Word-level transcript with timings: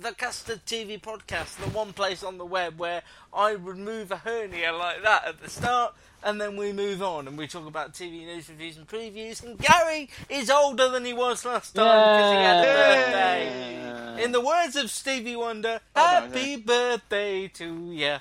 the 0.00 0.12
Custard 0.12 0.64
TV 0.64 0.98
podcast, 0.98 1.56
the 1.56 1.68
one 1.70 1.92
place 1.92 2.22
on 2.22 2.38
the 2.38 2.44
web 2.44 2.78
where 2.78 3.02
I 3.34 3.52
remove 3.52 4.10
a 4.10 4.16
hernia 4.16 4.72
like 4.72 5.02
that 5.02 5.26
at 5.26 5.42
the 5.42 5.50
start, 5.50 5.94
and 6.22 6.40
then 6.40 6.56
we 6.56 6.72
move 6.72 7.02
on 7.02 7.28
and 7.28 7.36
we 7.36 7.46
talk 7.46 7.66
about 7.66 7.92
TV 7.92 8.24
news, 8.24 8.48
reviews, 8.48 8.78
and 8.78 8.88
previews. 8.88 9.44
And 9.44 9.58
Gary 9.58 10.08
is 10.30 10.48
older 10.50 10.88
than 10.88 11.04
he 11.04 11.12
was 11.12 11.44
last 11.44 11.74
time 11.74 11.84
because 11.84 12.32
he 12.32 12.38
had 12.38 12.58
a 12.58 14.16
birthday. 14.16 14.24
In 14.24 14.32
the 14.32 14.40
words 14.40 14.76
of 14.76 14.90
Stevie 14.90 15.36
Wonder, 15.36 15.80
Happy 15.94 16.56
birthday 16.56 17.48
to 17.48 17.92
you, 17.92 18.16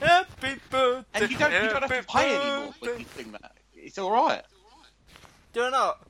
Happy 0.00 0.60
birthday. 0.70 1.04
And 1.14 1.30
you 1.30 1.36
don't, 1.36 1.52
you 1.52 1.68
don't 1.68 1.90
have 1.90 2.06
to 2.06 2.12
pay 2.12 2.36
anymore 2.36 2.74
for 2.78 2.86
that. 3.32 3.52
It's 3.74 3.98
all 3.98 4.12
right. 4.12 4.42
Do 5.52 5.62
I 5.62 5.70
not? 5.70 6.06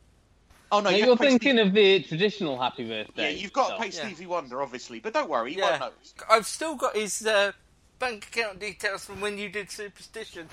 Oh 0.73 0.81
no, 0.81 0.85
No, 0.85 0.91
you 0.91 0.97
you're 0.99 1.09
have 1.11 1.19
to 1.19 1.25
pay 1.25 1.31
thinking 1.31 1.57
Steve- 1.57 1.67
of 1.69 1.73
the 1.75 2.01
traditional 2.03 2.61
happy 2.61 2.85
birthday. 2.89 3.23
Yeah, 3.23 3.29
you've 3.41 3.53
got 3.53 3.69
to 3.69 3.75
stuff. 3.75 3.81
pay 3.81 3.87
Yeah. 3.97 4.07
Stevie 4.15 4.27
Wonder, 4.27 4.63
obviously, 4.63 4.99
but 5.01 5.13
don't 5.13 5.29
worry, 5.29 5.53
you 5.53 5.59
Yeah. 5.59 5.71
won't 5.71 5.81
notice. 5.95 6.15
I've 6.29 6.47
still 6.47 6.75
got 6.75 6.97
his 6.97 7.25
uh, 7.27 7.53
bank 7.99 8.27
account 8.29 8.59
details 8.61 9.05
from 9.05 9.21
when 9.21 9.39
you 9.39 9.49
did 9.49 9.71
Superstition. 9.71 10.49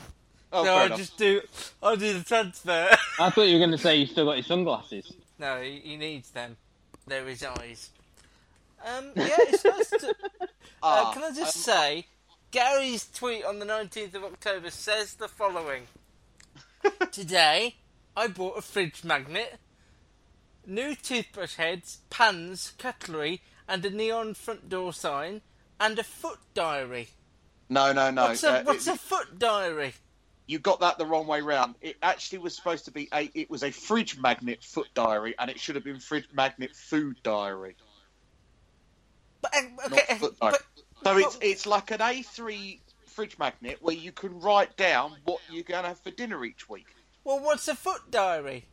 Oh, 0.54 0.66
so 0.66 0.76
I 0.76 0.86
enough. 0.88 0.98
just 0.98 1.18
do, 1.18 1.42
I 1.82 1.96
do 1.96 2.14
the 2.18 2.24
transfer. 2.24 2.90
I 3.20 3.30
thought 3.30 3.44
you 3.44 3.54
were 3.54 3.60
going 3.66 3.72
to 3.78 3.78
say 3.78 3.96
you 3.96 4.06
still 4.06 4.26
got 4.26 4.34
your 4.36 4.44
sunglasses. 4.44 5.14
No, 5.40 5.62
he, 5.62 5.80
he 5.80 5.96
needs 5.98 6.30
them. 6.32 6.58
They're 7.08 7.26
his 7.26 7.44
eyes. 7.44 7.90
Um, 8.86 9.12
yeah, 9.16 9.30
it's 9.40 9.64
nice 9.66 9.90
to. 9.90 10.16
Uh, 10.84 11.04
Ah, 11.06 11.12
can 11.14 11.22
I 11.24 11.30
just 11.30 11.56
um, 11.70 11.76
say, 11.76 12.06
Gary's 12.50 13.08
tweet 13.14 13.46
on 13.46 13.60
the 13.60 13.66
19th 13.68 14.16
of 14.16 14.24
October 14.24 14.72
says 14.72 15.14
the 15.14 15.28
following 15.28 15.84
Today, 17.12 17.76
I 18.18 18.26
bought 18.28 18.58
a 18.58 18.62
fridge 18.64 19.04
magnet, 19.04 19.60
new 20.66 20.96
toothbrush 20.96 21.56
heads, 21.56 22.00
pans, 22.10 22.74
cutlery, 22.78 23.42
and 23.68 23.86
a 23.86 23.90
neon 23.90 24.34
front 24.34 24.70
door 24.70 24.94
sign, 24.94 25.42
and 25.80 25.98
a 26.00 26.04
foot 26.04 26.40
diary. 26.54 27.10
No, 27.70 27.94
no, 27.94 28.12
no. 28.12 28.28
What's, 28.28 28.44
a, 28.44 28.60
uh, 28.60 28.64
what's 28.64 28.88
it- 28.88 28.96
a 28.96 28.98
foot 28.98 29.40
diary? 29.40 29.94
You 30.48 30.60
got 30.60 30.82
that 30.82 30.98
the 30.98 31.06
wrong 31.06 31.28
way 31.28 31.40
round. 31.40 31.76
It 31.82 31.96
actually 32.02 32.40
was 32.40 32.56
supposed 32.56 32.84
to 32.86 32.92
be 32.92 33.08
a. 33.14 33.32
It 33.34 33.50
was 33.50 33.64
a 33.64 33.72
fridge 33.72 34.20
magnet 34.20 34.64
foot 34.64 34.88
diary, 34.94 35.34
and 35.40 35.50
it 35.50 35.60
should 35.60 35.76
have 35.76 35.84
been 35.86 36.00
fridge 36.00 36.28
magnet 36.34 36.76
food 36.76 37.16
diary, 37.24 37.76
But, 39.42 39.52
not 39.78 39.94
okay, 39.94 40.20
but, 40.42 40.62
So 41.04 41.18
it's 41.18 41.38
it's 41.42 41.66
like 41.66 41.92
an 41.92 42.00
A3 42.00 42.80
fridge 43.08 43.38
magnet 43.40 43.78
where 43.82 43.96
you 43.96 44.12
can 44.12 44.40
write 44.42 44.76
down 44.76 45.16
what 45.24 45.40
you're 45.50 45.64
going 45.64 45.84
to 45.84 45.90
have 45.90 46.00
for 46.00 46.12
dinner 46.12 46.44
each 46.44 46.68
week. 46.68 46.88
well, 47.24 47.40
what's 47.40 47.68
a 47.70 47.76
foot 47.76 48.12
diary? 48.12 48.66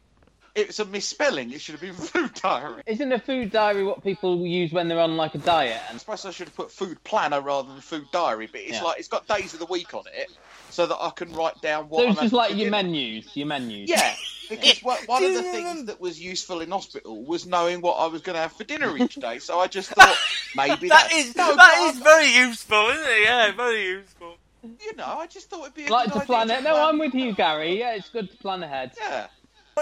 It's 0.58 0.78
a 0.80 0.84
misspelling. 0.84 1.52
It 1.52 1.60
should 1.60 1.72
have 1.74 1.80
been 1.80 1.94
food 1.94 2.34
diary. 2.34 2.82
Isn't 2.86 3.12
a 3.12 3.18
food 3.18 3.50
diary 3.52 3.84
what 3.84 4.02
people 4.02 4.44
use 4.46 4.72
when 4.72 4.88
they're 4.88 4.98
on 5.00 5.16
like 5.16 5.34
a 5.34 5.38
diet? 5.38 5.80
I 5.86 5.90
And 5.90 6.00
suppose 6.00 6.24
I 6.24 6.30
should 6.30 6.48
have 6.48 6.56
put 6.56 6.72
food 6.72 7.02
planner 7.04 7.40
rather 7.40 7.68
than 7.68 7.80
food 7.80 8.06
diary, 8.12 8.48
but 8.50 8.60
it's 8.60 8.72
Yeah. 8.72 8.82
like 8.82 8.98
it's 8.98 9.08
got 9.08 9.26
days 9.28 9.52
of 9.54 9.60
the 9.60 9.66
week 9.66 9.94
on 9.94 10.04
it, 10.12 10.30
so 10.70 10.86
that 10.86 10.96
I 11.00 11.10
can 11.10 11.32
write 11.32 11.60
down 11.62 11.88
what. 11.88 12.00
so 12.00 12.06
I'm 12.06 12.10
it's 12.12 12.20
just 12.20 12.32
having 12.32 12.36
like 12.36 12.50
your 12.50 12.70
dinner. 12.70 12.82
menus, 12.82 13.36
your 13.36 13.46
menus. 13.46 13.88
Yeah, 13.88 14.14
because 14.50 14.78
one 14.82 14.98
one 15.06 15.24
of 15.24 15.34
the 15.34 15.42
things 15.42 15.84
that 15.86 16.00
was 16.00 16.20
useful 16.20 16.60
in 16.60 16.70
hospital 16.70 17.24
was 17.24 17.46
knowing 17.46 17.80
what 17.80 17.94
I 17.94 18.06
was 18.06 18.22
going 18.22 18.34
to 18.34 18.42
have 18.42 18.52
for 18.52 18.64
dinner 18.64 18.96
each 18.96 19.14
day. 19.20 19.38
So 19.38 19.58
I 19.60 19.66
just 19.68 19.90
thought 19.90 20.16
maybe 20.56 20.88
that's 20.88 21.36
no, 21.36 21.54
that 21.54 21.56
but 21.56 21.94
is 21.94 22.02
very 22.02 22.26
useful, 22.48 22.88
isn't 22.88 23.04
it? 23.06 23.22
Yeah, 23.22 23.52
very 23.52 23.82
useful. 23.86 24.36
You 24.62 24.96
know, 24.96 25.04
I 25.06 25.26
just 25.28 25.48
thought 25.48 25.62
it'd 25.62 25.74
be 25.74 25.86
a 25.86 25.90
Like 25.90 26.06
good 26.06 26.14
to 26.14 26.18
idea 26.18 26.26
plan 26.26 26.48
to 26.48 26.54
it. 26.58 26.62
No, 26.64 26.88
I'm 26.88 26.98
with 26.98 27.14
you, 27.14 27.32
Gary. 27.32 27.78
Yeah, 27.78 27.94
it's 27.94 28.08
good 28.08 28.28
to 28.30 28.36
plan 28.38 28.62
ahead. 28.64 28.92
Yeah, 29.00 29.28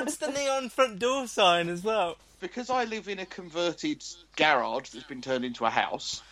What's 0.01 0.17
the 0.17 0.31
neon 0.31 0.69
front 0.69 0.99
door 0.99 1.27
sign 1.27 1.69
as 1.69 1.83
well? 1.83 2.17
because 2.39 2.69
I 2.69 2.85
live 2.85 3.09
in 3.09 3.19
a 3.19 3.25
converted 3.27 4.05
garage 4.37 4.91
that's 4.91 5.07
been 5.07 5.23
turned 5.23 5.45
into 5.47 5.65
a 5.65 5.71
house. 5.71 6.23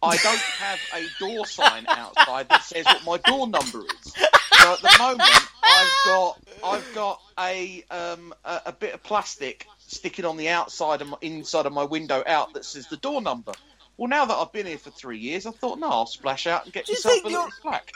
I 0.00 0.16
don't 0.16 0.38
have 0.38 0.78
a 0.94 1.04
door 1.18 1.44
sign 1.44 1.84
outside 1.88 2.48
that 2.48 2.62
says 2.62 2.86
what 2.86 3.04
my 3.04 3.30
door 3.30 3.48
number 3.48 3.80
is. 3.80 4.12
So 4.14 4.72
at 4.74 4.80
the 4.80 4.96
moment, 4.98 5.28
I've 5.62 5.96
got 6.06 6.38
I've 6.64 6.94
got 6.94 7.20
a 7.38 7.84
um, 7.90 8.32
a, 8.44 8.60
a 8.66 8.72
bit 8.72 8.94
of 8.94 9.02
plastic 9.02 9.66
sticking 9.78 10.24
on 10.24 10.36
the 10.36 10.48
outside 10.48 11.02
of 11.02 11.08
my, 11.08 11.16
inside 11.20 11.66
of 11.66 11.72
my 11.72 11.84
window 11.84 12.22
out 12.26 12.54
that 12.54 12.64
says 12.64 12.86
the 12.86 12.96
door 12.98 13.20
number. 13.20 13.52
Well, 13.96 14.08
now 14.08 14.24
that 14.26 14.34
I've 14.34 14.52
been 14.52 14.66
here 14.66 14.78
for 14.78 14.90
three 14.90 15.18
years, 15.18 15.46
I 15.46 15.50
thought, 15.50 15.78
no, 15.80 15.88
I'll 15.90 16.06
splash 16.06 16.46
out 16.46 16.64
and 16.64 16.72
get 16.72 16.86
Do 16.86 16.92
you 16.92 16.98
myself 16.98 17.24
a 17.24 17.26
little 17.26 17.40
you're- 17.42 17.52
plaque. 17.60 17.92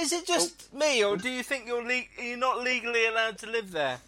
Is 0.00 0.12
it 0.12 0.26
just 0.26 0.68
Oh. 0.74 0.78
me, 0.78 1.04
or 1.04 1.16
do 1.18 1.28
you 1.28 1.42
think 1.44 1.66
you're 1.66 1.84
le- 1.84 2.02
you're 2.20 2.38
not 2.38 2.62
legally 2.64 3.06
allowed 3.06 3.38
to 3.40 3.46
live 3.46 3.70
there? 3.70 3.98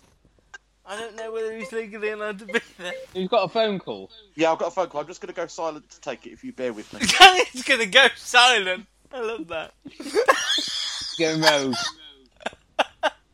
I 0.89 0.97
don't 0.97 1.17
know 1.17 1.33
whether 1.33 1.57
he's 1.57 1.73
legally 1.73 2.11
allowed 2.11 2.39
to 2.39 2.45
be 2.47 2.61
there. 2.79 2.93
You've 3.13 3.31
got 3.31 3.43
a 3.45 3.49
phone 3.49 3.79
call. 3.81 4.11
Yeah, 4.37 4.53
I've 4.53 4.59
got 4.59 4.69
a 4.69 4.71
phone 4.71 4.87
call. 4.87 5.01
I'm 5.01 5.07
just 5.09 5.21
going 5.21 5.35
to 5.35 5.41
go 5.41 5.47
silent 5.49 5.91
to 5.91 6.01
take 6.01 6.27
it 6.27 6.31
if 6.31 6.45
you 6.45 6.53
bear 6.53 6.73
with 6.73 6.93
me. 6.93 7.01
He's 7.53 7.65
gonna 7.65 7.87
go 7.87 8.07
silent. 8.17 8.87
I 9.13 9.21
love 9.21 9.49
that. 9.49 9.73
Go 11.19 11.39
rogue. 11.41 11.75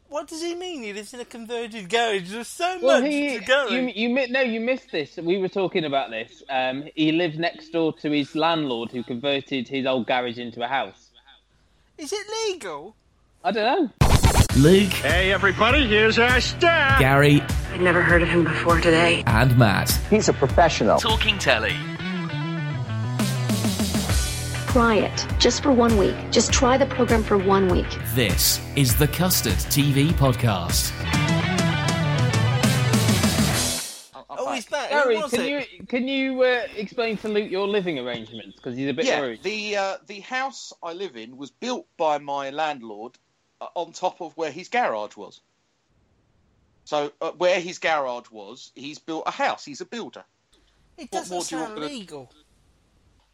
What 0.08 0.28
does 0.28 0.40
he 0.42 0.54
mean? 0.54 0.82
He 0.82 0.92
lives 0.92 1.12
in 1.14 1.20
a 1.20 1.24
converted 1.24 1.88
garage. 1.88 2.30
There's 2.30 2.46
so 2.46 2.78
Well, 2.80 3.00
much 3.00 3.10
he, 3.10 3.38
to 3.38 3.44
go. 3.44 3.68
you, 3.68 3.90
you, 3.94 4.08
mi- 4.10 4.26
no, 4.28 4.40
you 4.42 4.60
missed 4.60 4.92
this. 4.92 5.16
We 5.16 5.38
were 5.38 5.48
talking 5.48 5.84
about 5.84 6.10
this. 6.10 6.42
Um, 6.50 6.84
he 6.94 7.10
lives 7.12 7.38
next 7.38 7.70
door 7.70 7.92
to 7.94 8.10
his 8.10 8.36
landlord, 8.36 8.92
who 8.92 9.02
converted 9.02 9.66
his 9.66 9.84
old 9.86 10.06
garage 10.06 10.38
into 10.38 10.62
a 10.62 10.68
house. 10.68 11.08
Is 11.98 12.12
it 12.12 12.26
legal? 12.50 12.94
I 13.42 13.50
don't 13.52 13.64
know. 14.00 14.11
Luke, 14.56 14.92
Hey, 14.92 15.32
everybody, 15.32 15.86
here's 15.88 16.18
our 16.18 16.38
star. 16.40 16.98
Gary, 16.98 17.40
I'd 17.72 17.80
never 17.80 18.02
heard 18.02 18.20
of 18.22 18.28
him 18.28 18.44
before 18.44 18.76
today. 18.80 19.22
and 19.26 19.56
Matt. 19.56 19.90
He's 20.10 20.28
a 20.28 20.32
professional. 20.34 20.98
Talking 20.98 21.38
Telly. 21.38 21.74
Try 24.72 24.96
it 24.96 25.26
just 25.38 25.62
for 25.62 25.72
one 25.72 25.96
week. 25.96 26.14
Just 26.30 26.52
try 26.52 26.76
the 26.76 26.84
program 26.86 27.22
for 27.22 27.38
one 27.38 27.68
week. 27.68 27.86
This 28.14 28.60
is 28.76 28.94
the 28.96 29.08
Custard 29.08 29.54
TV 29.54 30.08
podcast. 30.12 30.92
I'm- 34.14 34.24
I'm 34.28 34.36
Oh, 34.38 34.44
back. 34.46 34.54
he's 34.56 34.66
back. 34.66 34.90
Gary, 34.90 35.22
can 35.30 35.40
it? 35.40 35.68
you 35.72 35.86
can 35.86 36.08
you 36.08 36.42
uh, 36.42 36.66
explain 36.76 37.16
to 37.18 37.28
Luke 37.28 37.50
your 37.50 37.66
living 37.68 37.98
arrangements 37.98 38.56
because 38.56 38.76
he's 38.76 38.88
a 38.90 38.92
bit 38.94 39.06
yeah, 39.06 39.20
worried. 39.20 39.42
the 39.42 39.76
uh, 39.76 39.96
the 40.06 40.20
house 40.20 40.72
I 40.82 40.92
live 40.92 41.16
in 41.16 41.36
was 41.38 41.50
built 41.50 41.86
by 41.96 42.18
my 42.18 42.50
landlord 42.50 43.18
on 43.74 43.92
top 43.92 44.20
of 44.20 44.36
where 44.36 44.50
his 44.50 44.68
garage 44.68 45.16
was. 45.16 45.40
So 46.84 47.12
uh, 47.20 47.30
where 47.32 47.60
his 47.60 47.78
garage 47.78 48.30
was, 48.30 48.72
he's 48.74 48.98
built 48.98 49.24
a 49.26 49.30
house. 49.30 49.64
He's 49.64 49.80
a 49.80 49.84
builder. 49.86 50.24
It 50.98 51.02
What 51.10 51.10
doesn't 51.12 51.34
more 51.34 51.44
do 51.44 51.56
you 51.56 51.62
sound 51.62 51.76
want 51.78 51.80
me 51.80 51.88
to- 51.88 51.94
legal. 52.00 52.32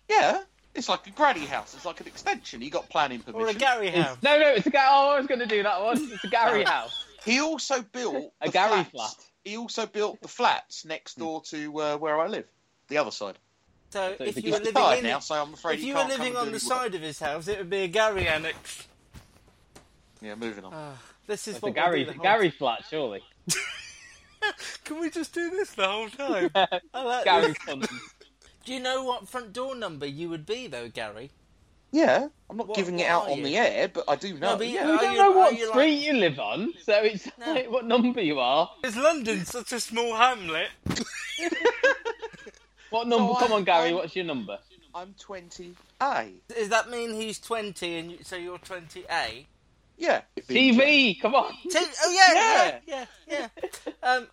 Yeah, 0.09 0.43
it's 0.75 0.89
like 0.89 1.07
a 1.07 1.11
granny 1.11 1.45
house. 1.47 1.75
It's 1.75 1.85
like 1.85 2.01
an 2.01 2.07
extension. 2.07 2.61
He 2.61 2.71
got 2.71 2.89
planning 2.89 3.21
permission. 3.21 3.47
Or 3.47 3.51
a. 3.51 3.55
Gary 3.55 3.89
house. 3.91 4.17
no, 4.23 4.39
no, 4.39 4.49
it's 4.55 4.67
a 4.67 4.71
Gary. 4.71 4.87
Oh, 4.89 5.11
I 5.15 5.19
was 5.19 5.27
going 5.27 5.41
to 5.41 5.47
do 5.47 5.63
that 5.63 5.83
one. 5.83 5.99
It's 6.13 6.25
a 6.25 6.29
Gary 6.29 6.65
house. 6.75 7.05
He 7.25 7.41
also 7.41 7.83
built 7.83 8.33
A 8.41 8.49
Gary 8.51 8.85
flats. 8.85 8.91
flat. 8.91 9.15
He 9.45 9.57
also 9.57 9.87
built 9.87 10.21
the 10.23 10.29
flats 10.29 10.85
next 10.85 11.19
door 11.19 11.43
to 11.49 11.81
uh, 11.81 11.97
where 11.99 12.19
I 12.21 12.27
live, 12.29 12.47
the 12.89 12.99
other 12.99 13.11
side. 13.11 13.39
So 13.91 14.15
So 14.19 14.25
if 14.25 14.43
you 14.43 14.53
were 14.53 14.59
living 14.59 14.99
in, 14.99 15.05
now, 15.05 15.19
so 15.21 15.35
I'm 15.35 15.55
afraid 15.55 15.79
if 15.79 15.85
you 15.85 15.95
were 15.95 16.05
living 16.05 16.37
on 16.37 16.47
the 16.47 16.53
any 16.53 16.53
work. 16.53 16.61
side 16.61 16.95
of 16.95 17.01
his 17.03 17.19
house, 17.19 17.49
it 17.49 17.59
would 17.59 17.71
be 17.71 17.79
a 17.85 17.89
Gary 17.89 18.27
annex. 18.29 18.88
Yeah, 20.20 20.35
moving 20.35 20.65
on. 20.65 20.73
Ah, 20.75 20.93
this 21.26 21.47
is 21.49 21.55
It's 21.56 21.62
what 21.62 21.75
Gary 21.75 22.05
the 22.05 22.12
whole- 22.12 22.23
Gary 22.23 22.50
flat, 22.50 22.85
surely. 22.91 23.23
Can 24.85 25.00
we 25.00 25.11
just 25.11 25.32
do 25.35 25.50
this 25.50 25.70
the 25.73 25.87
whole 25.87 26.09
time? 26.09 26.50
I 26.94 27.03
like 27.03 27.25
Gary 27.25 27.55
this. 27.55 27.59
Do 27.67 27.81
Do 28.65 28.75
you 28.75 28.81
know 28.81 29.03
what 29.05 29.29
front 29.29 29.53
door 29.53 29.75
number 29.75 30.06
you 30.06 30.29
would 30.29 30.44
be, 30.44 30.67
though, 30.67 30.88
Gary? 30.88 31.31
Yeah, 31.91 32.29
I'm 32.50 32.56
not 32.59 32.69
What- 32.69 32.76
giving 32.76 32.99
it 33.00 33.06
out 33.06 33.29
on 33.31 33.38
you? 33.38 33.44
the 33.44 33.56
air, 33.56 33.88
but 33.88 34.05
I 34.09 34.17
do 34.17 34.35
know. 34.35 34.50
No, 34.53 34.56
but 34.59 34.67
you- 34.67 34.75
yeah. 34.75 34.91
We 34.91 34.99
don't 34.99 35.12
you- 35.12 35.19
know 35.19 35.31
what 35.32 35.56
you 35.56 35.69
street 35.69 35.97
like- 35.97 36.06
you 36.06 36.12
live 36.15 36.38
on, 36.38 36.75
so 36.82 36.93
it's 37.03 37.29
No. 37.38 37.55
like 37.55 37.70
what 37.70 37.85
number 37.87 38.20
you 38.20 38.38
are. 38.41 38.70
Is 38.85 38.97
London 38.97 39.44
such 39.44 39.73
a 39.73 39.81
small 39.81 40.15
hamlet? 40.17 40.69
What 42.91 43.06
number? 43.06 43.35
So 43.35 43.41
Come 43.41 43.53
on, 43.53 43.65
Gary. 43.65 43.87
I'm- 43.88 43.94
What's 43.97 44.17
your 44.17 44.25
number? 44.25 44.59
I'm 44.94 45.15
20A. 45.19 46.41
Does 46.49 46.69
that 46.70 46.88
mean 46.91 47.15
he's 47.15 47.38
20 47.38 47.99
and 47.99 48.12
you, 48.12 48.19
so 48.23 48.37
you're 48.37 48.59
20A? 48.59 49.47
Yeah. 49.99 50.23
TV. 50.49 51.21
Come 51.21 51.35
on. 51.35 51.53
T- 51.69 51.79
oh, 52.05 52.11
yeah, 52.11 52.35
yeah, 52.35 52.79
Yeah. 52.87 53.05
yeah, 53.29 53.49
yeah. 53.67 53.93
Um, 54.03 54.29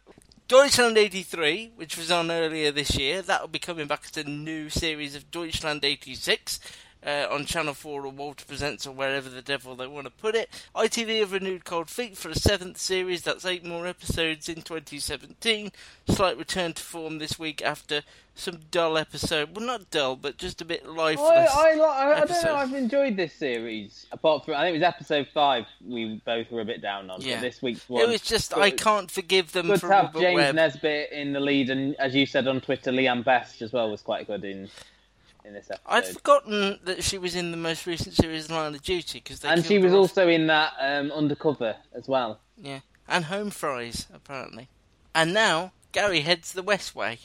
Deutschland 0.47 0.97
83, 0.97 1.71
which 1.75 1.97
was 1.97 2.11
on 2.11 2.29
earlier 2.29 2.71
this 2.71 2.95
year, 2.95 3.21
that 3.23 3.41
will 3.41 3.47
be 3.47 3.57
coming 3.59 3.87
back 3.87 4.03
as 4.05 4.23
a 4.23 4.29
new 4.29 4.69
series 4.69 5.15
of 5.15 5.31
Deutschland 5.31 5.83
86 5.83 6.59
uh, 7.05 7.27
on 7.29 7.45
Channel 7.45 7.73
4 7.73 8.05
or 8.05 8.09
Walter 8.09 8.45
Presents 8.45 8.87
or 8.87 8.91
wherever 8.91 9.29
the 9.29 9.41
devil 9.41 9.75
they 9.75 9.87
want 9.87 10.05
to 10.05 10.11
put 10.11 10.35
it. 10.35 10.49
ITV 10.75 11.19
have 11.19 11.31
renewed 11.31 11.65
Cold 11.65 11.89
Feet 11.89 12.17
for 12.17 12.29
a 12.29 12.35
seventh 12.35 12.77
series, 12.77 13.21
that's 13.21 13.45
eight 13.45 13.63
more 13.63 13.85
episodes 13.85 14.49
in 14.49 14.55
2017. 14.55 15.71
Slight 16.09 16.37
return 16.37 16.73
to 16.73 16.81
form 16.81 17.19
this 17.19 17.37
week 17.37 17.61
after 17.63 18.01
some 18.33 18.59
dull 18.69 18.97
episode. 18.97 19.55
Well, 19.55 19.65
not 19.65 19.89
dull, 19.91 20.15
but 20.15 20.37
just 20.37 20.61
a 20.61 20.65
bit 20.65 20.85
lifeless. 20.85 21.49
I, 21.53 21.75
li- 21.75 21.81
I, 21.81 22.21
I 22.21 22.25
don't 22.25 22.43
know. 22.43 22.55
I've 22.55 22.73
enjoyed 22.73 23.15
this 23.15 23.33
series. 23.33 24.07
Apart 24.11 24.45
from, 24.45 24.55
I 24.55 24.63
think 24.63 24.75
it 24.75 24.79
was 24.79 24.87
episode 24.87 25.27
five. 25.33 25.65
We 25.85 26.21
both 26.25 26.51
were 26.51 26.61
a 26.61 26.65
bit 26.65 26.81
down 26.81 27.09
on. 27.09 27.21
Yeah. 27.21 27.39
This 27.39 27.61
week's 27.61 27.87
one. 27.87 28.01
It 28.01 28.09
was 28.09 28.21
just, 28.21 28.55
I 28.57 28.71
can't 28.71 29.09
forgive 29.09 29.53
them 29.53 29.67
Good 29.67 29.79
for 29.81 29.87
to 29.87 29.93
have 29.93 30.05
Robert 30.07 30.19
James 30.19 30.35
Webb. 30.35 30.55
Nesbitt 30.55 31.11
in 31.11 31.33
the 31.33 31.39
lead, 31.39 31.69
and 31.69 31.95
as 31.95 32.13
you 32.13 32.25
said 32.25 32.47
on 32.47 32.59
Twitter, 32.61 32.91
Leanne 32.91 33.23
Best 33.23 33.61
as 33.61 33.71
well 33.71 33.89
was 33.89 34.01
quite 34.01 34.27
good 34.27 34.43
in 34.43 34.69
in 35.45 35.53
this 35.53 35.69
episode. 35.69 35.81
I'd 35.87 36.05
forgotten 36.05 36.79
that 36.83 37.03
she 37.03 37.17
was 37.17 37.35
in 37.35 37.51
the 37.51 37.57
most 37.57 37.85
recent 37.85 38.15
series, 38.15 38.49
Line 38.49 38.73
of 38.75 38.81
Duty, 38.81 39.19
because 39.23 39.43
and 39.43 39.63
she 39.65 39.77
was 39.77 39.93
off. 39.93 39.99
also 39.99 40.27
in 40.27 40.47
that 40.47 40.73
um, 40.79 41.11
undercover 41.11 41.75
as 41.93 42.07
well. 42.07 42.39
yeah, 42.57 42.79
and 43.07 43.25
Home 43.25 43.49
Fires 43.49 44.07
apparently. 44.13 44.69
And 45.13 45.33
now 45.33 45.71
Gary 45.91 46.21
heads 46.21 46.53
the 46.53 46.63
West 46.63 46.95
Way. 46.95 47.19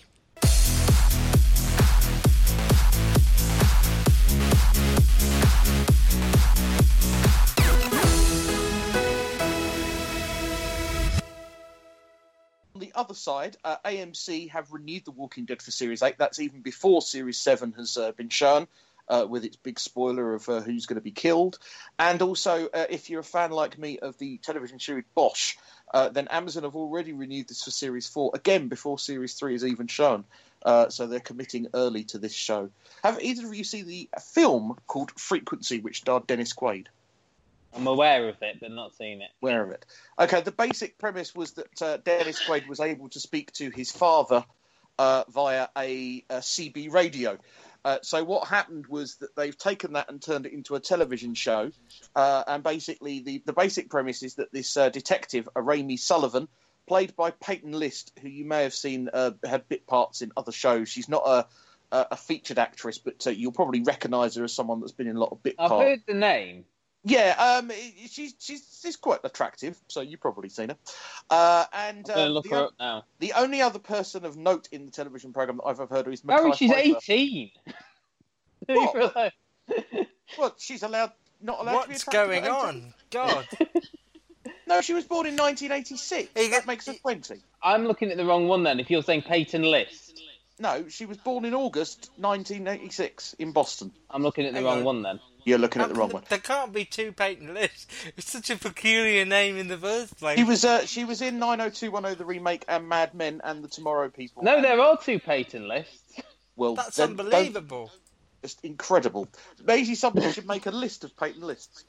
Other 13.00 13.14
side, 13.14 13.56
uh, 13.64 13.76
AMC 13.84 14.50
have 14.50 14.70
renewed 14.70 15.06
The 15.06 15.10
Walking 15.10 15.46
Dead 15.46 15.62
for 15.62 15.70
Series 15.70 16.02
8. 16.02 16.18
That's 16.18 16.38
even 16.38 16.60
before 16.60 17.00
Series 17.00 17.38
7 17.38 17.72
has 17.78 17.96
uh, 17.96 18.12
been 18.12 18.28
shown, 18.28 18.68
uh, 19.08 19.26
with 19.28 19.46
its 19.46 19.56
big 19.56 19.80
spoiler 19.80 20.34
of 20.34 20.46
uh, 20.50 20.60
who's 20.60 20.84
going 20.84 20.98
to 20.98 21.02
be 21.02 21.10
killed. 21.10 21.58
And 21.98 22.20
also, 22.20 22.68
uh, 22.68 22.84
if 22.90 23.08
you're 23.08 23.20
a 23.20 23.24
fan 23.24 23.52
like 23.52 23.78
me 23.78 23.98
of 23.98 24.18
the 24.18 24.36
television 24.36 24.78
series 24.78 25.06
Bosch, 25.14 25.56
uh, 25.94 26.10
then 26.10 26.28
Amazon 26.28 26.64
have 26.64 26.76
already 26.76 27.14
renewed 27.14 27.48
this 27.48 27.64
for 27.64 27.70
Series 27.70 28.06
4, 28.06 28.32
again 28.34 28.68
before 28.68 28.98
Series 28.98 29.32
3 29.32 29.54
is 29.54 29.64
even 29.64 29.86
shown. 29.86 30.24
So 30.90 31.06
they're 31.06 31.20
committing 31.20 31.68
early 31.72 32.04
to 32.04 32.18
this 32.18 32.34
show. 32.34 32.68
Have 33.02 33.22
either 33.22 33.46
of 33.46 33.54
you 33.54 33.64
seen 33.64 33.86
the 33.86 34.10
film 34.20 34.76
called 34.86 35.10
Frequency, 35.12 35.80
which 35.80 36.02
starred 36.02 36.26
Dennis 36.26 36.52
Quaid? 36.52 36.88
I'm 37.74 37.86
aware 37.86 38.28
of 38.28 38.36
it, 38.42 38.58
but 38.60 38.70
not 38.72 38.94
seen 38.96 39.22
it. 39.22 39.30
aware 39.42 39.62
of 39.62 39.70
it. 39.70 39.86
Okay, 40.18 40.40
the 40.40 40.52
basic 40.52 40.98
premise 40.98 41.34
was 41.34 41.52
that 41.52 41.82
uh, 41.82 41.96
Dennis 41.98 42.40
Quaid 42.46 42.68
was 42.68 42.80
able 42.80 43.08
to 43.10 43.20
speak 43.20 43.52
to 43.52 43.70
his 43.70 43.92
father 43.92 44.44
uh, 44.98 45.24
via 45.28 45.68
a, 45.76 46.24
a 46.28 46.36
CB 46.38 46.92
radio. 46.92 47.38
Uh, 47.84 47.98
so 48.02 48.22
what 48.24 48.46
happened 48.46 48.86
was 48.88 49.16
that 49.16 49.34
they've 49.36 49.56
taken 49.56 49.94
that 49.94 50.10
and 50.10 50.20
turned 50.20 50.46
it 50.46 50.52
into 50.52 50.74
a 50.74 50.80
television 50.80 51.34
show. 51.34 51.70
Uh, 52.14 52.44
and 52.46 52.62
basically, 52.62 53.20
the, 53.20 53.42
the 53.46 53.52
basic 53.52 53.88
premise 53.88 54.22
is 54.22 54.34
that 54.34 54.52
this 54.52 54.76
uh, 54.76 54.90
detective, 54.90 55.48
Raimy 55.56 55.96
Sullivan, 55.96 56.48
played 56.86 57.16
by 57.16 57.30
Peyton 57.30 57.72
List, 57.72 58.12
who 58.20 58.28
you 58.28 58.44
may 58.44 58.64
have 58.64 58.74
seen 58.74 59.08
uh, 59.12 59.30
had 59.44 59.68
bit 59.68 59.86
parts 59.86 60.22
in 60.22 60.32
other 60.36 60.52
shows. 60.52 60.88
She's 60.88 61.08
not 61.08 61.22
a 61.24 61.46
a 61.92 62.06
a 62.12 62.16
featured 62.16 62.58
actress, 62.58 62.98
but 62.98 63.26
uh, 63.26 63.30
you'll 63.30 63.52
probably 63.52 63.82
recognise 63.82 64.36
her 64.36 64.44
as 64.44 64.52
someone 64.52 64.80
that's 64.80 64.92
been 64.92 65.08
in 65.08 65.16
a 65.16 65.20
lot 65.20 65.32
of 65.32 65.42
bit 65.42 65.54
I've 65.58 65.68
parts. 65.70 65.84
heard 65.84 66.02
the 66.06 66.14
name. 66.14 66.64
Yeah, 67.02 67.34
um, 67.62 67.70
she's 68.10 68.34
she's 68.38 68.78
she's 68.82 68.96
quite 68.96 69.20
attractive, 69.24 69.78
so 69.88 70.02
you've 70.02 70.20
probably 70.20 70.50
seen 70.50 70.68
her. 70.68 70.76
Uh, 71.30 71.64
and 71.72 72.08
I'm 72.10 72.18
uh, 72.18 72.26
look 72.26 72.44
the, 72.44 72.50
her 72.50 72.56
o- 72.56 72.64
up 72.66 72.72
now. 72.78 73.04
the 73.20 73.32
only 73.32 73.62
other 73.62 73.78
person 73.78 74.26
of 74.26 74.36
note 74.36 74.68
in 74.70 74.84
the 74.84 74.92
television 74.92 75.32
program 75.32 75.56
that 75.58 75.64
I've 75.64 75.80
ever 75.80 75.94
heard 75.94 76.06
of 76.06 76.12
is 76.12 76.20
Gary, 76.20 76.50
Mekhi 76.50 76.56
she's 76.56 76.70
Phifer. 76.70 76.96
18. 76.96 77.50
What? 78.66 78.76
Leave 78.76 78.88
her 78.92 79.12
alone. 79.16 80.06
Well, 80.38 80.54
she's 80.58 80.82
allowed 80.82 81.12
not 81.40 81.60
allowed 81.60 81.82
to 81.82 81.88
be 81.88 81.94
What's 81.94 82.04
going 82.04 82.46
on? 82.46 82.92
God. 83.10 83.46
No, 84.66 84.80
she 84.80 84.94
was 84.94 85.04
born 85.04 85.26
in 85.26 85.36
1986. 85.36 86.30
He 86.36 86.48
that 86.50 86.64
makes 86.64 86.86
her 86.86 86.92
20. 86.92 87.34
I'm 87.60 87.86
looking 87.86 88.12
at 88.12 88.16
the 88.16 88.24
wrong 88.24 88.46
one 88.46 88.62
then. 88.62 88.78
If 88.78 88.88
you're 88.88 89.02
saying 89.02 89.22
Peyton 89.22 89.62
List, 89.62 90.22
No, 90.60 90.88
she 90.88 91.06
was 91.06 91.16
born 91.16 91.44
in 91.46 91.54
August 91.54 92.10
1986 92.18 93.34
in 93.38 93.52
Boston. 93.52 93.92
I'm 94.10 94.22
looking 94.22 94.44
at 94.44 94.52
the 94.52 94.58
Hang 94.58 94.66
wrong 94.66 94.78
on. 94.80 94.84
one 94.84 95.02
then. 95.02 95.20
You're 95.44 95.58
looking 95.58 95.80
at 95.80 95.88
the 95.88 95.94
wrong 95.94 96.10
come 96.10 96.14
one. 96.20 96.24
There 96.28 96.38
can't 96.38 96.72
be 96.72 96.84
two 96.84 97.12
Peyton 97.12 97.54
lists. 97.54 97.86
It's 98.16 98.30
such 98.30 98.50
a 98.50 98.56
peculiar 98.56 99.24
name 99.24 99.56
in 99.56 99.68
the 99.68 99.78
first 99.78 100.18
place. 100.18 100.36
She 100.38 100.44
was 100.44 100.64
uh, 100.64 100.84
she 100.84 101.04
was 101.06 101.22
in 101.22 101.38
90210 101.38 102.18
the 102.18 102.26
remake 102.26 102.64
and 102.68 102.88
Mad 102.88 103.14
Men 103.14 103.40
and 103.42 103.64
the 103.64 103.68
Tomorrow 103.68 104.10
People. 104.10 104.42
No, 104.42 104.60
there 104.60 104.78
are 104.78 104.98
two 104.98 105.18
Peyton 105.18 105.66
Lists. 105.66 106.20
well, 106.56 106.74
That's 106.74 106.96
then 106.96 107.16
don't- 107.16 107.20
unbelievable. 107.26 107.90
Just 108.42 108.62
incredible. 108.64 109.28
Maybe 109.64 109.94
somebody 109.94 110.30
should 110.32 110.46
make 110.46 110.64
a 110.66 110.70
list 110.70 111.04
of 111.04 111.16
Peyton 111.16 111.42
lists. 111.42 111.84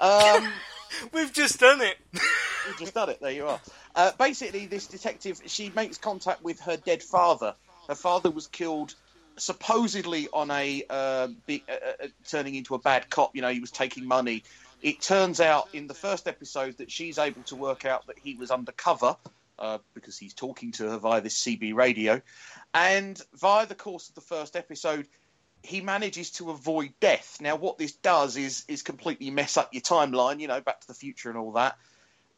Um, 0.00 0.48
We've 1.12 1.32
just 1.32 1.58
done 1.60 1.80
it. 1.80 1.96
You've 2.12 2.78
just 2.78 2.94
done 2.94 3.08
it. 3.08 3.20
There 3.20 3.30
you 3.30 3.46
are. 3.46 3.60
Uh, 3.94 4.10
basically, 4.18 4.66
this 4.66 4.86
detective 4.86 5.40
she 5.46 5.70
makes 5.74 5.98
contact 5.98 6.42
with 6.44 6.60
her 6.60 6.76
dead 6.76 7.02
father. 7.02 7.54
Her 7.92 7.96
father 7.96 8.30
was 8.30 8.46
killed 8.46 8.94
supposedly 9.36 10.26
on 10.32 10.50
a 10.50 10.82
uh, 10.88 11.28
big, 11.44 11.62
uh, 11.68 12.04
uh, 12.04 12.06
turning 12.26 12.54
into 12.54 12.74
a 12.74 12.78
bad 12.78 13.10
cop. 13.10 13.36
You 13.36 13.42
know, 13.42 13.50
he 13.50 13.60
was 13.60 13.70
taking 13.70 14.06
money. 14.06 14.44
It 14.80 15.02
turns 15.02 15.42
out 15.42 15.68
in 15.74 15.88
the 15.88 15.94
first 15.94 16.26
episode 16.26 16.78
that 16.78 16.90
she's 16.90 17.18
able 17.18 17.42
to 17.42 17.54
work 17.54 17.84
out 17.84 18.06
that 18.06 18.18
he 18.18 18.34
was 18.34 18.50
undercover 18.50 19.14
uh, 19.58 19.76
because 19.92 20.16
he's 20.16 20.32
talking 20.32 20.72
to 20.72 20.88
her 20.88 20.96
via 20.96 21.20
this 21.20 21.38
CB 21.44 21.74
radio, 21.74 22.22
and 22.72 23.20
via 23.34 23.66
the 23.66 23.74
course 23.74 24.08
of 24.08 24.14
the 24.14 24.22
first 24.22 24.56
episode, 24.56 25.06
he 25.62 25.82
manages 25.82 26.30
to 26.30 26.50
avoid 26.50 26.94
death. 26.98 27.42
Now, 27.42 27.56
what 27.56 27.76
this 27.76 27.92
does 27.92 28.38
is 28.38 28.64
is 28.68 28.82
completely 28.82 29.28
mess 29.28 29.58
up 29.58 29.74
your 29.74 29.82
timeline. 29.82 30.40
You 30.40 30.48
know, 30.48 30.62
Back 30.62 30.80
to 30.80 30.86
the 30.86 30.94
Future 30.94 31.28
and 31.28 31.36
all 31.36 31.52
that. 31.52 31.76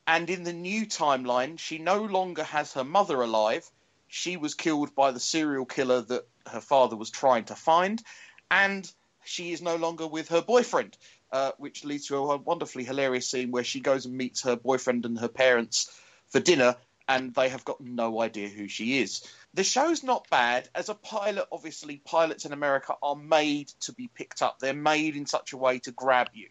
And 0.05 0.29
in 0.29 0.43
the 0.43 0.53
new 0.53 0.85
timeline, 0.85 1.61
she 1.61 1.79
no 1.79 2.03
longer 2.03 2.43
has 2.43 2.73
her 2.73 2.83
mother 2.83 3.23
alive. 3.23 3.71
She 4.17 4.37
was 4.37 4.55
killed 4.55 4.95
by 4.95 5.11
the 5.11 5.19
serial 5.19 5.67
killer 5.67 6.01
that 6.03 6.29
her 6.47 6.61
father 6.61 6.95
was 6.95 7.11
trying 7.11 7.47
to 7.47 7.57
find, 7.57 8.01
and 8.49 8.89
she 9.25 9.51
is 9.51 9.61
no 9.61 9.75
longer 9.75 10.07
with 10.07 10.29
her 10.29 10.41
boyfriend, 10.41 10.97
uh, 11.33 11.51
which 11.59 11.85
leads 11.85 12.07
to 12.07 12.19
a 12.19 12.37
wonderfully 12.37 12.85
hilarious 12.85 13.29
scene 13.29 13.51
where 13.51 13.65
she 13.65 13.81
goes 13.81 14.07
and 14.07 14.17
meets 14.17 14.43
her 14.43 14.55
boyfriend 14.55 15.05
and 15.05 15.19
her 15.19 15.27
parents 15.27 15.91
for 16.29 16.39
dinner, 16.39 16.77
and 17.09 17.35
they 17.35 17.49
have 17.49 17.65
got 17.65 17.81
no 17.81 18.21
idea 18.21 18.49
who 18.49 18.69
she 18.69 19.01
is. 19.01 19.27
The 19.53 19.65
show's 19.65 20.05
not 20.05 20.31
bad. 20.31 20.69
As 20.77 20.89
a 20.89 20.95
pilot, 20.95 21.49
obviously, 21.51 21.97
pilots 21.97 22.45
in 22.45 22.53
America 22.53 22.95
are 23.03 23.17
made 23.17 23.67
to 23.81 23.93
be 23.93 24.07
picked 24.07 24.43
up. 24.43 24.61
They're 24.61 24.75
made 24.75 25.17
in 25.17 25.27
such 25.27 25.53
a 25.53 25.59
way 25.59 25.81
to 25.81 25.91
grab 25.91 26.29
you, 26.35 26.51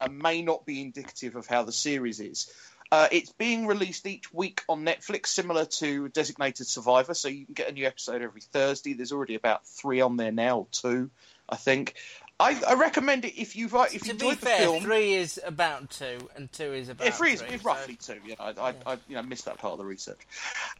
and 0.00 0.16
may 0.16 0.42
not 0.42 0.64
be 0.64 0.80
indicative 0.80 1.34
of 1.34 1.48
how 1.48 1.64
the 1.64 1.72
series 1.72 2.20
is. 2.20 2.48
Uh, 2.92 3.06
it's 3.12 3.30
being 3.32 3.66
released 3.68 4.04
each 4.06 4.32
week 4.34 4.62
on 4.68 4.84
Netflix, 4.84 5.26
similar 5.26 5.64
to 5.64 6.08
Designated 6.08 6.66
Survivor, 6.66 7.14
so 7.14 7.28
you 7.28 7.44
can 7.44 7.54
get 7.54 7.68
a 7.68 7.72
new 7.72 7.86
episode 7.86 8.20
every 8.20 8.40
Thursday. 8.40 8.94
There's 8.94 9.12
already 9.12 9.36
about 9.36 9.64
three 9.64 10.00
on 10.00 10.16
there 10.16 10.32
now, 10.32 10.66
two, 10.72 11.10
I 11.48 11.54
think. 11.56 11.94
I, 12.40 12.60
I 12.66 12.74
recommend 12.74 13.26
it 13.26 13.38
if 13.40 13.54
you've 13.54 13.74
if 13.74 13.92
you 13.92 13.98
to 14.00 14.04
be 14.06 14.10
enjoyed 14.12 14.38
the 14.38 14.46
fair, 14.46 14.58
film. 14.60 14.82
three 14.82 15.12
is 15.12 15.38
about 15.44 15.90
two, 15.90 16.18
and 16.34 16.50
two 16.50 16.72
is 16.72 16.88
about 16.88 17.04
Yeah, 17.04 17.12
three 17.12 17.32
is, 17.34 17.42
three. 17.42 17.54
is 17.54 17.60
so- 17.62 17.68
roughly 17.68 17.96
two. 17.96 18.14
Know, 18.26 18.34
I, 18.40 18.50
I, 18.50 18.74
I 18.86 18.92
you 19.08 19.14
know 19.14 19.22
missed 19.22 19.44
that 19.44 19.58
part 19.58 19.72
of 19.72 19.78
the 19.78 19.84
research, 19.84 20.18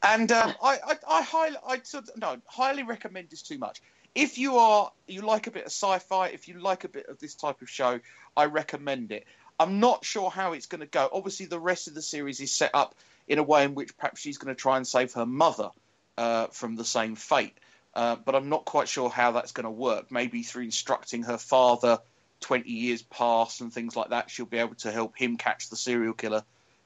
and 0.03 0.33
um, 0.33 0.55
I, 0.65 0.79
I, 0.85 0.95
I 1.09 1.23
highly, 1.23 1.57
I 1.65 1.81
sort 1.83 2.09
of, 2.09 2.17
no, 2.17 2.39
highly 2.47 2.83
recommend 2.83 3.29
this 3.31 3.43
too 3.43 3.59
much. 3.59 3.83
If 4.15 4.39
you 4.39 4.57
are, 4.57 4.91
you 5.07 5.21
like 5.21 5.47
a 5.47 5.53
bit 5.53 5.67
of 5.67 5.71
sci-fi, 5.71 6.29
if 6.29 6.49
you 6.49 6.59
like 6.59 6.83
a 6.83 6.89
bit 6.89 7.07
of 7.07 7.21
this 7.21 7.37
type 7.37 7.63
of 7.63 7.71
show, 7.71 8.01
I 8.37 8.47
recommend 8.47 9.13
it. 9.13 9.25
I'm 9.61 9.79
not 9.79 10.07
sure 10.07 10.31
how 10.31 10.55
it's 10.55 10.65
going 10.65 10.81
to 10.81 10.87
go. 10.87 11.07
Obviously, 11.13 11.45
the 11.45 11.61
rest 11.61 11.87
of 11.87 11.93
the 11.93 12.01
series 12.01 12.41
is 12.41 12.51
set 12.51 12.71
up 12.73 12.95
in 13.29 13.39
a 13.39 13.43
way 13.43 13.65
in 13.65 13.75
which 13.75 13.95
perhaps 13.95 14.19
she's 14.19 14.39
going 14.39 14.55
to 14.55 14.59
try 14.59 14.79
and 14.79 14.87
save 14.87 15.13
her 15.13 15.27
mother 15.27 15.69
uh, 16.17 16.47
from 16.47 16.77
the 16.77 16.85
same 16.85 17.15
fate. 17.15 17.59
Uh, 17.95 18.17
but 18.17 18.35
I'm 18.35 18.49
not 18.49 18.65
quite 18.65 18.89
sure 18.89 19.11
how 19.11 19.33
that's 19.33 19.53
going 19.53 19.65
to 19.65 19.71
work. 19.71 20.11
Maybe 20.11 20.45
through 20.45 20.65
instructing 20.65 21.25
her 21.25 21.37
father 21.37 21.99
20 22.41 22.71
years 22.71 23.03
past 23.03 23.61
and 23.61 23.71
things 23.71 23.95
like 23.95 24.09
that, 24.09 24.31
she'll 24.31 24.47
be 24.47 24.57
able 24.57 24.77
to 24.77 24.91
help 24.91 25.15
him 25.15 25.37
catch 25.37 25.69
the 25.69 25.77
serial 25.77 26.15
killer 26.15 26.43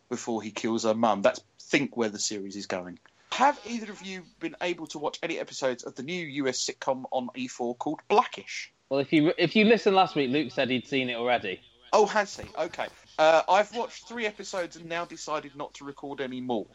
before 0.09 0.43
he 0.43 0.51
kills 0.51 0.83
her 0.83 0.95
mum. 0.95 1.23
That's 1.23 1.41
think 1.61 1.97
where 1.97 2.09
the 2.09 2.19
series 2.19 2.57
is 2.57 2.67
going. 2.67 2.99
have 3.31 3.61
either 3.67 3.93
of 3.93 4.03
you 4.03 4.25
been 4.41 4.57
able 4.61 4.89
to 4.89 4.99
watch 4.99 5.21
any 5.23 5.39
episodes 5.39 5.85
of 5.85 5.95
the 5.95 6.03
new 6.03 6.27
US 6.45 6.59
sitcom 6.59 7.05
on 7.13 7.29
E4 7.37 7.79
called 7.79 8.01
Blackish? 8.09 8.73
Well, 8.89 8.99
if 8.99 9.13
you 9.13 9.33
if 9.39 9.55
you 9.55 9.65
listened 9.65 9.95
last 9.95 10.17
week, 10.17 10.31
Luke 10.31 10.51
said 10.51 10.71
he'd 10.71 10.89
seen 10.89 11.09
it 11.09 11.15
already. 11.15 11.61
Oh, 11.95 12.07
has 12.07 12.37
he? 12.37 12.49
Okay. 12.59 12.89
Uh, 13.19 13.43
I've 13.49 13.75
watched 13.75 14.09
three 14.09 14.27
episodes 14.27 14.75
and 14.75 14.87
now 14.89 15.05
decided 15.05 15.55
not 15.55 15.75
to 15.75 15.85
record 15.85 16.21
any 16.21 16.41
more. 16.41 16.67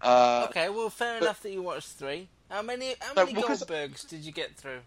Uh, 0.00 0.46
okay, 0.48 0.68
well, 0.68 0.90
fair 0.90 1.18
but- 1.18 1.24
enough 1.24 1.42
that 1.42 1.50
you 1.50 1.60
watched 1.60 1.88
three. 1.88 2.28
How 2.48 2.62
many 2.62 2.94
how 3.00 3.14
many 3.14 3.34
because- 3.34 3.64
Goldbergs 3.64 4.08
did 4.08 4.20
you 4.24 4.30
get 4.32 4.56
through? 4.56 4.80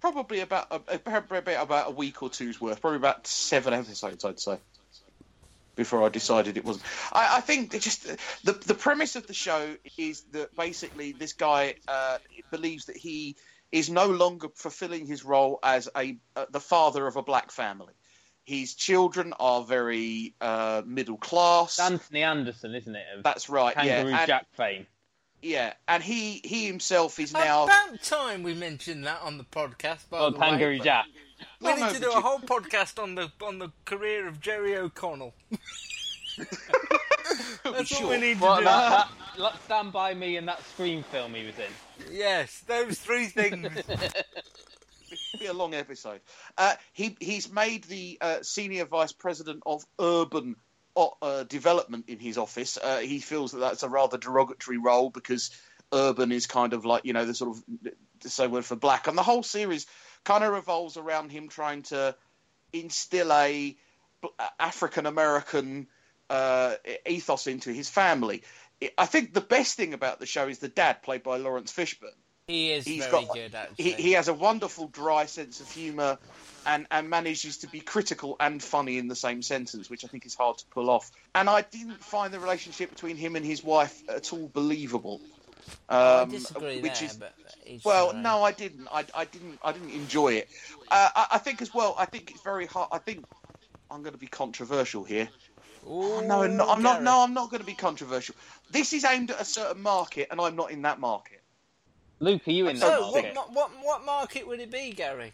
Probably 0.00 0.40
about 0.40 0.68
a, 0.70 0.98
probably 0.98 1.54
about 1.54 1.88
a 1.88 1.90
week 1.90 2.22
or 2.22 2.30
two's 2.30 2.60
worth. 2.60 2.80
Probably 2.80 2.98
about 2.98 3.26
seven 3.26 3.74
episodes, 3.74 4.24
I'd 4.24 4.40
say. 4.40 4.58
Before 5.74 6.04
I 6.04 6.08
decided 6.08 6.56
it 6.56 6.64
wasn't. 6.64 6.84
I, 7.12 7.38
I 7.38 7.40
think 7.40 7.72
just 7.80 8.04
the 8.44 8.52
the 8.52 8.74
premise 8.74 9.16
of 9.16 9.26
the 9.26 9.34
show 9.34 9.74
is 9.98 10.22
that 10.32 10.54
basically 10.56 11.12
this 11.12 11.32
guy 11.34 11.74
uh, 11.88 12.18
believes 12.50 12.86
that 12.86 12.96
he 12.96 13.36
is 13.70 13.90
no 13.90 14.06
longer 14.06 14.48
fulfilling 14.54 15.04
his 15.06 15.24
role 15.24 15.58
as 15.62 15.88
a 15.96 16.16
uh, 16.36 16.46
the 16.50 16.60
father 16.60 17.06
of 17.06 17.16
a 17.16 17.22
black 17.22 17.50
family. 17.50 17.92
His 18.48 18.74
children 18.74 19.34
are 19.38 19.62
very 19.62 20.32
uh, 20.40 20.80
middle 20.86 21.18
class. 21.18 21.78
Anthony 21.78 22.22
Anderson, 22.22 22.74
isn't 22.74 22.96
it? 22.96 23.04
Of 23.18 23.22
That's 23.22 23.50
right. 23.50 23.74
Kangaroo 23.74 24.10
yeah, 24.10 24.18
and, 24.20 24.26
Jack 24.26 24.46
fame. 24.56 24.86
yeah, 25.42 25.74
and 25.86 26.02
he 26.02 26.40
he 26.42 26.66
himself 26.66 27.18
is 27.20 27.34
now. 27.34 27.64
About 27.64 28.02
time 28.02 28.42
we 28.42 28.54
mentioned 28.54 29.04
that 29.04 29.20
on 29.22 29.36
the 29.36 29.44
podcast. 29.44 30.08
By 30.08 30.18
Oh, 30.20 30.30
the 30.30 30.38
way, 30.38 30.48
Kangaroo 30.48 30.78
but 30.78 30.84
Jack. 30.84 31.06
We 31.60 31.74
need 31.74 31.90
to 31.92 32.00
do 32.00 32.10
a 32.10 32.14
you- 32.14 32.20
whole 32.22 32.38
podcast 32.38 32.98
on 33.02 33.16
the 33.16 33.30
on 33.42 33.58
the 33.58 33.68
career 33.84 34.26
of 34.26 34.40
Jerry 34.40 34.76
O'Connell. 34.78 35.34
That's 37.64 37.88
Sure. 37.88 38.06
what 38.06 38.10
we 38.20 38.26
need 38.28 38.38
to 38.38 38.42
Well, 38.44 38.58
do. 38.60 38.64
that, 38.64 39.08
that, 39.36 39.38
like, 39.40 39.54
Stand 39.66 39.92
By 39.92 40.14
Me 40.14 40.36
and 40.38 40.48
that 40.48 40.64
Scream 40.64 41.02
film 41.02 41.34
he 41.34 41.44
was 41.44 41.54
in. 41.58 42.14
Yes, 42.16 42.60
those 42.66 42.98
three 42.98 43.26
things. 43.26 43.68
be 45.36 45.46
a 45.46 45.52
long 45.52 45.74
episode. 45.74 46.20
Uh, 46.56 46.74
he 46.92 47.16
he's 47.20 47.52
made 47.52 47.84
the 47.84 48.18
uh, 48.20 48.38
senior 48.42 48.84
vice 48.84 49.12
president 49.12 49.62
of 49.66 49.84
urban 50.00 50.56
uh, 50.96 51.44
development 51.44 52.06
in 52.08 52.18
his 52.18 52.38
office. 52.38 52.78
Uh, 52.82 52.98
he 52.98 53.20
feels 53.20 53.52
that 53.52 53.58
that's 53.58 53.82
a 53.82 53.88
rather 53.88 54.18
derogatory 54.18 54.78
role 54.78 55.10
because 55.10 55.50
urban 55.92 56.32
is 56.32 56.46
kind 56.46 56.72
of 56.72 56.84
like 56.84 57.04
you 57.04 57.12
know 57.12 57.24
the 57.24 57.34
sort 57.34 57.56
of 57.56 57.64
the 58.20 58.30
same 58.30 58.50
word 58.50 58.64
for 58.64 58.76
black, 58.76 59.06
and 59.06 59.18
the 59.18 59.22
whole 59.22 59.42
series 59.42 59.86
kind 60.24 60.44
of 60.44 60.52
revolves 60.52 60.96
around 60.96 61.30
him 61.30 61.48
trying 61.48 61.82
to 61.82 62.14
instill 62.72 63.32
a 63.32 63.76
African 64.58 65.06
American 65.06 65.86
uh, 66.30 66.74
ethos 67.06 67.46
into 67.46 67.72
his 67.72 67.88
family. 67.88 68.42
I 68.96 69.06
think 69.06 69.34
the 69.34 69.40
best 69.40 69.76
thing 69.76 69.92
about 69.92 70.20
the 70.20 70.26
show 70.26 70.46
is 70.48 70.58
the 70.58 70.68
dad, 70.68 71.02
played 71.02 71.22
by 71.22 71.36
Laurence 71.36 71.72
Fishburne. 71.72 72.10
He 72.48 72.72
is 72.72 72.86
He's 72.86 73.04
very 73.04 73.24
got- 73.26 73.34
good, 73.34 73.54
actually. 73.54 73.84
He, 73.84 73.92
he 73.92 74.12
has 74.12 74.28
a 74.28 74.34
wonderful 74.34 74.88
dry 74.88 75.26
sense 75.26 75.60
of 75.60 75.70
humour 75.70 76.18
and, 76.64 76.86
and 76.90 77.10
manages 77.10 77.58
to 77.58 77.66
be 77.68 77.80
critical 77.80 78.36
and 78.40 78.62
funny 78.62 78.96
in 78.96 79.06
the 79.06 79.14
same 79.14 79.42
sentence, 79.42 79.90
which 79.90 80.02
I 80.02 80.08
think 80.08 80.24
is 80.24 80.34
hard 80.34 80.56
to 80.56 80.64
pull 80.70 80.88
off. 80.88 81.10
And 81.34 81.48
I 81.50 81.60
didn't 81.60 82.02
find 82.02 82.32
the 82.32 82.40
relationship 82.40 82.88
between 82.88 83.16
him 83.18 83.36
and 83.36 83.44
his 83.44 83.62
wife 83.62 84.02
at 84.08 84.32
all 84.32 84.48
believable. 84.48 85.20
I 85.90 86.22
Um, 86.22 86.30
disagree 86.30 86.80
which 86.80 87.00
there, 87.00 87.30
is 87.66 87.84
well, 87.84 88.10
own. 88.14 88.22
no, 88.22 88.42
I 88.42 88.52
didn't. 88.52 88.88
I, 88.90 89.04
I 89.14 89.26
didn't. 89.26 89.58
I 89.62 89.72
didn't 89.72 89.90
enjoy 89.90 90.32
it. 90.34 90.48
Uh, 90.90 91.10
I, 91.14 91.26
I 91.32 91.38
think 91.38 91.60
as 91.60 91.74
well. 91.74 91.94
I 91.98 92.06
think 92.06 92.30
it's 92.30 92.40
very 92.40 92.64
hard. 92.64 92.88
I 92.90 92.96
think 92.96 93.26
I'm 93.90 94.02
going 94.02 94.14
to 94.14 94.18
be 94.18 94.26
controversial 94.28 95.04
here. 95.04 95.28
Ooh, 95.86 96.22
No, 96.26 96.46
no, 96.46 96.70
I'm 96.70 96.82
not. 96.82 97.02
No, 97.02 97.20
I'm 97.22 97.34
not 97.34 97.50
going 97.50 97.60
to 97.60 97.66
be 97.66 97.74
controversial. 97.74 98.34
This 98.70 98.94
is 98.94 99.04
aimed 99.04 99.30
at 99.30 99.38
a 99.38 99.44
certain 99.44 99.82
market, 99.82 100.28
and 100.30 100.40
I'm 100.40 100.56
not 100.56 100.70
in 100.70 100.80
that 100.82 100.98
market. 100.98 101.42
Luke, 102.20 102.46
are 102.48 102.50
you 102.50 102.68
in 102.68 102.76
I 102.76 102.80
that 102.80 102.86
don't 102.88 103.04
So, 103.04 103.12
market? 103.12 103.36
what, 103.36 103.52
what, 103.52 103.70
what 103.82 104.04
market 104.04 104.46
would 104.46 104.60
it 104.60 104.70
be, 104.70 104.92
Gary? 104.92 105.32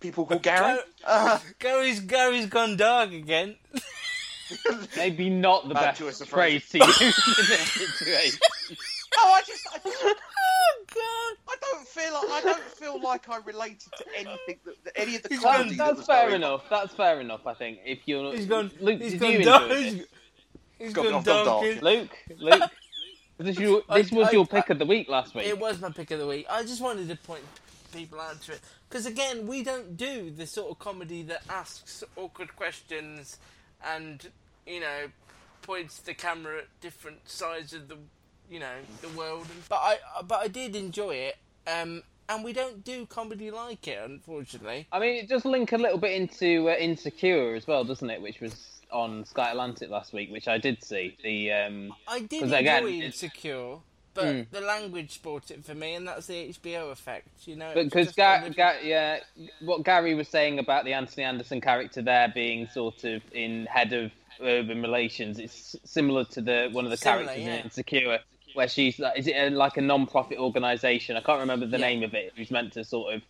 People 0.00 0.26
call 0.26 0.38
Gary. 0.38 0.78
Uh, 1.04 1.38
Gary's, 1.58 2.00
Gary's 2.00 2.46
gone 2.46 2.76
dark 2.76 3.12
again. 3.12 3.56
Maybe 4.96 5.28
not 5.30 5.68
the 5.68 5.74
Bad 5.74 5.98
best 5.98 6.26
phrase 6.26 6.68
to 6.70 6.78
use 6.78 7.00
in 7.00 7.46
this 7.48 7.72
situation. 7.72 8.38
no, 9.16 9.22
I 9.32 9.42
just. 9.44 9.66
I, 9.74 9.78
just- 9.78 10.04
oh, 10.04 10.84
God. 10.94 11.36
I 11.48 11.56
don't 11.60 11.86
feel 11.88 12.12
like 12.12 12.30
I 12.30 12.40
don't 12.42 12.62
feel 12.62 13.00
like 13.02 13.28
I 13.28 13.38
related 13.38 13.90
to 13.98 14.04
anything 14.16 14.56
that, 14.64 14.84
that 14.84 14.92
any 14.94 15.16
of 15.16 15.22
the 15.24 15.30
He's 15.30 15.40
comedy 15.40 15.70
gone- 15.70 15.76
that 15.78 15.84
That's 15.86 15.96
was 15.98 16.06
fair 16.06 16.28
going 16.30 16.44
on. 16.44 16.50
enough. 16.50 16.62
That's 16.70 16.94
fair 16.94 17.20
enough. 17.20 17.46
I 17.46 17.54
think 17.54 17.78
if 17.84 18.00
you're 18.06 18.32
He's 18.34 18.46
gone, 18.46 18.70
Luke, 18.80 19.00
he's 19.00 19.12
did 19.12 19.20
gone 19.20 19.32
you 19.32 19.42
dark. 19.44 19.62
enjoy 19.64 19.82
He's, 19.82 19.94
it? 20.02 20.10
He's 20.78 20.92
Got- 20.92 21.04
gone 21.04 21.14
I've 21.14 21.24
gone 21.24 21.44
dark. 21.46 21.62
dark. 21.62 21.82
Luke, 21.82 22.10
Luke, 22.38 22.70
this, 23.38 23.58
you, 23.58 23.82
this 23.92 24.12
I- 24.12 24.16
was 24.16 24.28
I- 24.28 24.32
your 24.32 24.46
pick 24.46 24.70
of 24.70 24.78
the 24.78 24.86
week 24.86 25.08
last 25.08 25.34
week. 25.34 25.46
It 25.46 25.58
was 25.58 25.80
my 25.80 25.90
pick 25.90 26.10
of 26.10 26.18
the 26.18 26.26
week. 26.26 26.46
I 26.50 26.62
just 26.62 26.80
wanted 26.80 27.08
to 27.08 27.16
point 27.16 27.42
people 27.92 28.20
out 28.20 28.40
to 28.42 28.52
it 28.52 28.60
because 28.88 29.06
again, 29.06 29.46
we 29.46 29.62
don't 29.62 29.96
do 29.96 30.30
the 30.30 30.46
sort 30.46 30.70
of 30.70 30.78
comedy 30.78 31.22
that 31.22 31.42
asks 31.48 32.02
awkward 32.16 32.54
questions 32.56 33.38
and 33.84 34.28
you 34.66 34.80
know 34.80 35.06
points 35.62 35.98
the 35.98 36.14
camera 36.14 36.58
at 36.58 36.80
different 36.80 37.28
sides 37.28 37.72
of 37.72 37.88
the 37.88 37.96
you 38.50 38.60
know 38.60 38.74
the 39.00 39.08
world. 39.10 39.46
But 39.68 39.76
I 39.82 39.96
but 40.26 40.40
I 40.40 40.48
did 40.48 40.76
enjoy 40.76 41.14
it. 41.14 41.36
Um, 41.66 42.02
and 42.28 42.42
we 42.44 42.52
don't 42.52 42.82
do 42.84 43.06
comedy 43.06 43.50
like 43.52 43.86
it, 43.86 43.98
unfortunately. 44.04 44.88
I 44.90 44.98
mean, 44.98 45.14
it 45.14 45.28
does 45.28 45.44
link 45.44 45.70
a 45.72 45.76
little 45.76 45.98
bit 45.98 46.12
into 46.12 46.68
uh, 46.68 46.74
Insecure 46.74 47.54
as 47.54 47.68
well, 47.68 47.84
doesn't 47.84 48.10
it? 48.10 48.20
Which 48.20 48.40
was 48.40 48.75
on 48.90 49.24
Sky 49.24 49.50
Atlantic 49.50 49.90
last 49.90 50.12
week, 50.12 50.30
which 50.30 50.48
I 50.48 50.58
did 50.58 50.82
see. 50.84 51.16
The 51.22 51.52
um, 51.52 51.94
I 52.08 52.20
did 52.20 52.42
enjoy 52.44 52.56
again, 52.56 52.86
Insecure, 52.88 53.76
but 54.14 54.24
Mm. 54.24 54.46
the 54.50 54.60
language 54.60 55.12
spoiled 55.12 55.50
it 55.50 55.64
for 55.64 55.74
me, 55.74 55.94
and 55.94 56.06
that's 56.08 56.26
the 56.26 56.48
HBO 56.48 56.90
effect, 56.90 57.28
you 57.46 57.56
know. 57.56 57.72
because 57.74 58.12
Ga- 58.12 58.48
Ga- 58.48 58.78
yeah, 58.82 59.18
what 59.60 59.82
Gary 59.84 60.14
was 60.14 60.28
saying 60.28 60.58
about 60.58 60.84
the 60.84 60.92
Anthony 60.94 61.24
Anderson 61.24 61.60
character 61.60 62.00
there 62.02 62.30
being 62.34 62.66
sort 62.68 63.04
of 63.04 63.22
in 63.32 63.66
head 63.66 63.92
of 63.92 64.12
urban 64.40 64.80
relations, 64.82 65.38
it's 65.38 65.76
similar 65.84 66.24
to 66.24 66.40
the 66.40 66.68
one 66.72 66.84
of 66.84 66.90
the 66.90 66.96
Similar, 66.96 67.24
characters 67.24 67.44
yeah. 67.46 67.54
in 67.56 67.64
Insecure, 67.64 68.18
where 68.54 68.68
she's 68.68 68.98
like, 68.98 69.18
is 69.18 69.26
it 69.26 69.34
a, 69.36 69.50
like 69.50 69.76
a 69.76 69.82
non-profit 69.82 70.38
organisation? 70.38 71.16
I 71.16 71.20
can't 71.20 71.40
remember 71.40 71.66
the 71.66 71.78
Yeah. 71.78 71.86
name 71.86 72.02
of 72.02 72.14
it. 72.14 72.32
Who's 72.36 72.50
meant 72.50 72.72
to 72.74 72.84
sort 72.84 73.14
of 73.14 73.22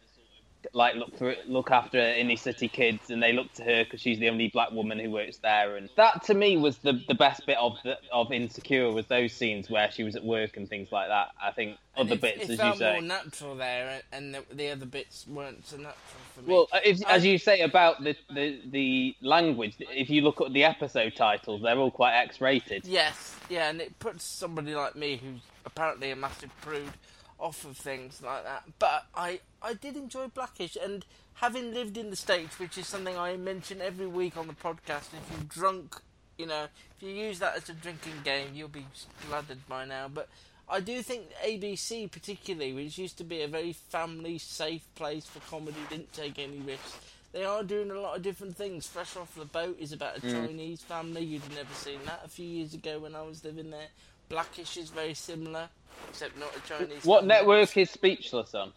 like 0.72 0.94
look 0.94 1.16
for 1.18 1.34
look 1.46 1.70
after 1.70 1.98
inner 1.98 2.36
city 2.36 2.68
kids, 2.68 3.10
and 3.10 3.22
they 3.22 3.32
look 3.32 3.52
to 3.54 3.64
her 3.64 3.84
because 3.84 4.00
she's 4.00 4.18
the 4.18 4.28
only 4.28 4.48
black 4.48 4.70
woman 4.72 4.98
who 4.98 5.10
works 5.10 5.38
there. 5.38 5.76
And 5.76 5.88
that 5.96 6.24
to 6.24 6.34
me 6.34 6.56
was 6.56 6.78
the 6.78 7.02
the 7.08 7.14
best 7.14 7.46
bit 7.46 7.58
of 7.58 7.76
the, 7.84 7.96
of 8.12 8.32
Insecure 8.32 8.90
was 8.92 9.06
those 9.06 9.32
scenes 9.32 9.70
where 9.70 9.90
she 9.90 10.02
was 10.02 10.16
at 10.16 10.24
work 10.24 10.56
and 10.56 10.68
things 10.68 10.92
like 10.92 11.08
that. 11.08 11.28
I 11.42 11.52
think 11.52 11.78
other 11.96 12.14
it, 12.14 12.20
bits, 12.20 12.44
it 12.44 12.50
as 12.50 12.56
felt 12.58 12.74
you 12.74 12.78
say. 12.80 12.92
more 12.92 13.02
natural 13.02 13.56
there, 13.56 14.02
and 14.12 14.34
the, 14.34 14.42
the 14.52 14.70
other 14.70 14.86
bits 14.86 15.26
weren't 15.26 15.66
so 15.66 15.76
natural 15.76 15.94
for 16.34 16.42
me. 16.42 16.52
Well, 16.52 16.68
if, 16.84 17.04
as 17.06 17.24
you 17.24 17.38
say 17.38 17.60
about 17.60 18.04
the, 18.04 18.14
the 18.34 18.60
the 18.70 19.16
language, 19.22 19.76
if 19.78 20.10
you 20.10 20.22
look 20.22 20.40
at 20.40 20.52
the 20.52 20.64
episode 20.64 21.14
titles, 21.16 21.62
they're 21.62 21.78
all 21.78 21.90
quite 21.90 22.14
X-rated. 22.14 22.86
Yes, 22.86 23.34
yeah, 23.48 23.70
and 23.70 23.80
it 23.80 23.98
puts 23.98 24.24
somebody 24.24 24.74
like 24.74 24.96
me, 24.96 25.16
who's 25.16 25.40
apparently 25.64 26.10
a 26.10 26.16
massive 26.16 26.50
prude, 26.60 26.92
off 27.38 27.64
of 27.64 27.76
things 27.76 28.22
like 28.22 28.44
that. 28.44 28.64
But 28.78 29.06
I, 29.14 29.40
I 29.62 29.74
did 29.74 29.96
enjoy 29.96 30.28
Blackish, 30.28 30.76
and 30.82 31.04
having 31.34 31.72
lived 31.74 31.96
in 31.96 32.10
the 32.10 32.16
States, 32.16 32.58
which 32.58 32.78
is 32.78 32.86
something 32.86 33.16
I 33.16 33.36
mention 33.36 33.80
every 33.82 34.06
week 34.06 34.36
on 34.36 34.46
the 34.46 34.54
podcast, 34.54 35.12
if 35.14 35.30
you're 35.30 35.40
drunk, 35.48 35.96
you 36.38 36.46
know, 36.46 36.64
if 36.96 37.02
you 37.02 37.10
use 37.10 37.38
that 37.40 37.56
as 37.56 37.68
a 37.68 37.74
drinking 37.74 38.12
game, 38.24 38.48
you'll 38.54 38.68
be 38.68 38.86
blooded 39.28 39.66
by 39.68 39.84
now. 39.84 40.08
But 40.08 40.28
I 40.68 40.80
do 40.80 41.00
think 41.02 41.24
ABC, 41.44 42.10
particularly, 42.10 42.72
which 42.72 42.98
used 42.98 43.18
to 43.18 43.24
be 43.24 43.42
a 43.42 43.48
very 43.48 43.72
family 43.72 44.38
safe 44.38 44.82
place 44.94 45.26
for 45.26 45.40
comedy, 45.50 45.76
didn't 45.88 46.12
take 46.12 46.38
any 46.38 46.58
risks. 46.58 46.98
They 47.32 47.44
are 47.44 47.62
doing 47.62 47.90
a 47.90 48.00
lot 48.00 48.16
of 48.16 48.22
different 48.22 48.56
things. 48.56 48.86
Fresh 48.86 49.14
off 49.16 49.34
the 49.34 49.44
boat 49.44 49.76
is 49.78 49.92
about 49.92 50.16
a 50.18 50.20
Mm. 50.22 50.46
Chinese 50.46 50.80
family. 50.80 51.22
You'd 51.22 51.54
never 51.54 51.74
seen 51.74 51.98
that 52.06 52.22
a 52.24 52.28
few 52.28 52.46
years 52.46 52.72
ago 52.72 52.98
when 53.00 53.14
I 53.14 53.22
was 53.22 53.44
living 53.44 53.70
there. 53.70 53.88
Blackish 54.30 54.76
is 54.78 54.88
very 54.90 55.12
similar, 55.14 55.68
except 56.08 56.38
not 56.38 56.54
a 56.56 56.60
Chinese. 56.60 57.04
What 57.04 57.20
family. 57.20 57.34
network 57.34 57.76
is 57.76 57.90
Speechless 57.90 58.54
on? 58.54 58.72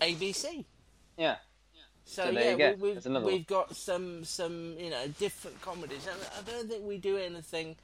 ABC. 0.00 0.64
Yeah. 1.16 1.36
So, 2.04 2.24
So 2.24 2.30
yeah, 2.30 2.54
go. 2.56 2.74
we, 2.80 2.92
we've 2.92 3.22
we've 3.22 3.46
got 3.46 3.76
some 3.76 4.24
some 4.24 4.74
you 4.78 4.90
know 4.90 5.06
different 5.18 5.60
comedies, 5.62 6.06
and 6.06 6.18
I 6.38 6.50
don't 6.50 6.68
think 6.68 6.84
we 6.84 6.98
do 6.98 7.16
anything 7.16 7.76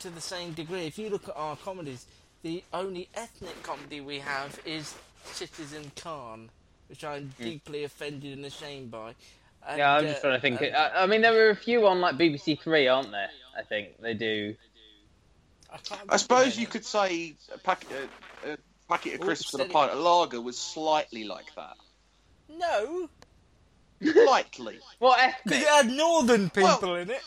to 0.00 0.10
the 0.10 0.20
same 0.20 0.52
degree. 0.52 0.86
If 0.86 0.98
you 0.98 1.08
look 1.10 1.28
at 1.28 1.36
our 1.36 1.56
comedies, 1.56 2.06
the 2.42 2.62
only 2.72 3.08
ethnic 3.14 3.62
comedy 3.62 4.00
we 4.00 4.18
have 4.18 4.58
is 4.64 4.94
Citizen 5.24 5.92
Khan, 5.96 6.50
which 6.88 7.04
I'm 7.04 7.32
deeply 7.38 7.84
offended 7.84 8.36
and 8.36 8.44
ashamed 8.44 8.90
by. 8.90 9.14
And, 9.66 9.78
yeah, 9.78 9.94
I'm 9.94 10.04
uh, 10.04 10.08
just 10.08 10.20
trying 10.20 10.34
to 10.34 10.40
think. 10.40 10.60
and 10.60 10.74
I, 10.76 11.04
I 11.04 11.06
mean, 11.06 11.22
there 11.22 11.46
are 11.46 11.50
a 11.50 11.56
few 11.56 11.86
on 11.86 12.00
like 12.00 12.16
BBC 12.16 12.60
Three, 12.60 12.88
aren't 12.88 13.12
there? 13.12 13.30
I 13.56 13.62
think 13.62 14.00
they 14.00 14.14
do. 14.14 14.54
I, 15.74 15.96
I 16.10 16.16
suppose 16.16 16.54
of 16.54 16.60
you 16.60 16.66
could 16.66 16.84
say 16.84 17.34
a 17.52 17.58
packet, 17.58 17.88
a, 18.46 18.52
a 18.52 18.56
packet 18.88 19.14
of 19.14 19.20
crisps 19.20 19.52
and 19.54 19.62
a 19.62 19.66
pint 19.66 19.90
of 19.92 19.98
lager 19.98 20.40
was 20.40 20.56
slightly 20.58 21.24
like 21.24 21.54
that. 21.56 21.76
No, 22.48 23.08
Slightly. 24.02 24.78
What 24.98 25.18
because 25.44 25.58
ethnic? 25.58 25.62
it 25.62 25.68
had 25.68 25.96
northern 25.96 26.50
people 26.50 26.80
Well- 26.82 26.94
in 26.96 27.10
it. 27.10 27.22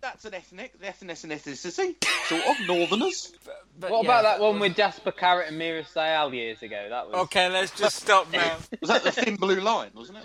that's 0.00 0.24
an 0.24 0.34
ethnic, 0.34 0.72
ethnic 0.82 1.16
ethnicity, 1.16 1.94
sort 2.26 2.42
of 2.46 2.66
northerners. 2.66 3.32
But 3.80 3.92
What 3.92 4.02
yeah, 4.04 4.10
about 4.10 4.22
that 4.24 4.40
one 4.40 4.58
with 4.58 4.74
Jasper 4.74 5.12
Carrott 5.12 5.48
and 5.48 5.60
Meera 5.60 5.86
Syal 5.86 6.34
years 6.34 6.60
ago? 6.62 6.86
That 6.90 7.06
was 7.06 7.14
Okay, 7.26 7.48
let's 7.48 7.70
just 7.78 7.94
stop 8.02 8.32
now. 8.32 8.56
Was 8.80 8.90
that 8.90 9.04
the 9.04 9.12
thin 9.12 9.36
blue 9.36 9.60
line, 9.60 9.90
wasn't 9.94 10.18
it? 10.18 10.24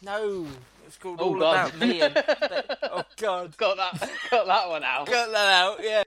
No, 0.00 0.46
it's 0.86 0.96
called 0.96 1.18
Oh, 1.20 1.34
All 1.34 1.38
God. 1.38 1.68
About 1.74 1.78
Me. 1.78 2.00
And, 2.00 2.16
oh 2.84 3.02
God, 3.18 3.54
got 3.58 3.76
that 3.76 4.10
got 4.30 4.46
that 4.46 4.68
one 4.70 4.82
out. 4.82 5.06
cut 5.08 5.30
that 5.30 5.52
out. 5.62 5.78
Yeah. 5.82 6.04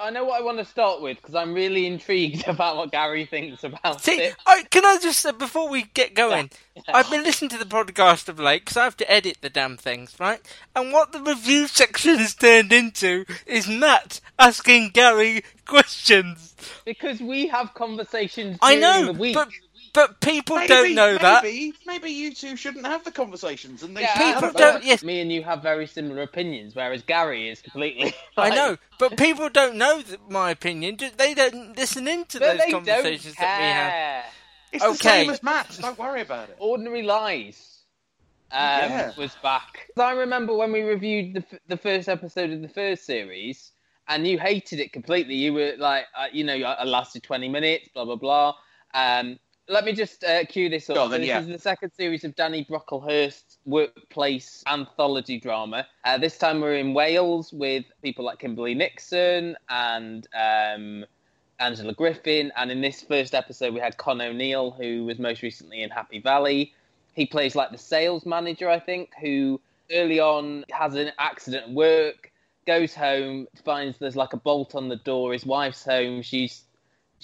I 0.00 0.10
know 0.10 0.24
what 0.24 0.40
I 0.40 0.44
want 0.44 0.58
to 0.58 0.64
start 0.64 1.00
with 1.00 1.16
because 1.18 1.34
I'm 1.34 1.54
really 1.54 1.86
intrigued 1.86 2.46
about 2.48 2.76
what 2.76 2.92
Gary 2.92 3.26
thinks 3.26 3.64
about 3.64 4.02
See, 4.02 4.16
it. 4.20 4.36
I, 4.46 4.64
can 4.70 4.84
I 4.84 4.98
just 5.00 5.20
say 5.20 5.32
before 5.32 5.68
we 5.68 5.84
get 5.94 6.14
going, 6.14 6.50
I've 6.88 7.10
been 7.10 7.22
listening 7.22 7.50
to 7.50 7.58
the 7.58 7.64
podcast 7.64 8.28
of 8.28 8.38
late 8.38 8.64
because 8.64 8.76
I 8.76 8.84
have 8.84 8.96
to 8.98 9.10
edit 9.10 9.38
the 9.40 9.50
damn 9.50 9.76
things, 9.76 10.14
right? 10.18 10.40
And 10.74 10.92
what 10.92 11.12
the 11.12 11.20
review 11.20 11.66
section 11.68 12.18
has 12.18 12.34
turned 12.34 12.72
into 12.72 13.24
is 13.46 13.68
Matt 13.68 14.20
asking 14.38 14.90
Gary 14.90 15.44
questions. 15.66 16.54
Because 16.84 17.20
we 17.20 17.46
have 17.48 17.74
conversations 17.74 18.58
I 18.62 18.76
know, 18.76 19.06
the 19.06 19.12
week. 19.12 19.34
but 19.34 19.48
but 19.94 20.20
people 20.20 20.56
Maybe, 20.56 20.68
don't 20.68 20.94
know 20.94 21.16
that. 21.16 21.42
maybe, 21.44 21.72
Maybe 21.86 22.10
you 22.10 22.34
two 22.34 22.56
shouldn't 22.56 22.84
have 22.86 23.04
the 23.04 23.10
conversations, 23.12 23.82
and 23.82 23.96
they 23.96 24.02
Yeah, 24.02 24.12
should 24.14 24.34
people 24.34 24.42
have 24.42 24.56
don't- 24.56 24.84
yes. 24.84 25.02
Me 25.02 25.20
and 25.20 25.32
you 25.32 25.42
have 25.42 25.62
very 25.62 25.86
similar 25.86 26.22
opinions, 26.22 26.74
whereas 26.74 27.02
Gary 27.02 27.48
is 27.48 27.62
completely. 27.62 28.12
I 28.36 28.50
know, 28.50 28.76
but 28.98 29.16
people 29.16 29.48
don't 29.48 29.76
know 29.76 30.02
th- 30.02 30.18
my 30.28 30.50
opinion. 30.50 30.98
They 31.16 31.32
don't 31.34 31.76
listen 31.76 32.06
into 32.08 32.38
But 32.40 32.58
those 32.58 32.70
conversations 32.70 33.34
that 33.36 33.58
we 33.58 33.64
have. 33.64 33.90
care. 33.92 34.24
It's 34.72 34.82
the 34.84 34.90
Okay. 34.90 35.22
same 35.22 35.30
as 35.30 35.42
Matt's. 35.42 35.78
Don't 35.78 35.98
worry 35.98 36.20
about 36.20 36.48
it. 36.50 36.56
Ordinary 36.58 37.02
Lies 37.02 37.78
um, 38.50 38.58
Yeah. 38.60 39.12
was 39.16 39.34
back. 39.42 39.88
I 39.98 40.12
remember 40.12 40.54
when 40.54 40.72
we 40.72 40.82
reviewed 40.82 41.34
the, 41.34 41.44
f- 41.52 41.60
the 41.68 41.76
first 41.76 42.08
episode 42.08 42.50
of 42.50 42.60
the 42.60 42.68
first 42.68 43.04
series, 43.06 43.70
and 44.08 44.26
you 44.26 44.38
hated 44.38 44.80
it 44.80 44.92
completely. 44.92 45.36
You 45.36 45.52
were 45.54 45.74
like, 45.78 46.06
uh, 46.16 46.26
you 46.32 46.42
know, 46.44 46.54
I 46.56 46.84
lasted 46.84 47.22
20 47.22 47.48
minutes, 47.48 47.88
blah, 47.94 48.04
blah, 48.04 48.16
blah. 48.16 48.54
Um, 48.92 49.38
let 49.68 49.84
me 49.84 49.92
just 49.92 50.24
uh, 50.24 50.44
cue 50.44 50.68
this 50.68 50.88
up. 50.90 50.96
Go 50.96 51.02
on 51.02 51.08
So 51.08 51.12
then, 51.12 51.20
this 51.22 51.28
yeah. 51.28 51.40
is 51.40 51.46
the 51.46 51.58
second 51.58 51.92
series 51.92 52.24
of 52.24 52.34
Danny 52.36 52.64
Brocklehurst's 52.64 53.58
workplace 53.64 54.62
anthology 54.66 55.38
drama. 55.40 55.86
Uh, 56.04 56.18
this 56.18 56.36
time 56.38 56.60
we're 56.60 56.76
in 56.76 56.94
Wales 56.94 57.52
with 57.52 57.84
people 58.02 58.24
like 58.24 58.38
Kimberley 58.38 58.74
Nixon 58.74 59.56
and 59.68 60.26
um, 60.34 61.04
Angela 61.60 61.94
Griffin. 61.94 62.52
And 62.56 62.70
in 62.70 62.80
this 62.80 63.02
first 63.02 63.34
episode, 63.34 63.72
we 63.72 63.80
had 63.80 63.96
Con 63.96 64.20
O'Neill, 64.20 64.70
who 64.70 65.04
was 65.04 65.18
most 65.18 65.42
recently 65.42 65.82
in 65.82 65.90
Happy 65.90 66.18
Valley. 66.18 66.72
He 67.14 67.26
plays 67.26 67.54
like 67.54 67.70
the 67.70 67.78
sales 67.78 68.26
manager, 68.26 68.68
I 68.68 68.80
think, 68.80 69.10
who 69.20 69.60
early 69.92 70.20
on 70.20 70.64
has 70.70 70.94
an 70.94 71.12
accident 71.18 71.68
at 71.68 71.70
work, 71.72 72.32
goes 72.66 72.94
home, 72.94 73.46
finds 73.64 73.98
there's 73.98 74.16
like 74.16 74.32
a 74.32 74.38
bolt 74.38 74.74
on 74.74 74.88
the 74.88 74.96
door. 74.96 75.32
His 75.32 75.46
wife's 75.46 75.84
home. 75.84 76.22
She's 76.22 76.63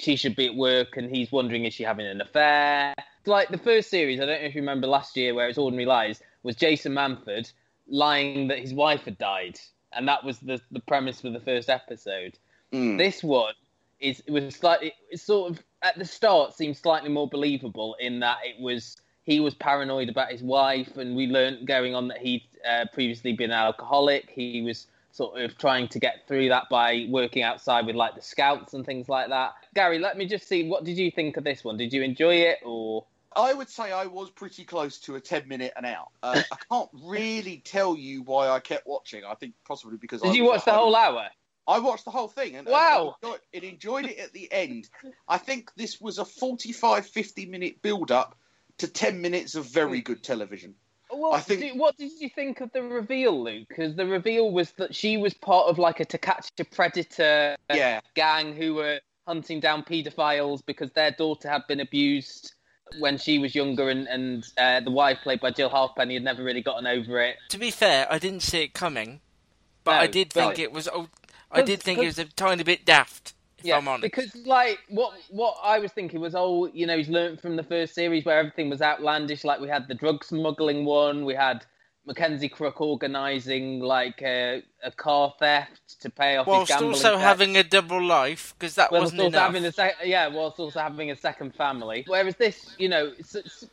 she 0.01 0.17
should 0.17 0.37
be 0.37 0.47
at 0.47 0.55
work, 0.55 0.97
and 0.97 1.15
he's 1.15 1.31
wondering 1.31 1.65
is 1.65 1.75
she 1.75 1.85
having 1.85 2.07
an 2.07 2.21
affair. 2.21 2.95
Like 3.27 3.49
the 3.51 3.59
first 3.59 3.91
series, 3.91 4.21
I 4.21 4.27
don't 4.27 4.41
know 4.41 4.47
if 4.47 4.55
you 4.55 4.63
remember 4.63 4.87
last 4.87 5.17
year, 5.17 5.35
where 5.35 5.49
it's 5.49 5.59
Ordinary 5.59 5.87
Lies, 5.87 6.23
was 6.43 6.57
Jason 6.57 6.93
Manford 6.93 7.53
lying 7.87 8.49
that 8.49 8.59
his 8.59 8.73
wife 8.73 9.03
had 9.03 9.19
died, 9.19 9.61
and 9.93 10.09
that 10.09 10.25
was 10.25 10.39
the 10.39 10.61
the 10.71 10.81
premise 10.81 11.21
for 11.21 11.31
the 11.31 11.41
first 11.41 11.69
episode. 11.69 12.39
Mm. 12.73 12.99
This 12.99 13.23
one 13.23 13.55
is 14.01 14.23
it 14.27 14.33
was 14.33 14.55
slightly 14.55 14.93
it 15.11 15.21
sort 15.21 15.51
of 15.51 15.63
at 15.83 15.99
the 15.99 16.05
start 16.05 16.55
seemed 16.55 16.77
slightly 16.77 17.11
more 17.11 17.29
believable 17.29 17.97
in 18.01 18.21
that 18.21 18.39
it 18.45 18.61
was 18.61 18.97
he 19.25 19.41
was 19.41 19.55
paranoid 19.55 20.09
about 20.09 20.31
his 20.31 20.43
wife, 20.43 20.97
and 20.97 21.15
we 21.15 21.27
learnt 21.27 21.67
going 21.67 21.95
on 21.95 22.09
that 22.09 22.19
he'd 22.19 22.47
uh, 22.69 22.87
previously 22.93 23.33
been 23.33 23.51
an 23.51 23.59
alcoholic. 23.59 24.31
He 24.31 24.63
was 24.63 24.87
sort 25.13 25.41
of 25.41 25.57
trying 25.59 25.89
to 25.89 25.99
get 25.99 26.27
through 26.29 26.49
that 26.49 26.65
by 26.71 27.07
working 27.09 27.43
outside 27.43 27.87
with 27.87 27.97
like 27.97 28.15
the 28.15 28.23
scouts 28.23 28.75
and 28.75 28.85
things 28.87 29.09
like 29.09 29.29
that. 29.29 29.53
Gary, 29.75 29.99
let 29.99 30.17
me 30.17 30.27
just 30.27 30.49
see 30.49 30.69
what 30.69 30.85
did 30.85 30.97
you 30.97 31.11
think 31.11 31.37
of 31.37 31.45
this 31.45 31.65
one? 31.65 31.77
Did 31.77 31.93
you 31.93 32.03
enjoy 32.03 32.37
it 32.37 32.59
or 32.65 33.05
I 33.35 33.53
would 33.53 33.69
say 33.69 33.93
I 33.93 34.07
was 34.07 34.31
pretty 34.31 34.65
close 34.65 34.99
to 35.01 35.15
a 35.15 35.21
10 35.21 35.47
minute 35.47 35.73
and 35.77 35.87
out. 35.87 36.11
Uh, 36.23 36.43
I 36.51 36.57
can't 36.71 36.91
really 37.05 37.59
tell 37.65 37.97
you 37.97 38.23
why 38.23 38.49
I 38.49 38.59
kept 38.59 38.87
watching. 38.87 39.25
I 39.25 39.35
think 39.35 39.55
possibly 39.67 39.99
because 39.99 40.23
I 40.23 40.27
did 40.27 40.37
you 40.37 40.45
was 40.45 40.59
watch 40.59 40.65
the 40.65 40.73
whole 40.73 40.97
hour? 40.97 41.29
I 41.69 41.79
watched 41.79 42.05
the 42.05 42.11
whole 42.11 42.27
thing 42.27 42.57
and, 42.57 42.67
and 42.67 42.73
Wow. 42.73 43.17
I 43.23 43.27
enjoyed, 43.27 43.41
it 43.53 43.65
enjoyed 43.65 44.07
it 44.07 44.19
at 44.19 44.33
the 44.33 44.51
end. 44.51 44.89
I 45.29 45.39
think 45.39 45.73
this 45.77 46.01
was 46.01 46.19
a 46.19 46.25
45 46.25 47.07
50 47.07 47.47
minute 47.47 47.83
build 47.83 48.11
up 48.11 48.37
to 48.79 48.89
10 48.89 49.21
minutes 49.21 49.55
of 49.55 49.67
very 49.67 50.01
good 50.01 50.23
television. 50.23 50.75
Well, 51.13 51.33
I 51.35 51.41
think- 51.41 51.61
do- 51.61 51.79
what 51.79 51.97
did 51.97 52.13
you 52.21 52.29
think 52.29 52.61
of 52.61 52.71
the 52.73 52.83
reveal, 52.83 53.43
Luke? 53.43 53.69
Because 53.69 53.97
the 53.97 54.07
reveal 54.07 54.51
was 54.53 54.71
that 54.73 54.95
she 54.95 55.17
was 55.17 55.35
part 55.35 55.67
of 55.69 55.79
like 55.79 56.01
a 56.01 56.05
to 56.07 56.19
catch 56.19 56.49
a 56.59 56.65
predator 56.65 57.57
Yeah. 57.73 58.01
gang 58.15 58.55
who 58.55 58.75
were 58.75 59.01
hunting 59.27 59.61
down 59.61 59.83
paedophiles 59.85 60.65
because 60.65 60.91
their 60.93 61.11
daughter 61.11 61.49
had 61.49 61.63
been 61.69 61.81
abused 61.81 62.55
when 62.99 63.17
she 63.19 63.39
was 63.39 63.55
younger, 63.55 63.89
and, 63.89 64.09
and 64.09 64.45
uh, 64.59 64.81
the 64.81 64.91
wife, 64.91 65.19
played 65.23 65.39
by 65.41 65.51
Jill 65.53 65.69
Halfpenny, 65.69 66.15
had 66.15 66.25
never 66.25 66.43
really 66.43 66.61
gotten 66.63 66.87
over 66.89 67.21
it. 67.21 67.37
To 67.51 67.59
be 67.59 67.71
fair, 67.71 68.07
I 68.11 68.19
didn't 68.19 68.41
see 68.43 68.63
it 68.63 68.75
coming, 68.75 69.21
but 69.85 69.93
No, 69.95 69.99
I 69.99 70.07
did 70.09 70.33
think 70.33 70.49
right. 70.49 70.59
it 70.59 70.73
was. 70.73 70.89
Oh, 70.93 71.09
I 71.53 71.63
did 71.63 71.81
think 71.81 71.99
it 72.01 72.07
was 72.07 72.19
a 72.19 72.25
tiny 72.25 72.65
bit 72.65 72.85
daft. 72.85 73.35
Honest. 73.69 74.03
because 74.03 74.35
like 74.47 74.79
what 74.89 75.13
what 75.31 75.57
I 75.63 75.79
was 75.79 75.93
thinking 75.93 76.21
was, 76.21 76.35
oh, 76.37 76.67
you 76.73 76.87
know, 76.87 76.97
he's 76.97 77.09
learned 77.09 77.41
from 77.41 77.57
the 77.57 77.63
first 77.63 77.95
series 77.95 78.25
where 78.25 78.39
everything 78.39 78.71
was 78.71 78.81
outlandish. 78.83 79.45
Like 79.45 79.61
we 79.61 79.69
had 79.69 79.89
the 79.89 79.95
drug 79.95 80.25
smuggling 80.25 80.85
one, 80.85 81.25
we 81.25 81.35
had 81.35 81.65
Mackenzie 82.07 82.49
Crook 82.49 82.81
organising 82.81 83.81
like 83.81 84.23
a, 84.23 84.63
a 84.83 84.91
car 84.91 85.35
theft 85.39 86.01
to 86.01 86.09
pay 86.11 86.37
off 86.39 86.47
his 86.47 86.51
whilst 86.53 86.73
also 86.83 87.13
debt. 87.13 87.21
having 87.21 87.57
a 87.57 87.63
double 87.63 88.03
life 88.03 88.55
because 88.59 88.75
that 88.77 88.91
Well, 88.91 89.03
wasn't 89.03 89.21
enough. 89.21 89.43
having 89.43 89.65
a 89.67 89.71
sec- 89.73 89.97
yeah, 90.05 90.27
whilst 90.29 90.59
also 90.59 90.81
having 90.81 91.11
a 91.11 91.17
second 91.17 91.55
family. 91.55 92.05
Whereas 92.07 92.37
this, 92.37 92.75
you 92.79 92.89
know, 92.89 93.13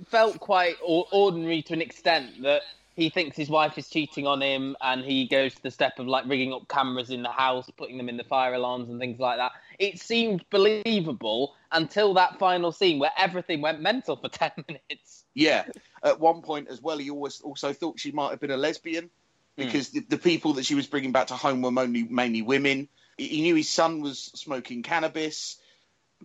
felt 0.08 0.40
quite 0.40 0.76
or- 0.84 1.08
ordinary 1.12 1.62
to 1.64 1.74
an 1.74 1.82
extent 1.82 2.42
that 2.44 2.62
he 2.98 3.12
thinks 3.12 3.38
his 3.38 3.48
wife 3.48 3.78
is 3.78 3.88
cheating 3.88 4.26
on 4.26 4.42
him, 4.42 4.76
and 4.82 5.06
he 5.06 5.28
goes 5.28 5.54
to 5.54 5.62
the 5.62 5.70
step 5.70 6.00
of 6.00 6.08
like 6.08 6.26
rigging 6.26 6.52
up 6.52 6.68
cameras 6.68 7.12
in 7.12 7.22
the 7.22 7.30
house, 7.30 7.70
putting 7.78 7.96
them 7.96 8.10
in 8.10 8.18
the 8.18 8.24
fire 8.24 8.56
alarms 8.56 8.90
and 8.90 9.00
things 9.00 9.20
like 9.20 9.38
that. 9.38 9.52
It 9.78 10.00
seemed 10.00 10.44
believable 10.50 11.54
until 11.72 12.16
that 12.16 12.40
final 12.40 12.72
scene 12.72 12.98
where 12.98 13.12
everything 13.16 13.62
went 13.62 13.82
mental 13.82 14.16
for 14.16 14.30
ten 14.30 14.52
minutes. 14.68 15.26
Yeah. 15.36 15.66
At 16.04 16.20
one 16.20 16.42
point 16.42 16.70
as 16.70 16.82
well, 16.82 16.98
he 16.98 17.12
always 17.12 17.40
also 17.40 17.72
thought 17.72 18.00
she 18.00 18.12
might 18.12 18.32
have 18.32 18.40
been 18.40 18.50
a 18.50 18.58
lesbian 18.58 19.12
hmm. 19.56 19.64
because 19.64 19.90
the, 19.90 20.00
the 20.00 20.18
people 20.18 20.54
that 20.54 20.66
she 20.66 20.74
was 20.74 20.88
bringing 20.88 21.12
back 21.12 21.28
to 21.28 21.36
home 21.36 21.62
were 21.62 21.72
mainly, 21.72 22.02
mainly 22.04 22.42
women. 22.42 22.90
He 23.16 23.42
knew 23.42 23.54
his 23.54 23.70
son 23.70 24.02
was 24.02 24.20
smoking 24.34 24.82
cannabis. 24.82 25.58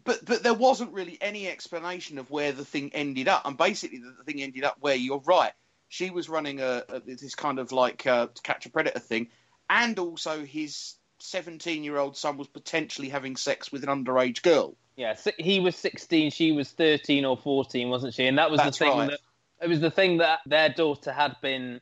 But 0.05 0.25
but 0.25 0.43
there 0.43 0.55
wasn't 0.55 0.95
really 0.95 1.19
any 1.21 1.49
explanation 1.49 2.17
of 2.17 2.31
where 2.31 2.53
the 2.53 2.65
thing 2.65 2.93
ended 2.95 3.29
up. 3.29 3.43
And 3.45 3.59
basically, 3.59 3.99
the 3.99 4.25
thing 4.25 4.41
ended 4.43 4.65
up 4.65 4.79
where 4.81 4.95
you're 4.95 5.23
right. 5.27 5.53
She 5.93 6.09
was 6.09 6.31
running 6.31 6.59
a, 6.61 6.85
a 6.89 7.01
this 7.01 7.35
kind 7.35 7.59
of 7.59 7.71
like 7.71 8.07
uh, 8.07 8.29
to 8.35 8.43
catch 8.43 8.65
a 8.65 8.71
predator 8.71 8.99
thing, 8.99 9.29
and 9.69 9.99
also 9.99 10.43
his 10.43 10.95
17 11.19 11.85
year 11.85 11.99
old 11.99 12.17
son 12.17 12.39
was 12.39 12.49
potentially 12.49 13.11
having 13.11 13.37
sex 13.37 13.71
with 13.71 13.85
an 13.85 13.91
underage 13.91 14.41
girl. 14.41 14.75
Yeah, 14.97 15.15
he 15.39 15.61
was 15.61 15.77
sixteen, 15.77 16.31
she 16.31 16.53
was 16.53 16.71
thirteen 16.71 17.27
or 17.27 17.37
fourteen, 17.37 17.91
wasn't 17.91 18.15
she? 18.15 18.25
And 18.25 18.39
that 18.39 18.51
was 18.51 18.59
That's 18.59 18.79
the 18.79 18.87
thing 18.87 18.99
right. 18.99 19.11
that 19.11 19.21
it 19.61 19.69
was 19.69 19.81
the 19.81 19.91
thing 19.91 20.17
that 20.19 20.41
their 20.47 20.71
daughter 20.71 21.13
had 21.13 21.37
been 21.43 21.81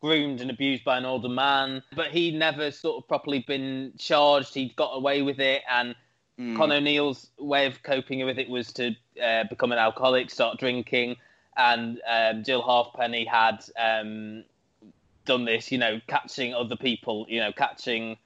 groomed 0.00 0.40
and 0.40 0.50
abused 0.50 0.84
by 0.84 0.98
an 0.98 1.04
older 1.04 1.28
man, 1.28 1.82
but 1.96 2.12
he'd 2.12 2.34
never 2.34 2.70
sort 2.70 3.02
of 3.02 3.08
properly 3.08 3.40
been 3.40 3.92
charged. 3.98 4.54
He'd 4.54 4.76
got 4.76 4.92
away 4.92 5.22
with 5.22 5.40
it, 5.40 5.62
and 5.68 5.96
Mm. 6.38 6.56
Con 6.56 6.72
O'Neill's 6.72 7.30
way 7.38 7.66
of 7.66 7.82
coping 7.82 8.24
with 8.24 8.38
it 8.38 8.48
was 8.48 8.72
to 8.72 8.94
uh, 9.22 9.44
become 9.50 9.72
an 9.72 9.78
alcoholic, 9.78 10.30
start 10.30 10.58
drinking, 10.58 11.16
and 11.56 12.00
um, 12.08 12.44
Jill 12.44 12.62
Halfpenny 12.62 13.24
had 13.24 13.64
um, 13.78 14.44
done 15.24 15.44
this, 15.44 15.70
you 15.72 15.78
know, 15.78 16.00
catching 16.06 16.54
other 16.54 16.76
people, 16.76 17.26
you 17.28 17.40
know, 17.40 17.52
catching 17.52 18.16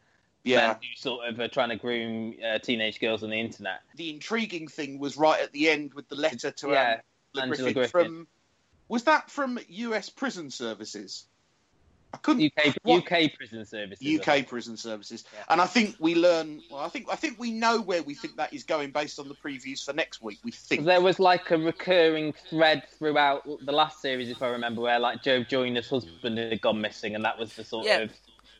Yeah. 0.44 0.68
men 0.68 0.76
who 0.76 0.96
sort 0.96 1.28
of 1.28 1.40
are 1.40 1.48
trying 1.48 1.70
to 1.70 1.76
groom 1.76 2.34
uh, 2.44 2.58
teenage 2.58 3.00
girls 3.00 3.22
on 3.22 3.30
the 3.30 3.40
internet. 3.40 3.80
the 3.96 4.10
intriguing 4.10 4.68
thing 4.68 4.98
was 4.98 5.16
right 5.16 5.40
at 5.40 5.52
the 5.52 5.68
end 5.68 5.94
with 5.94 6.08
the 6.08 6.16
letter 6.16 6.50
to 6.52 6.70
Yeah, 6.70 7.00
Angela 7.36 7.48
Griffin, 7.48 7.74
Griffin. 7.74 7.90
from 7.90 8.26
was 8.88 9.04
that 9.04 9.30
from 9.30 9.58
U.S. 9.68 10.08
prison 10.08 10.50
services? 10.50 11.26
I 12.16 12.18
couldn't 12.20 12.42
UK 12.44 12.74
what- 12.82 12.98
UK 13.12 13.28
prison 13.36 13.64
services. 13.66 14.06
UK 14.20 14.42
prison 14.46 14.76
services, 14.78 15.24
and 15.50 15.60
I 15.60 15.66
think 15.66 15.96
we 15.98 16.14
learn. 16.14 16.62
Well, 16.70 16.80
I 16.80 16.88
think 16.88 17.06
I 17.10 17.14
think 17.16 17.38
we 17.38 17.50
know 17.50 17.80
where 17.82 18.02
we 18.02 18.14
think 18.14 18.36
that 18.36 18.54
is 18.54 18.64
going 18.64 18.90
based 18.90 19.18
on 19.18 19.28
the 19.28 19.34
previews 19.34 19.84
for 19.84 19.92
next 19.92 20.22
week. 20.22 20.38
We 20.42 20.50
think 20.50 20.86
There 20.86 21.02
was 21.02 21.18
like 21.20 21.50
a 21.50 21.58
recurring 21.58 22.32
thread 22.48 22.84
throughout 22.98 23.42
the 23.60 23.72
last 23.72 24.00
series, 24.00 24.30
if 24.30 24.40
I 24.42 24.48
remember, 24.48 24.80
where 24.80 24.98
like 24.98 25.22
Jo 25.22 25.42
Joyner's 25.42 25.90
husband 25.90 26.38
had 26.38 26.60
gone 26.62 26.80
missing, 26.80 27.14
and 27.14 27.24
that 27.26 27.38
was 27.38 27.52
the 27.54 27.64
sort 27.64 27.84
Yeah. 27.86 27.98
of 27.98 28.12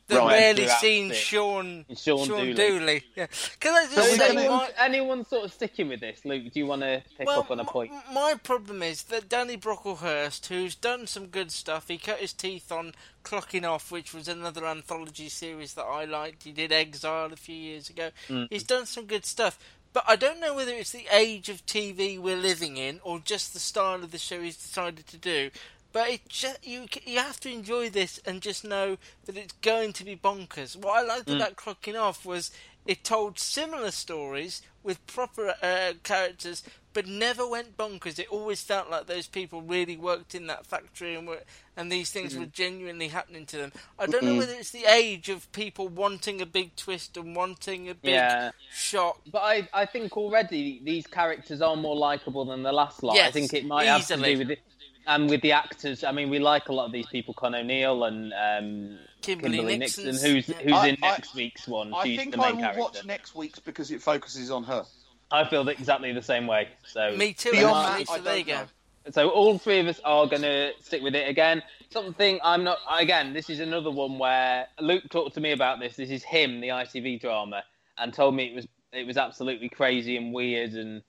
the 0.09 0.16
Right. 0.19 0.33
rarely 0.33 0.69
seen 0.69 1.11
it. 1.11 1.14
Sean 1.14 1.85
Sean 1.97 2.27
Dooley. 2.29 2.55
Dooley. 2.55 3.03
Yeah. 3.16 3.27
Can 3.59 3.75
I 3.75 3.83
just 3.85 3.95
So 3.95 4.03
is 4.03 4.16
say 4.19 4.29
anyone, 4.31 4.59
my, 4.59 4.71
anyone 4.79 5.25
sort 5.27 5.45
of 5.47 5.53
sticking 5.53 5.88
with 5.88 6.01
this, 6.01 6.25
Luke? 6.25 6.45
Do 6.53 6.61
you 6.61 6.66
want 6.66 6.83
to 6.83 7.03
pick 7.19 7.27
well, 7.27 7.40
up 7.40 7.51
on 7.51 7.59
a 7.61 7.64
point? 7.64 7.92
m- 7.92 8.14
my 8.14 8.35
problem 8.42 8.83
is 8.83 9.05
that 9.05 9.29
Danny 9.29 9.57
Brocklehurst, 9.57 10.47
who's 10.47 10.75
done 10.75 11.07
some 11.07 11.27
good 11.27 11.51
stuff, 11.51 11.88
he 11.88 11.99
cut 11.99 12.19
his 12.19 12.33
teeth 12.33 12.71
on 12.71 12.95
Clocking 13.25 13.69
Off, 13.69 13.90
which 13.90 14.14
was 14.14 14.29
another 14.29 14.64
anthology 14.66 15.29
series 15.29 15.75
that 15.75 15.85
I 15.85 16.05
liked. 16.05 16.45
He 16.45 16.53
did 16.53 16.71
Exile 16.73 17.33
a 17.33 17.37
few 17.37 17.57
years 17.57 17.90
ago. 17.90 18.11
Mm. 18.29 18.47
He's 18.51 18.62
done 18.64 18.87
some 18.87 19.07
good 19.07 19.27
stuff. 19.27 19.59
But 19.92 20.05
I 20.07 20.14
don't 20.16 20.40
know 20.40 20.55
whether 20.55 20.73
it's 20.73 20.90
the 20.92 21.07
age 21.11 21.49
of 21.49 21.64
TV 21.64 22.19
we're 22.19 22.37
living 22.37 22.77
in 22.77 23.01
or 23.03 23.19
just 23.19 23.55
the 23.55 23.59
style 23.59 24.05
of 24.05 24.11
the 24.11 24.19
show 24.19 24.42
he's 24.42 24.57
decided 24.59 25.07
to 25.07 25.16
do. 25.16 25.51
But 25.96 26.11
it 26.11 26.28
just, 26.28 26.59
you 26.62 26.85
you 27.06 27.20
have 27.20 27.40
to 27.40 27.50
enjoy 27.50 27.88
this 27.88 28.20
and 28.26 28.42
just 28.42 28.66
know 28.66 28.98
that 29.24 29.35
it's 29.35 29.54
going 29.62 29.94
to 29.94 30.04
be 30.04 30.14
bonkers. 30.14 30.76
What 30.76 30.98
I 30.98 31.00
liked 31.00 31.28
Mm. 31.28 31.37
about 31.37 31.56
Clocking 31.56 31.98
Off 31.98 32.26
was 32.26 32.50
it 32.85 33.02
told 33.02 33.38
similar 33.38 33.90
stories 33.90 34.61
with 34.82 35.04
proper 35.06 35.54
uh, 35.62 35.94
characters, 36.02 36.62
but 36.92 37.06
never 37.06 37.48
went 37.48 37.78
bonkers. 37.78 38.18
It 38.18 38.28
always 38.30 38.62
felt 38.62 38.90
like 38.90 39.06
those 39.06 39.26
people 39.26 39.62
really 39.62 39.96
worked 39.96 40.35
in 40.35 40.46
that 40.48 40.66
factory 40.66 41.14
and 41.14 41.26
were, 41.26 41.40
and 41.78 41.90
these 41.90 42.11
things 42.11 42.32
Mm-hmm. 42.32 42.40
were 42.40 42.46
genuinely 42.62 43.09
happening 43.09 43.46
to 43.46 43.56
them. 43.56 43.72
I 43.98 44.04
don't 44.04 44.22
know 44.22 44.35
Mm-mm. 44.35 44.38
whether 44.40 44.52
it's 44.52 44.72
the 44.72 44.85
age 44.85 45.30
of 45.30 45.50
people 45.52 45.88
wanting 45.88 46.42
a 46.42 46.46
big 46.46 46.76
twist 46.76 47.16
and 47.16 47.35
wanting 47.35 47.88
a 47.88 47.94
big 47.94 48.12
Yeah. 48.12 48.50
shock. 48.70 49.22
But 49.32 49.42
I, 49.42 49.68
I 49.72 49.87
think 49.87 50.14
already 50.14 50.82
these 50.85 51.06
characters 51.06 51.62
are 51.62 51.74
more 51.74 51.96
likable 51.96 52.44
than 52.44 52.62
the 52.62 52.72
last 52.72 53.02
lot. 53.02 53.16
I 53.18 53.30
think 53.30 53.54
it 53.54 53.64
might 53.64 53.87
have 53.87 54.06
to 54.09 54.16
do 54.18 54.38
with 54.38 54.50
it. 54.50 54.61
And 55.07 55.31
with 55.31 55.40
the 55.40 55.53
actors, 55.53 56.03
I 56.03 56.11
mean, 56.12 56.31
we 56.31 56.38
like 56.40 56.69
a 56.69 56.73
lot 56.73 56.87
of 56.87 56.92
these 56.92 57.07
people, 57.07 57.33
Con 57.35 57.55
O'Neill 57.55 58.03
and 58.05 58.33
um, 58.33 58.99
Kimberley 59.23 59.57
Kimberley, 59.59 59.79
Nixon, 59.79 60.07
who's 60.07 60.47
who's 60.47 60.73
I- 60.73 60.88
in 60.88 60.97
I- 61.03 61.11
next 61.12 61.35
week's 61.35 61.69
one. 61.69 61.95
I 61.95 62.05
She's 62.05 62.19
think 62.19 62.35
the 62.35 62.42
I 62.42 62.47
main 62.49 62.57
will 62.57 62.62
character. 62.62 62.81
watch 62.83 63.05
next 63.05 63.35
week's 63.35 63.59
because 63.61 63.90
it 63.90 64.03
focuses 64.03 64.51
on 64.51 64.64
her. 64.64 64.85
I 65.31 65.45
feel 65.45 65.69
exactly 65.69 66.12
the 66.12 66.23
same 66.23 66.47
way. 66.47 66.69
So 66.87 67.16
Me 67.16 67.33
too, 67.33 67.51
Beyond 67.53 68.01
actually, 68.01 68.05
that, 68.05 68.16
so 68.16 68.23
there 68.23 68.37
you 68.38 68.45
go. 68.45 68.53
know. 68.55 68.66
So 69.12 69.29
all 69.31 69.59
three 69.59 69.79
of 69.79 69.87
us 69.87 70.01
are 70.05 70.27
going 70.27 70.42
to 70.42 70.73
stick 70.83 71.03
with 71.03 71.14
it 71.14 71.29
again. 71.29 71.62
Something 71.90 72.40
I'm 72.42 72.64
not. 72.64 72.79
Again, 72.99 73.33
this 73.33 73.49
is 73.49 73.61
another 73.61 73.90
one 73.92 74.19
where 74.19 74.66
Luke 74.81 75.05
talked 75.11 75.35
to 75.35 75.40
me 75.40 75.53
about 75.53 75.79
this. 75.79 75.95
This 75.95 76.11
is 76.11 76.25
him, 76.25 76.61
the 76.61 76.69
ITV 76.69 77.21
drama, 77.21 77.62
and 77.99 78.12
told 78.12 78.35
me 78.35 78.47
it 78.47 78.55
was 78.57 78.66
it 78.92 79.07
was 79.07 79.16
absolutely 79.16 79.69
crazy 79.69 80.16
and 80.16 80.33
weird 80.35 80.73
and 80.73 81.03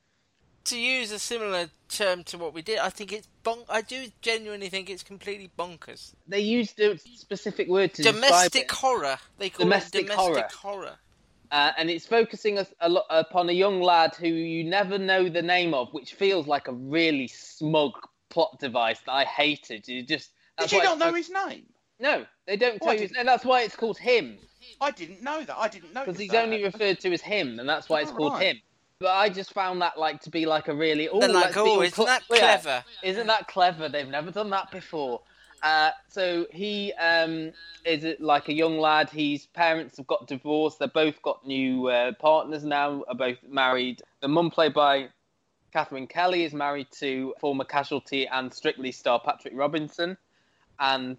To 0.67 0.77
use 0.77 1.11
a 1.13 1.19
similar 1.19 1.69
term 1.87 2.25
to 2.25 2.37
what 2.37 2.53
we 2.53 2.61
did, 2.61 2.79
I 2.79 2.89
think 2.89 3.13
it's 3.13 3.27
bon- 3.43 3.63
I 3.69 3.79
do 3.81 4.07
genuinely 4.21 4.67
think 4.67 4.89
it's 4.89 5.01
completely 5.03 5.49
bonkers. 5.57 6.13
they 6.27 6.41
used 6.41 6.77
a 6.81 6.97
specific 6.97 7.69
word 7.69 7.93
to 7.93 8.03
describe 8.03 8.21
Domestic 8.21 8.63
it. 8.63 8.71
horror. 8.71 9.17
They 9.37 9.49
call 9.49 9.63
Domestic 9.65 10.01
it 10.05 10.09
domestic 10.09 10.51
horror. 10.51 10.81
horror. 10.81 10.95
Uh, 11.51 11.71
and 11.77 11.89
it's 11.89 12.05
focusing 12.05 12.57
us 12.57 12.67
a 12.81 12.89
lot 12.89 13.05
upon 13.09 13.47
a 13.47 13.53
young 13.53 13.81
lad 13.81 14.13
who 14.15 14.27
you 14.27 14.65
never 14.65 14.97
know 14.97 15.29
the 15.29 15.41
name 15.41 15.73
of, 15.73 15.87
which 15.93 16.15
feels 16.15 16.47
like 16.47 16.67
a 16.67 16.73
really 16.73 17.27
smug 17.29 17.93
plot 18.29 18.59
device 18.59 18.99
that 19.05 19.13
I 19.13 19.23
hated. 19.23 19.87
You 19.87 20.03
just 20.03 20.31
Did 20.57 20.63
that's 20.63 20.71
you 20.73 20.79
why 20.79 20.83
not 20.83 20.99
know 20.99 21.13
his 21.13 21.29
name? 21.29 21.63
No, 22.01 22.25
they 22.45 22.57
don't 22.57 22.75
Oh, 22.81 22.87
tell 22.87 22.89
I 22.89 22.93
you. 22.95 22.99
his. 23.07 23.11
That's 23.13 23.45
why 23.45 23.61
it's 23.61 23.77
called 23.77 23.97
him. 23.97 24.37
I 24.81 24.91
didn't 24.91 25.23
know 25.23 25.41
that. 25.45 25.57
I 25.57 25.69
didn't 25.69 25.93
know 25.93 26.03
because 26.03 26.19
he's 26.19 26.31
that. 26.31 26.43
only 26.43 26.61
referred 26.61 26.99
to 26.99 27.13
as 27.13 27.21
him, 27.21 27.57
and 27.57 27.69
that's 27.69 27.87
why 27.87 28.01
it's 28.01 28.11
Oh, 28.11 28.15
called 28.15 28.33
right. 28.33 28.47
him. 28.47 28.61
But 28.99 29.11
I 29.11 29.29
just 29.29 29.53
found 29.53 29.81
that 29.81 29.99
like 29.99 30.21
to 30.21 30.31
be 30.31 30.45
like 30.45 30.67
a 30.67 30.73
really 30.73 31.07
oh, 31.07 31.19
like, 31.19 31.55
"Oh, 31.55 31.67
all 31.67 31.81
isn't 31.81 32.05
that 32.05 32.23
clever?" 32.27 32.83
Isn't 33.03 33.27
that 33.27 33.47
clever? 33.47 33.89
They've 33.89 34.07
never 34.07 34.31
done 34.31 34.49
that 34.49 34.71
before. 34.71 35.21
Uh, 35.61 35.91
so 36.07 36.45
he 36.51 36.93
um, 36.93 37.51
is 37.85 38.03
it 38.03 38.21
like 38.21 38.49
a 38.49 38.53
young 38.53 38.79
lad. 38.79 39.09
His 39.09 39.45
parents 39.47 39.97
have 39.97 40.07
got 40.07 40.27
divorced. 40.27 40.79
They've 40.79 40.91
both 40.91 41.21
got 41.21 41.45
new 41.45 41.87
uh, 41.89 42.13
partners 42.13 42.63
now. 42.63 43.03
Are 43.07 43.15
both 43.15 43.37
married. 43.47 44.01
The 44.21 44.27
mum, 44.27 44.49
played 44.49 44.73
by 44.73 45.09
Katherine 45.71 46.07
Kelly, 46.07 46.43
is 46.43 46.53
married 46.53 46.87
to 46.99 47.35
former 47.39 47.65
Casualty 47.65 48.27
and 48.27 48.51
Strictly 48.51 48.91
star 48.91 49.19
Patrick 49.23 49.53
Robinson, 49.55 50.17
and 50.79 51.17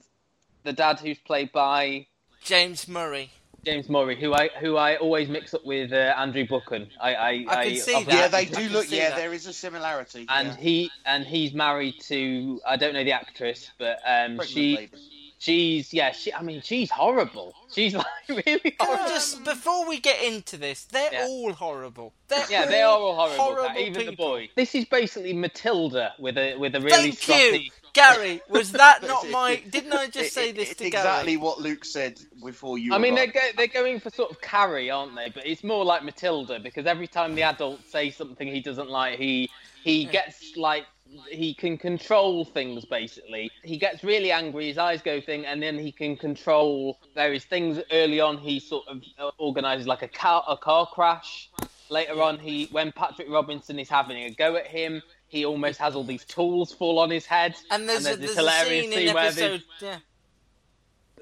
the 0.65 0.73
dad, 0.73 0.99
who's 0.99 1.19
played 1.19 1.53
by 1.53 2.07
James 2.43 2.89
Murray. 2.89 3.31
James 3.65 3.89
Murray, 3.89 4.19
who 4.21 4.33
I 4.35 4.49
who 4.61 4.77
I 4.77 4.97
always 4.97 5.29
mix 5.29 5.53
up 5.53 5.65
with 5.65 5.93
uh, 5.93 6.15
Andrew 6.17 6.47
Buchan. 6.47 6.89
I 7.01 7.15
I, 7.15 7.45
I 7.49 7.65
can 7.69 7.77
see 7.77 8.05
that. 8.05 8.15
Yeah, 8.15 8.29
they 8.29 8.45
do 8.45 8.69
look. 8.69 8.91
Yeah, 8.91 9.11
that. 9.11 9.17
there 9.17 9.33
is 9.33 9.47
a 9.47 9.53
similarity. 9.53 10.27
And 10.29 10.49
yeah. 10.49 10.57
he 10.57 10.91
and 11.05 11.25
he's 11.25 11.53
married 11.53 12.01
to 12.03 12.61
I 12.67 12.77
don't 12.77 12.95
know 12.95 13.05
the 13.05 13.13
actress, 13.13 13.71
but 13.79 13.99
um, 14.07 14.41
she 14.45 14.77
lady. 14.77 14.93
she's 15.39 15.93
yeah 15.93 16.13
she 16.13 16.33
I 16.33 16.43
mean 16.43 16.63
she's 16.63 16.91
horrible. 16.91 17.53
She's 17.75 17.95
like 18.03 18.07
really 18.29 18.59
Can 18.61 18.73
horrible. 18.81 19.09
Just 19.09 19.45
before 19.45 19.89
we 19.89 20.01
get 20.01 20.23
into 20.23 20.57
this, 20.57 20.85
they're 20.85 21.13
Yeah. 21.13 21.27
all 21.29 21.53
horrible. 21.53 22.15
They're 22.29 22.47
Yeah, 22.49 22.67
they 22.67 22.83
are 22.83 22.97
all 22.99 23.15
horrible. 23.17 23.45
horrible 23.45 23.79
even 23.81 24.07
the 24.07 24.13
boy. 24.13 24.51
This 24.57 24.75
is 24.75 24.85
basically 24.85 25.33
Matilda 25.33 26.15
with 26.19 26.39
a 26.39 26.57
with 26.57 26.75
a 26.75 26.81
really 26.81 27.11
Thank 27.11 27.19
stroppy. 27.21 27.71
You, 27.99 28.15
Gary. 28.15 28.41
Was 28.49 28.73
that 28.73 29.03
not 29.07 29.29
my? 29.31 29.57
Didn't 29.71 29.93
I 29.93 30.07
just 30.07 30.27
It- 30.27 30.33
say 30.33 30.49
it- 30.51 30.57
this 30.57 30.71
it's 30.71 30.79
to 30.81 30.87
exactly 30.87 31.33
Gary? 31.33 31.37
what 31.37 31.61
Luke 31.61 31.85
said 31.85 32.21
before 32.45 32.79
you. 32.79 32.95
I 32.95 32.99
mean, 32.99 33.15
they're 33.15 33.27
go- 33.27 33.51
they're 33.57 33.67
going 33.67 34.01
for 34.01 34.11
sort 34.11 34.31
of 34.31 34.41
Carrie, 34.41 34.91
aren't 34.91 35.15
they? 35.17 35.31
But 35.35 35.47
it's 35.47 35.63
more 35.65 35.85
like 35.85 36.03
Matilda 36.05 36.59
because 36.61 36.87
every 36.87 37.07
time 37.09 37.35
the 37.35 37.43
adult 37.43 37.81
say 37.89 38.11
something 38.11 38.49
he 38.49 38.61
doesn't 38.61 38.91
like, 38.91 39.19
he 39.19 39.51
he 39.85 40.05
gets 40.05 40.57
like 40.57 40.85
he 41.31 41.55
can 41.55 41.79
control 41.79 42.45
things. 42.45 42.85
Basically, 42.85 43.51
he 43.63 43.79
gets 43.79 44.05
really 44.05 44.31
angry, 44.31 44.67
his 44.69 44.77
eyes 44.79 45.01
go 45.01 45.21
thing, 45.23 45.47
and 45.47 45.63
then 45.63 45.79
he 45.79 45.91
can 45.91 46.17
control 46.17 46.99
various 47.15 47.45
things. 47.45 47.81
Early 47.91 48.21
on, 48.21 48.37
he 48.39 48.61
sort 48.61 48.87
of 48.89 49.03
uh, 49.19 49.31
organises 49.39 49.87
like 49.87 50.03
a 50.03 50.09
car 50.09 50.45
a 50.49 50.57
car 50.57 50.87
crash. 50.87 51.49
Later 51.91 52.21
on, 52.21 52.39
he 52.39 52.67
when 52.71 52.93
Patrick 52.93 53.31
Robinson 53.31 53.79
is 53.79 53.89
having 53.89 54.19
a 54.25 54.31
go 54.31 54.57
at 54.57 54.67
him. 54.67 55.01
He 55.29 55.45
almost 55.45 55.79
has 55.79 55.95
all 55.95 56.05
these 56.05 56.25
tools 56.25 56.73
fall 56.73 56.99
on 56.99 57.11
his 57.11 57.27
head, 57.27 57.55
And 57.71 57.89
there's, 57.89 58.07
a, 58.07 58.17
this 58.17 58.19
there's 58.19 58.31
a 58.33 58.41
hilarious 58.41 58.85
scene 58.87 58.93
scene 58.93 59.09
in 59.09 59.15
where, 59.15 59.25
episode. 59.27 59.63
the, 59.81 59.87
Yeah. 59.87 59.99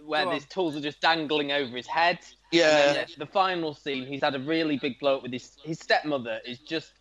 where 0.05 0.31
these 0.31 0.47
tools 0.47 0.77
are 0.77 0.81
just 0.81 1.01
dangling 1.01 1.53
over 1.53 1.77
his 1.77 1.87
head. 1.87 2.19
Yeah. 2.53 2.88
And 2.88 2.97
then 2.97 3.07
the 3.19 3.27
final 3.27 3.75
scene, 3.75 4.07
he's 4.07 4.23
had 4.23 4.35
a 4.35 4.38
really 4.38 4.79
big 4.79 4.99
blow 5.01 5.16
up 5.16 5.23
with 5.23 5.33
his 5.33 5.57
his 5.64 5.81
stepmother. 5.81 6.40
Is 6.47 6.59
just, 6.61 6.92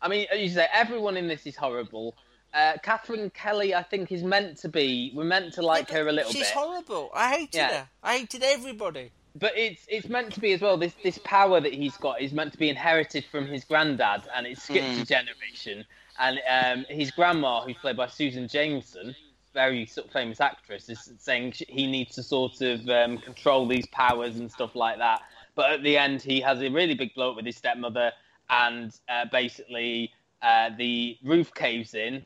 I 0.00 0.08
mean, 0.08 0.26
as 0.32 0.40
you 0.40 0.48
say, 0.48 0.66
everyone 0.72 1.16
in 1.18 1.28
this 1.28 1.46
is 1.46 1.56
horrible. 1.56 2.16
Uh, 2.54 2.78
Katherine 2.82 3.28
Kelly, 3.30 3.74
I 3.74 3.82
think, 3.82 4.10
is 4.10 4.22
meant 4.22 4.56
to 4.58 4.68
be. 4.70 5.12
We're 5.14 5.24
meant 5.24 5.52
to 5.54 5.62
like 5.62 5.90
her 5.90 6.08
a 6.08 6.12
little 6.12 6.30
She's 6.32 6.40
bit, 6.42 6.46
She's 6.46 6.54
horrible. 6.56 7.10
I 7.14 7.30
hated 7.32 7.54
Yeah. 7.56 7.68
her. 7.80 7.88
I 8.02 8.18
hated 8.18 8.42
everybody. 8.42 9.10
but 9.38 9.52
it's 9.54 9.84
it's 9.88 10.08
meant 10.08 10.32
to 10.32 10.40
be 10.40 10.52
as 10.54 10.62
well. 10.62 10.78
This 10.78 10.94
this 11.02 11.18
power 11.24 11.60
that 11.60 11.74
he's 11.74 11.98
got 11.98 12.22
is 12.22 12.32
meant 12.32 12.52
to 12.52 12.58
be 12.58 12.70
inherited 12.70 13.26
from 13.26 13.46
his 13.46 13.64
granddad, 13.64 14.22
and 14.34 14.46
it 14.46 14.56
skips 14.58 14.86
Mm. 14.86 15.02
a 15.02 15.04
generation. 15.04 15.84
And 16.18 16.40
um, 16.48 16.86
his 16.88 17.10
grandma, 17.10 17.62
who's 17.62 17.76
played 17.76 17.96
by 17.96 18.06
Susan 18.08 18.48
Jameson, 18.48 19.14
very 19.52 19.86
sort 19.86 20.06
of 20.06 20.12
famous 20.12 20.40
actress, 20.40 20.88
is 20.88 21.12
saying 21.18 21.54
he 21.68 21.86
needs 21.86 22.14
to 22.16 22.22
sort 22.22 22.60
of 22.60 22.88
um, 22.88 23.18
control 23.18 23.66
these 23.66 23.86
powers 23.86 24.36
and 24.36 24.50
stuff 24.50 24.74
like 24.74 24.98
that. 24.98 25.22
But 25.54 25.70
at 25.70 25.82
the 25.82 25.96
end, 25.96 26.22
he 26.22 26.40
has 26.40 26.60
a 26.60 26.68
really 26.68 26.94
big 26.94 27.14
blow 27.14 27.30
up 27.30 27.36
with 27.36 27.46
his 27.46 27.56
stepmother, 27.56 28.12
and 28.50 28.94
uh, 29.08 29.24
basically 29.32 30.12
uh, 30.42 30.70
the 30.76 31.16
roof 31.24 31.52
caves 31.54 31.94
in. 31.94 32.24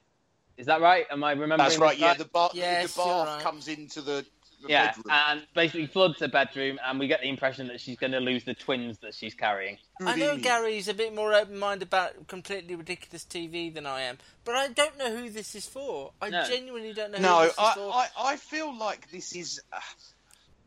Is 0.56 0.66
that 0.66 0.80
right? 0.80 1.06
Am 1.10 1.24
I 1.24 1.32
remembering? 1.32 1.58
That's 1.58 1.78
right. 1.78 1.96
this 1.96 2.00
Yeah, 2.00 2.14
the, 2.14 2.24
ba- 2.26 2.50
Yes, 2.52 2.94
the 2.94 3.00
bath 3.00 3.26
right. 3.26 3.42
comes 3.42 3.68
into 3.68 4.02
the, 4.02 4.26
the 4.39 4.39
yeah, 4.68 4.86
bedroom. 4.86 5.04
and 5.10 5.46
basically 5.54 5.86
floods 5.86 6.18
the 6.18 6.28
bedroom, 6.28 6.78
and 6.84 6.98
we 6.98 7.06
get 7.06 7.20
the 7.20 7.28
impression 7.28 7.68
that 7.68 7.80
she's 7.80 7.96
going 7.96 8.12
to 8.12 8.20
lose 8.20 8.44
the 8.44 8.54
twins 8.54 8.98
that 8.98 9.14
she's 9.14 9.34
carrying. 9.34 9.78
I 10.04 10.16
know 10.16 10.36
Gary's 10.36 10.88
a 10.88 10.94
bit 10.94 11.14
more 11.14 11.34
open 11.34 11.58
minded 11.58 11.88
about 11.88 12.26
completely 12.28 12.74
ridiculous 12.74 13.24
TV 13.24 13.72
than 13.72 13.86
I 13.86 14.02
am, 14.02 14.18
but 14.44 14.54
I 14.54 14.68
don't 14.68 14.96
know 14.98 15.14
who 15.14 15.30
this 15.30 15.54
is 15.54 15.66
for. 15.66 16.12
I 16.20 16.30
No. 16.30 16.44
genuinely 16.44 16.92
don't 16.92 17.10
know 17.12 17.18
who 17.18 17.22
No, 17.22 17.50
I. 17.58 18.08
I, 18.18 18.32
I 18.32 18.36
feel 18.36 18.76
like 18.76 19.10
this 19.10 19.34
is. 19.34 19.60
Uh, 19.72 19.80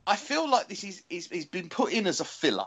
I 0.05 0.15
feel 0.15 0.49
like 0.49 0.67
this 0.67 0.83
is, 0.83 1.03
is 1.09 1.27
is 1.27 1.45
been 1.45 1.69
put 1.69 1.93
in 1.93 2.07
as 2.07 2.19
a 2.19 2.25
filler. 2.25 2.65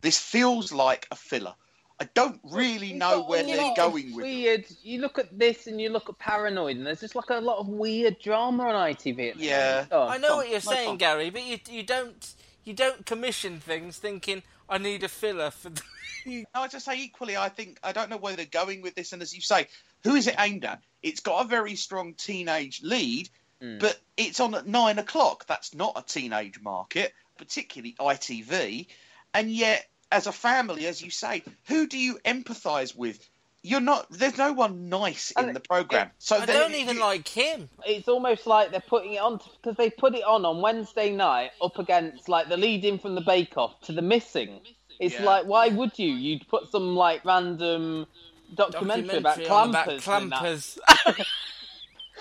This 0.00 0.18
feels 0.18 0.72
like 0.72 1.06
a 1.10 1.16
filler. 1.16 1.54
I 2.02 2.08
don't 2.14 2.40
really 2.44 2.88
You've 2.88 2.96
know 2.96 3.22
where 3.24 3.42
they're 3.44 3.74
going 3.76 4.14
with 4.14 4.24
it. 4.24 4.28
weird. 4.28 4.64
You 4.82 5.00
look 5.00 5.18
at 5.18 5.38
this 5.38 5.66
and 5.66 5.80
you 5.80 5.90
look 5.90 6.08
at 6.08 6.18
Paranoid, 6.18 6.76
and 6.76 6.86
there's 6.86 7.00
just 7.00 7.14
like 7.14 7.30
a 7.30 7.36
lot 7.40 7.58
of 7.58 7.68
weird 7.68 8.18
drama 8.18 8.64
on 8.64 8.74
ITV. 8.94 9.30
At 9.30 9.36
Yeah. 9.36 9.70
moment. 9.72 9.90
Go 9.90 10.00
on. 10.02 10.12
I 10.12 10.16
know 10.18 10.28
Tom, 10.28 10.36
what 10.38 10.48
you're 10.50 10.60
saying, 10.60 10.88
Tom. 10.88 10.96
Gary, 10.98 11.30
but 11.30 11.44
you 11.44 11.58
you 11.70 11.82
don't 11.84 12.34
you 12.64 12.74
don't 12.74 13.06
commission 13.06 13.60
things 13.60 13.98
thinking 13.98 14.42
I 14.68 14.78
need 14.78 15.02
a 15.04 15.08
filler 15.08 15.50
for. 15.50 15.70
The... 15.70 15.82
No, 16.24 16.44
I 16.54 16.68
just 16.68 16.84
say 16.84 17.00
equally. 17.00 17.36
I 17.36 17.48
think 17.48 17.80
I 17.82 17.90
don't 17.92 18.08
know 18.08 18.16
where 18.16 18.36
they're 18.36 18.46
going 18.46 18.80
with 18.82 18.94
this. 18.94 19.12
And 19.12 19.22
as 19.22 19.34
you 19.34 19.40
say, 19.40 19.66
who 20.04 20.14
is 20.14 20.28
it 20.28 20.36
aimed 20.38 20.64
at? 20.64 20.80
It's 21.02 21.18
got 21.20 21.44
a 21.44 21.48
very 21.48 21.74
strong 21.74 22.14
teenage 22.14 22.80
lead, 22.82 23.28
Hmm. 23.60 23.78
but 23.78 23.98
it's 24.16 24.38
on 24.40 24.54
at 24.54 24.66
nine 24.66 24.98
o'clock. 25.00 25.46
That's 25.46 25.74
not 25.74 25.94
a 25.96 26.02
teenage 26.02 26.60
market, 26.60 27.12
particularly 27.38 27.96
ITV. 27.98 28.86
And 29.34 29.50
yet, 29.50 29.84
as 30.12 30.26
a 30.26 30.32
family, 30.32 30.86
as 30.86 31.02
you 31.02 31.10
say, 31.10 31.42
who 31.66 31.86
do 31.86 31.98
you 31.98 32.18
empathise 32.24 32.94
with? 32.96 33.28
you're 33.64 33.80
not. 33.80 34.10
There's 34.10 34.36
no 34.38 34.52
one 34.52 34.88
nice 34.88 35.30
in 35.38 35.52
the 35.54 35.60
program. 35.60 36.10
So 36.18 36.36
I 36.36 36.46
don't 36.46 36.72
you- 36.72 36.78
even 36.78 36.98
like 36.98 37.28
him. 37.28 37.68
It's 37.86 38.08
almost 38.08 38.44
like 38.44 38.72
they're 38.72 38.80
putting 38.80 39.12
it 39.12 39.20
on 39.20 39.38
because 39.62 39.76
they 39.76 39.88
put 39.88 40.16
it 40.16 40.24
on 40.24 40.44
on 40.44 40.60
Wednesday 40.60 41.12
night 41.14 41.52
up 41.62 41.78
against 41.78 42.28
like 42.28 42.48
the 42.48 42.56
lead 42.56 42.84
in 42.84 42.98
from 42.98 43.14
the 43.14 43.20
Bake 43.20 43.56
Off 43.56 43.80
to 43.82 43.92
the 43.92 44.02
Missing. 44.02 44.62
It's 44.98 45.14
Yeah. 45.14 45.22
like 45.24 45.44
why 45.46 45.68
would 45.68 45.96
you? 45.96 46.08
You'd 46.12 46.48
put 46.48 46.72
some 46.72 46.96
like 46.96 47.24
random 47.24 48.08
documentary, 48.52 49.18
about 49.18 49.38
Documentary 49.38 50.00
clampers. 50.00 50.08
on 50.08 50.22
in 50.24 50.28
that. 50.30 50.42
clampers. 50.42 50.78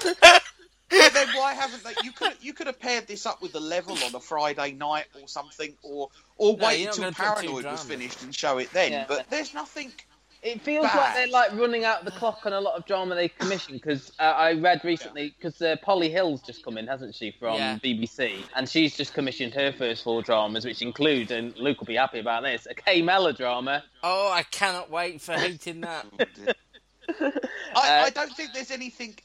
But 0.92 1.14
then 1.14 1.28
why 1.36 1.54
haven't 1.54 1.84
they? 1.84 1.94
You 2.04 2.12
could 2.12 2.34
you 2.42 2.54
could 2.54 2.68
have 2.68 2.80
paired 2.80 3.08
this 3.08 3.26
up 3.26 3.42
with 3.42 3.54
the 3.54 3.60
level 3.60 3.98
on 4.04 4.14
a 4.14 4.20
Friday 4.20 4.74
night 4.74 5.06
or 5.20 5.28
something, 5.28 5.74
or 5.84 6.10
or 6.38 6.58
No, 6.58 6.66
wait 6.68 6.82
you're 6.82 6.90
until 6.90 7.04
gonna 7.12 7.16
put 7.16 7.42
two 7.42 7.48
Paranoid 7.48 7.66
was 7.66 7.84
finished 7.84 8.22
and 8.24 8.36
show 8.36 8.58
it 8.58 8.72
then. 8.74 8.92
Yeah. 8.92 9.06
But 9.08 9.30
there's 9.30 9.54
nothing. 9.54 9.92
It 10.44 10.60
feels 10.62 10.88
Bad. 10.88 10.96
like 10.98 11.14
they're 11.14 11.28
like 11.28 11.54
running 11.54 11.86
out 11.86 12.04
the 12.04 12.10
clock 12.10 12.48
on 12.48 12.54
a 12.54 12.60
lot 12.60 12.76
of 12.76 12.88
drama 12.88 13.14
they 13.14 13.28
commission 13.30 13.76
because 13.76 14.12
uh, 14.20 14.24
I 14.24 14.54
read 14.54 14.82
recently 14.84 15.36
because 15.38 15.62
uh, 15.62 15.76
Polly 15.84 16.10
Hill's 16.10 16.42
just 16.42 16.64
come 16.66 16.80
in, 16.80 16.88
hasn't 16.88 17.14
she, 17.14 17.30
from 17.30 17.58
Yeah. 17.58 17.78
BBC, 17.78 18.38
and 18.56 18.68
she's 18.68 18.98
just 18.98 19.14
commissioned 19.14 19.54
her 19.54 19.72
first 19.72 20.04
four 20.04 20.24
dramas, 20.24 20.66
which 20.66 20.82
include, 20.82 21.30
and 21.30 21.56
Luke 21.58 21.80
will 21.80 21.86
be 21.86 21.94
happy 21.96 22.18
about 22.18 22.42
this, 22.42 22.66
a 22.68 22.74
Kay 22.74 23.04
Mellor 23.04 23.34
drama. 23.34 23.84
oh, 24.02 24.32
I 24.32 24.42
cannot 24.42 24.90
wait 24.90 25.22
for 25.22 25.34
hating 25.34 25.82
that. 25.82 26.08
I, 27.10 27.32
Uh, 27.76 28.06
I 28.06 28.10
don't 28.10 28.36
think 28.36 28.54
there's 28.54 28.72
anything 28.72 29.16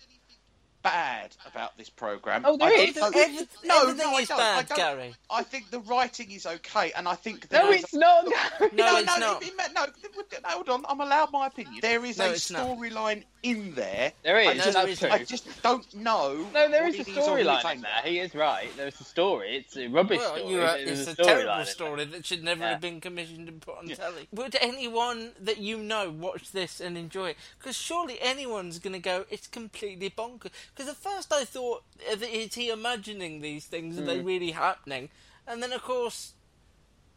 bad 0.90 1.36
about 1.46 1.76
this 1.76 1.90
program. 1.90 2.42
Oh, 2.44 2.56
there 2.56 2.68
I 2.68 2.72
is. 2.72 2.94
don't- 2.94 3.14
Every- 3.16 3.48
no, 3.64 3.82
everything 3.82 4.10
no, 4.10 4.16
I 4.16 4.20
is 4.20 4.28
don't. 4.28 4.40
I 4.40 4.42
bad, 4.56 4.68
don't. 4.68 4.76
Gary. 4.78 5.14
I 5.30 5.42
think 5.42 5.70
the 5.70 5.80
writing 5.80 6.30
is 6.30 6.46
okay, 6.46 6.92
and 6.92 7.08
I 7.08 7.14
think 7.14 7.50
No, 7.50 7.58
there 7.58 7.74
is 7.74 7.84
it's 7.84 7.94
a- 7.94 7.98
not. 7.98 8.24
No, 8.26 8.30
no, 8.72 8.96
it's 8.98 9.06
no, 9.06 9.18
not. 9.18 9.42
it- 9.42 9.48
it- 9.48 10.42
no, 10.42 10.48
hold 10.48 10.68
on. 10.68 10.84
I'm 10.88 11.00
allowed 11.00 11.32
my 11.32 11.46
opinion. 11.48 11.80
There 11.82 12.04
is 12.04 12.18
No, 12.18 12.26
a 12.30 12.34
storyline 12.34 13.24
in 13.46 13.74
there. 13.74 14.12
There 14.22 14.38
is, 14.38 14.48
I 14.48 14.52
No, 14.54 14.62
just, 14.64 14.72
there 14.72 14.72
that's 14.72 14.92
isn't. 14.92 15.08
true. 15.08 15.18
I 15.18 15.24
just 15.24 15.62
don't 15.62 15.94
know. 15.94 16.46
No, 16.52 16.70
there 16.70 16.86
is 16.88 16.96
a 16.96 17.00
it 17.00 17.08
or 17.08 17.12
who 17.12 17.20
storyline 17.20 17.64
it's 17.64 17.74
in 17.74 17.80
there. 17.82 18.02
He 18.04 18.18
is 18.18 18.34
right. 18.34 18.68
There's 18.76 19.00
a 19.00 19.04
story. 19.04 19.56
It's 19.56 19.76
a 19.76 19.86
rubbish 19.86 20.18
Well, 20.18 20.36
story. 20.36 20.52
you 20.52 20.60
are, 20.60 20.66
but 20.66 20.80
it's 20.80 21.06
a, 21.06 21.14
storyline 21.14 21.18
in 21.18 21.24
terrible 21.26 21.64
story 21.64 22.04
that 22.04 22.26
should 22.26 22.42
never 22.42 22.64
Yeah. 22.64 22.70
have 22.70 22.80
been 22.80 23.00
commissioned 23.00 23.48
and 23.48 23.62
put 23.62 23.78
on 23.78 23.88
telly. 23.88 24.28
Would 24.32 24.56
anyone 24.60 25.32
that 25.40 25.58
you 25.58 25.78
know 25.78 26.10
watch 26.10 26.52
this 26.52 26.80
and 26.80 26.98
enjoy 26.98 27.30
it? 27.30 27.36
Because 27.58 27.76
surely 27.76 28.20
anyone's 28.20 28.78
going 28.78 28.94
to 28.94 28.98
go, 28.98 29.26
it's 29.30 29.46
completely 29.46 30.10
bonkers. 30.10 30.50
Because 30.74 30.90
at 30.90 30.96
first 30.96 31.32
I 31.32 31.44
thought, 31.44 31.84
is 32.20 32.54
he 32.54 32.70
imagining 32.70 33.40
these 33.40 33.66
things? 33.66 33.98
Are 33.98 34.02
they 34.02 34.20
hmm. 34.20 34.26
really 34.26 34.50
happening? 34.50 35.08
And 35.46 35.62
then, 35.62 35.72
of 35.72 35.82
course, 35.82 36.32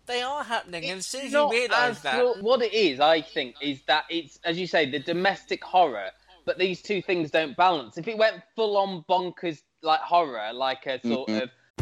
they 0.10 0.22
are 0.22 0.44
happening. 0.44 0.84
and 0.86 1.00
as 1.00 1.06
soon 1.06 1.28
as 1.28 1.32
not 1.32 1.54
you 1.54 1.62
realise 1.62 2.00
that. 2.00 2.18
well- 2.18 2.36
what 2.42 2.62
it 2.62 2.74
is, 2.74 3.00
I 3.00 3.22
think, 3.22 3.56
is 3.62 3.82
that 3.84 4.06
it's 4.10 4.39
as 4.44 4.60
you 4.60 4.68
say, 4.68 4.89
the 4.89 5.00
domestic 5.00 5.63
horror, 5.63 6.12
but 6.50 6.58
these 6.58 6.82
two 6.82 7.00
things 7.00 7.30
don't 7.30 7.56
balance. 7.56 8.00
If 8.00 8.08
it 8.08 8.18
went 8.18 8.42
full 8.56 8.76
on 8.76 9.06
bonkers 9.08 9.62
like 9.84 10.00
horror, 10.00 10.52
like 10.52 10.88
a 10.88 11.00
sort 11.08 11.30
mm-hmm. 11.30 11.44
of 11.44 11.50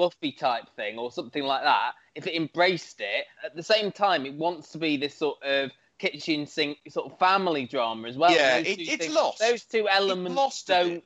Buffy 0.00 0.32
type 0.32 0.64
thing 0.76 0.98
or 0.98 1.12
something 1.12 1.42
like 1.42 1.62
that, 1.62 1.92
if 2.14 2.26
it 2.26 2.34
embraced 2.34 3.02
it, 3.02 3.26
at 3.44 3.54
the 3.54 3.62
same 3.62 3.92
time, 3.92 4.24
it 4.24 4.32
wants 4.32 4.72
to 4.72 4.78
be 4.78 4.96
this 4.96 5.14
sort 5.14 5.42
of 5.42 5.70
kitchen 5.98 6.46
sink 6.46 6.78
sort 6.88 7.12
of 7.12 7.18
family 7.18 7.66
drama 7.66 8.08
as 8.08 8.16
well. 8.16 8.30
Yeah, 8.32 8.56
it- 8.56 8.78
it's 8.80 8.96
things- 8.96 9.14
lost. 9.14 9.38
Those 9.40 9.62
two 9.64 9.86
elements 9.90 10.34
lost 10.34 10.66
don't 10.66 11.04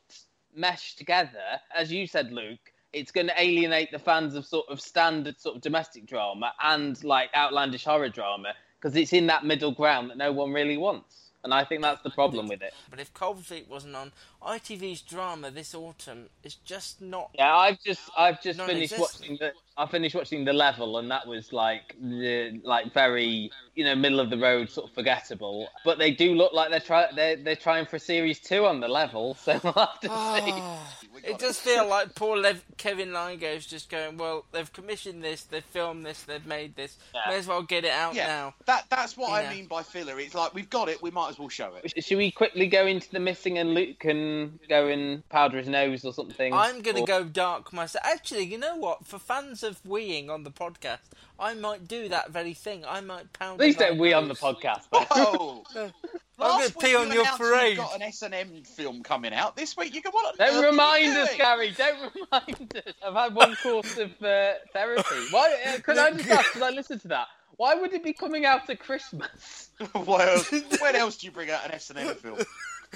mesh 0.54 0.94
together. 0.94 1.60
As 1.74 1.90
you 1.90 2.06
said, 2.06 2.32
Luke, 2.32 2.72
it's 2.92 3.10
going 3.10 3.26
to 3.26 3.34
alienate 3.40 3.90
the 3.90 3.98
fans 3.98 4.36
of 4.36 4.46
sort 4.46 4.68
of 4.68 4.80
standard 4.80 5.40
sort 5.40 5.56
of 5.56 5.62
domestic 5.62 6.06
drama 6.06 6.52
and 6.62 7.02
like 7.02 7.30
outlandish 7.34 7.84
horror 7.84 8.08
drama 8.08 8.54
because 8.80 8.94
it's 8.94 9.12
in 9.12 9.26
that 9.26 9.44
middle 9.44 9.72
ground 9.72 10.10
that 10.10 10.16
no 10.18 10.30
one 10.30 10.52
really 10.52 10.76
wants. 10.76 11.32
And 11.42 11.52
I 11.52 11.62
think 11.64 11.82
that's 11.82 12.00
the 12.02 12.10
problem 12.10 12.46
with 12.46 12.62
it. 12.62 12.72
But 12.88 13.00
if 13.00 13.12
Cold 13.12 13.44
Feet 13.44 13.68
wasn't 13.68 13.96
on, 13.96 14.12
ITV's 14.44 15.02
drama 15.02 15.50
this 15.50 15.74
autumn 15.74 16.26
is 16.42 16.54
just 16.56 17.00
not. 17.00 17.30
Yeah, 17.34 17.54
I've 17.54 17.82
just 17.82 18.02
I've 18.16 18.42
just 18.42 18.60
finished 18.60 18.98
watching 18.98 19.36
the 19.38 19.52
I 19.76 19.86
finished 19.86 20.14
watching 20.14 20.44
the 20.44 20.52
level, 20.52 20.98
and 20.98 21.10
that 21.10 21.26
was 21.26 21.52
like 21.52 21.96
the 22.00 22.60
like 22.62 22.94
very 22.94 23.50
you 23.74 23.84
know 23.84 23.96
middle 23.96 24.20
of 24.20 24.30
the 24.30 24.38
road 24.38 24.70
sort 24.70 24.88
of 24.88 24.94
forgettable. 24.94 25.68
But 25.84 25.98
they 25.98 26.12
do 26.12 26.34
look 26.34 26.52
like 26.52 26.70
they're 26.70 26.78
trying 26.80 27.16
they're 27.16 27.36
they're 27.36 27.56
trying 27.56 27.86
for 27.86 27.96
a 27.96 28.00
series 28.00 28.38
two 28.38 28.66
on 28.66 28.80
the 28.80 28.88
level, 28.88 29.34
so 29.34 29.58
we'll 29.64 29.72
have 29.72 30.00
to 30.00 30.08
ah, 30.10 30.94
see. 31.02 31.28
It 31.28 31.38
does 31.38 31.58
feel 31.58 31.88
like 31.88 32.14
poor 32.14 32.36
Lev- 32.36 32.64
Kevin 32.76 33.12
Lygo's 33.12 33.66
just 33.66 33.88
going, 33.88 34.16
well, 34.18 34.44
they've 34.52 34.72
commissioned 34.72 35.24
this, 35.24 35.42
they've 35.44 35.64
filmed 35.64 36.04
this, 36.04 36.22
they've 36.22 36.44
made 36.46 36.76
this. 36.76 36.96
May 37.26 37.36
as 37.36 37.46
well 37.46 37.62
get 37.62 37.84
it 37.84 37.92
out 37.92 38.14
Yeah, 38.14 38.26
now. 38.26 38.54
that 38.66 38.84
that's 38.90 39.16
what 39.16 39.30
You 39.30 39.34
I 39.36 39.42
know. 39.44 39.50
mean 39.50 39.66
by 39.66 39.82
filler. 39.82 40.20
It's 40.20 40.34
like 40.34 40.54
we've 40.54 40.70
got 40.70 40.88
it, 40.88 41.02
we 41.02 41.10
might 41.10 41.30
as 41.30 41.38
well 41.38 41.48
show 41.48 41.72
it. 41.82 42.04
Should 42.04 42.18
we 42.18 42.30
quickly 42.30 42.68
go 42.68 42.86
into 42.86 43.10
the 43.10 43.20
missing 43.20 43.58
and 43.58 43.74
Luke 43.74 44.04
can 44.34 44.58
go 44.68 44.86
and 44.88 45.28
powder 45.28 45.58
his 45.58 45.68
nose 45.68 46.04
or 46.04 46.12
something? 46.12 46.52
I'm 46.52 46.80
going 46.82 46.96
to 46.96 47.02
Or- 47.02 47.06
go 47.06 47.24
dark 47.24 47.72
myself. 47.72 48.04
Actually, 48.04 48.44
you 48.44 48.58
know 48.58 48.76
what? 48.76 49.06
For 49.06 49.18
fans 49.18 49.62
of 49.62 49.82
weeing 49.84 50.28
on 50.30 50.44
the 50.44 50.50
podcast, 50.50 50.98
I 51.38 51.54
might 51.54 51.86
do 51.88 52.08
that 52.08 52.30
very 52.30 52.54
thing. 52.54 52.84
I 52.86 53.00
might 53.00 53.32
powder. 53.32 53.58
Please 53.58 53.78
my 53.78 53.86
don't 53.88 53.98
we 53.98 54.12
on 54.12 54.28
the 54.28 54.34
podcast. 54.34 54.82
Oh, 54.92 55.62
I'm 55.76 55.90
going 56.38 56.60
last 56.60 56.72
to 56.72 56.78
pee 56.78 56.86
week 56.88 56.98
on 56.98 57.06
you 57.08 57.12
your 57.14 57.22
announced 57.22 57.40
parade. 57.40 57.68
You've 57.76 57.86
got 57.86 57.94
an 57.96 58.02
S 58.02 58.22
and 58.22 58.34
M 58.34 58.62
film 58.64 59.02
coming 59.02 59.32
out 59.32 59.56
this 59.56 59.76
week. 59.76 59.94
You 59.94 60.02
go, 60.02 60.10
what? 60.10 60.26
on 60.26 60.36
Don't 60.36 60.48
earth 60.48 60.54
are 60.56 60.62
you 60.64 60.70
remind 60.70 61.16
us, 61.16 61.28
doing? 61.28 61.38
Gary. 61.38 61.70
Don't 61.76 62.12
remind 62.32 62.76
us. 62.76 62.94
I've 63.06 63.14
had 63.14 63.34
one 63.34 63.56
course 63.62 63.96
of 63.98 64.10
uh, 64.22 64.52
therapy. 64.72 65.26
Why? 65.30 65.56
Uh, 65.66 65.78
could 65.80 65.96
I 65.98 66.10
just 66.12 66.28
ask? 66.30 66.52
Because 66.52 66.62
I 66.62 66.70
listened 66.74 67.00
to 67.02 67.08
that. 67.08 67.28
Why 67.56 67.76
would 67.76 67.92
it 67.92 68.02
be 68.02 68.12
coming 68.12 68.44
out 68.44 68.68
at 68.68 68.80
Christmas? 68.80 69.60
What 69.92 70.28
else- 70.28 70.50
when 70.80 70.94
else 70.96 71.16
do 71.18 71.26
you 71.26 71.32
bring 71.32 71.50
out 71.50 71.64
an 71.66 71.72
S 71.72 71.90
and 71.90 71.98
M 71.98 72.14
film? 72.16 72.38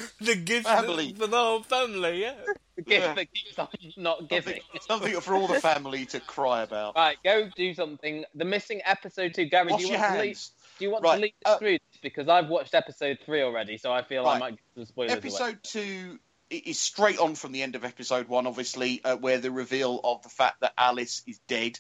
The 0.21 0.35
gift 0.37 0.67
Family. 0.67 1.13
for 1.15 1.27
the 1.27 1.37
whole 1.37 1.63
family, 1.63 2.23
yeah. 2.23 2.35
The 2.77 2.83
gift 2.83 3.07
Yeah. 3.07 3.15
that 3.15 3.33
keeps 3.33 3.59
on 3.59 3.69
not 3.97 4.29
giving. 4.29 4.61
Something 4.87 5.21
for 5.21 5.35
all 5.35 5.47
the 5.47 5.61
family 5.61 6.07
to 6.07 6.21
cry 6.21 6.63
about. 6.63 6.97
Right, 6.97 7.17
go 7.25 7.49
do 7.57 7.75
something. 7.75 8.25
The 8.35 8.45
missing 8.45 8.81
episode 8.85 9.35
two. 9.35 9.47
Gary, 9.47 9.73
Wash 9.73 9.81
do 9.81 9.87
you 9.87 9.93
your 9.93 10.01
want 10.01 10.15
to 10.15 10.21
lead? 10.23 10.37
Do 10.79 10.85
you 10.85 10.91
want 10.91 11.05
Right, 11.05 11.15
to 11.17 11.21
lead 11.23 11.35
us 11.45 11.53
uh, 11.55 11.59
through 11.59 11.73
this? 11.73 12.01
Because 12.03 12.29
I've 12.29 12.49
watched 12.49 12.75
episode 12.75 13.19
three 13.25 13.43
already, 13.43 13.79
so 13.79 13.93
I 13.93 14.03
feel 14.03 14.27
I 14.27 14.39
might 14.39 14.51
get 14.51 14.61
some 14.77 14.85
spoilers 14.87 15.11
away. 15.13 15.19
Episode 15.19 15.59
two 15.65 16.19
is 16.51 16.79
straight 16.79 17.19
on 17.19 17.35
from 17.35 17.53
the 17.53 17.63
end 17.63 17.75
of 17.75 17.85
episode 17.85 18.29
one, 18.29 18.47
obviously, 18.47 19.03
uh, 19.05 19.17
where 19.17 19.39
the 19.39 19.51
reveal 19.51 20.01
of 20.05 20.23
the 20.23 20.29
fact 20.31 20.61
that 20.61 20.73
Alice 20.79 21.23
is 21.27 21.39
dead. 21.49 21.79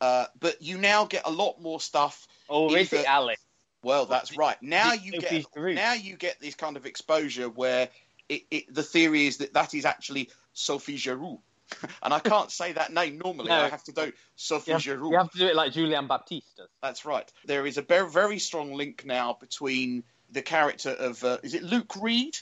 Uh, 0.00 0.26
but 0.40 0.62
you 0.62 0.78
now 0.78 1.04
get 1.04 1.22
a 1.24 1.30
lot 1.30 1.60
more 1.60 1.80
stuff. 1.80 2.26
Oh, 2.48 2.74
is 2.74 2.92
it 2.92 3.04
Alice? 3.06 3.38
Well, 3.88 4.04
that's 4.04 4.36
right. 4.36 4.62
Now 4.62 4.92
you 4.92 5.12
get 5.12 5.46
now 5.56 5.94
you 5.94 6.16
get 6.16 6.38
this 6.42 6.54
kind 6.54 6.76
of 6.76 6.84
exposure 6.84 7.48
where 7.48 7.88
it, 8.28 8.42
it, 8.50 8.74
the 8.74 8.82
theory 8.82 9.26
is 9.26 9.38
that 9.38 9.54
that 9.54 9.72
is 9.72 9.86
actually 9.86 10.28
Sophie 10.52 10.98
Giroux, 10.98 11.38
and 12.02 12.12
I 12.12 12.18
can't 12.18 12.50
say 12.50 12.72
that 12.72 12.92
name 12.92 13.16
normally. 13.16 13.48
No. 13.48 13.54
I 13.54 13.68
have 13.70 13.82
to 13.84 13.92
do 13.92 14.12
Sophie 14.36 14.72
You 14.72 14.74
have, 14.74 14.82
Giroux. 14.82 15.10
you 15.10 15.16
have 15.16 15.30
to 15.30 15.38
do 15.38 15.46
it 15.46 15.56
like 15.56 15.72
Julian 15.72 16.06
Baptiste 16.06 16.54
does. 16.58 16.68
That's 16.82 17.06
right. 17.06 17.32
There 17.46 17.66
is 17.66 17.78
a 17.78 17.82
very, 17.82 18.10
very 18.10 18.38
strong 18.38 18.74
link 18.74 19.06
now 19.06 19.38
between 19.40 20.04
the 20.30 20.42
character 20.42 20.90
of 20.90 21.24
uh, 21.24 21.38
is 21.42 21.54
it 21.54 21.62
Luke 21.62 21.96
Reed? 21.98 22.36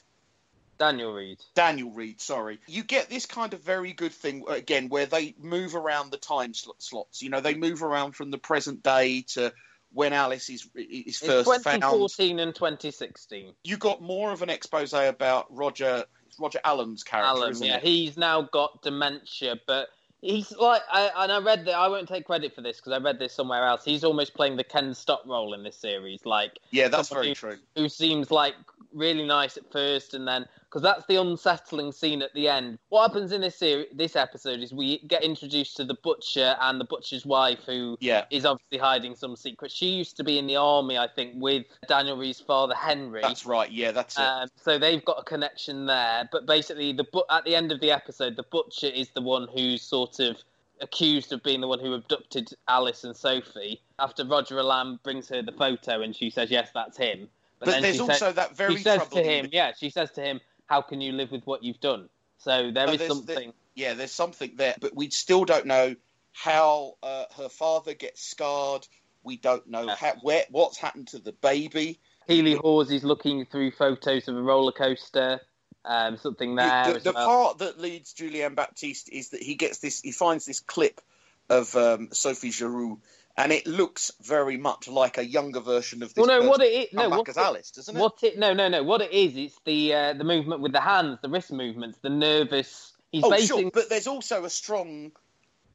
Daniel 0.80 1.12
Reed. 1.12 1.38
Daniel 1.54 1.92
Reed, 1.92 2.20
sorry. 2.20 2.59
You 2.66 2.82
get 2.82 3.09
this 3.09 3.24
kind 3.24 3.54
of 3.54 3.61
very 3.62 3.92
good 3.92 4.12
thing 4.12 4.44
again 4.48 4.88
where 4.88 5.06
they 5.06 5.37
move 5.40 5.76
around 5.76 6.11
the 6.11 6.18
time 6.18 6.54
sl- 6.54 6.72
slots. 6.78 7.22
You 7.22 7.30
know, 7.30 7.40
they 7.40 7.54
move 7.54 7.85
around 7.85 8.16
from 8.16 8.32
the 8.32 8.38
present 8.38 8.82
day 8.82 9.22
to 9.28 9.52
when 9.96 10.12
Alice 10.12 10.50
is 10.50 10.68
is 10.74 11.06
It's 11.06 11.18
first 11.20 11.46
found. 11.64 11.80
2014 11.82 12.38
and 12.38 12.54
2016. 12.54 13.54
You 13.64 13.76
got 13.78 14.02
more 14.02 14.30
of 14.30 14.42
an 14.42 14.50
expose 14.50 14.92
about 14.92 15.46
Roger 15.50 16.04
Roger 16.38 16.61
Allam's 16.64 17.02
character, 17.02 17.48
isn't 17.50 17.66
yeah, 17.66 17.76
it? 17.78 17.82
he's 17.82 18.18
now 18.18 18.42
got 18.42 18.82
dementia, 18.82 19.56
but 19.66 19.88
he's 20.20 20.52
like, 20.52 20.82
I, 20.92 21.11
and 21.24 21.32
I 21.32 21.38
read 21.38 21.64
that 21.64 21.74
I 21.74 21.88
won't 21.88 22.09
take 22.09 22.26
credit 22.26 22.54
for 22.54 22.61
this 22.61 22.76
because 22.76 22.92
I 22.92 22.98
read 22.98 23.18
this 23.18 23.32
somewhere 23.32 23.64
else. 23.66 23.87
He's 23.87 24.04
almost 24.04 24.35
playing 24.35 24.56
the 24.59 24.64
Ken 24.64 24.92
Stott 24.94 25.26
role 25.26 25.54
in 25.54 25.62
this 25.62 25.76
series, 25.78 26.26
like 26.26 26.59
Yeah, 26.70 26.88
that's 26.88 27.09
very 27.09 27.28
who- 27.28 27.35
true. 27.35 27.56
Who 27.74 27.88
seems 27.88 28.30
like 28.30 28.54
really 28.92 29.24
nice 29.24 29.56
at 29.56 29.72
first, 29.72 30.12
and 30.12 30.28
then 30.28 30.46
because 30.76 30.82
that's 30.94 31.06
the 31.06 31.16
unsettling 31.18 31.90
scene 31.90 32.20
at 32.20 32.34
the 32.34 32.46
end. 32.48 32.78
What 32.90 33.08
happens 33.08 33.32
in 33.32 33.40
this 33.40 33.56
series, 33.56 33.86
this 33.94 34.14
episode, 34.14 34.60
is 34.60 34.74
we 34.74 34.98
get 35.08 35.24
introduced 35.24 35.74
to 35.78 35.84
the 35.84 35.94
butcher 36.02 36.54
and 36.60 36.78
the 36.78 36.84
butcher's 36.84 37.24
wife, 37.24 37.60
who 37.64 37.96
Yeah. 38.02 38.26
is 38.28 38.44
obviously 38.44 38.76
hiding 38.76 39.14
some 39.14 39.36
secret. 39.36 39.72
She 39.72 39.86
used 39.86 40.18
to 40.18 40.24
be 40.24 40.38
in 40.38 40.46
the 40.46 40.56
army, 40.56 40.98
I 40.98 41.08
think, 41.08 41.32
with 41.36 41.64
Daniel 41.88 42.18
Reed's 42.18 42.40
father 42.40 42.74
Henry. 42.74 43.22
That's 43.22 43.46
right. 43.46 43.70
Yeah, 43.72 43.92
that's 43.92 44.18
it. 44.18 44.22
Um, 44.22 44.50
so 44.62 44.76
they've 44.76 45.02
got 45.02 45.18
a 45.18 45.22
connection 45.22 45.86
there. 45.86 46.28
But 46.30 46.44
basically, 46.44 46.92
the 46.92 47.04
bu- 47.04 47.22
at 47.30 47.44
the 47.46 47.56
end 47.56 47.72
of 47.72 47.80
the 47.80 47.90
episode, 47.90 48.36
the 48.36 48.42
butcher 48.42 48.88
is 48.88 49.08
the 49.14 49.22
one 49.22 49.48
who's 49.48 49.80
sort 49.80 50.20
of 50.20 50.36
accused 50.82 51.32
of 51.32 51.42
being 51.42 51.62
the 51.62 51.68
one 51.68 51.80
who 51.80 51.94
abducted 51.94 52.50
Alice 52.68 53.02
and 53.02 53.16
Sophie. 53.16 53.80
After 53.98 54.26
Roger 54.26 54.58
Allam 54.58 55.00
brings 55.02 55.26
her 55.30 55.40
the 55.40 55.52
photo, 55.52 56.02
and 56.02 56.14
she 56.14 56.28
says, 56.28 56.50
"Yes, 56.50 56.68
that's 56.74 56.98
him." 56.98 57.30
But 57.60 57.68
then 57.70 57.80
there's 57.80 57.94
she 57.94 58.00
also 58.02 58.12
says- 58.12 58.34
that 58.34 58.54
very 58.54 58.76
she 58.76 58.82
says 58.82 59.08
to 59.08 59.22
him, 59.22 59.48
"Yeah," 59.50 59.72
she 59.72 59.88
says 59.88 60.10
to 60.10 60.20
him, 60.20 60.38
"How 60.66 60.83
can 60.83 61.00
you 61.00 61.12
live 61.12 61.31
with 61.31 61.46
what 61.46 61.62
you've 61.62 61.81
done?" 61.81 62.09
So 62.38 62.70
there 62.70 62.88
is 62.90 63.07
something. 63.07 63.52
yeah, 63.74 63.94
there's 63.94 64.12
something 64.12 64.52
there, 64.57 64.74
but 64.81 64.94
we 64.94 65.11
still 65.11 65.44
don't 65.44 65.66
know 65.66 65.96
how 66.33 66.94
uh, 67.02 67.24
her 67.37 67.48
father 67.48 67.94
gets 67.94 68.22
scarred. 68.22 68.87
We 69.22 69.37
don't 69.37 69.66
know 69.66 69.88
how, 69.88 70.14
where 70.22 70.44
what's 70.50 70.79
happened 70.79 71.09
to 71.09 71.18
the 71.18 71.33
baby. 71.33 71.98
Keeley 72.29 72.55
Hawes 72.55 72.90
is 72.90 73.05
looking 73.05 73.46
through 73.46 73.72
photos 73.72 74.29
of 74.29 74.37
a 74.37 74.42
roller 74.42 74.72
coaster. 74.72 75.40
Um, 75.85 76.16
something 76.16 76.57
there. 76.57 76.94
the 76.94 76.98
the 76.98 77.12
well. 77.12 77.26
part 77.26 77.59
that 77.59 77.81
leads 77.81 78.12
Julian 78.12 78.55
Baptiste 78.55 79.09
is 79.09 79.31
that 79.31 79.42
he 79.42 79.55
gets 79.55 79.79
this. 79.79 80.00
He 80.00 80.11
finds 80.12 80.44
this 80.44 80.61
clip 80.61 81.00
of 81.48 81.74
um, 81.76 82.09
Sophie 82.12 82.50
Giroux, 82.50 83.00
and 83.38 83.53
it 83.53 83.66
looks 83.66 84.12
very 84.22 84.57
much 84.57 84.88
like 84.88 85.18
a 85.18 85.25
younger 85.25 85.61
version 85.61 86.03
of 86.03 86.14
this. 86.14 86.27
Well, 86.27 86.40
no, 86.40 86.49
what 86.49 86.62
it 86.62 86.72
is, 86.72 86.92
no, 86.92 87.09
what 87.09 87.29
as 87.29 87.37
it- 87.37 87.40
Alice, 87.40 87.70
doesn't 87.70 87.96
it? 87.96 88.01
What 88.01 88.22
it? 88.22 88.38
No, 88.38 88.53
no, 88.53 88.68
no. 88.68 88.83
What 88.83 89.03
it 89.03 89.12
is, 89.12 89.37
it's 89.37 89.59
the 89.64 89.92
uh, 89.94 90.12
the 90.14 90.25
movement 90.25 90.62
with 90.62 90.72
the 90.72 90.81
hands, 90.81 91.18
the 91.22 91.29
wrist 91.29 91.53
movements, 91.53 91.99
the 92.03 92.11
nervous. 92.11 92.92
He's 93.12 93.25
oh, 93.25 93.31
basing. 93.31 93.46
sure, 93.46 93.70
but 93.72 93.88
there's 93.88 94.07
also 94.07 94.44
a 94.44 94.51
strong 94.51 95.12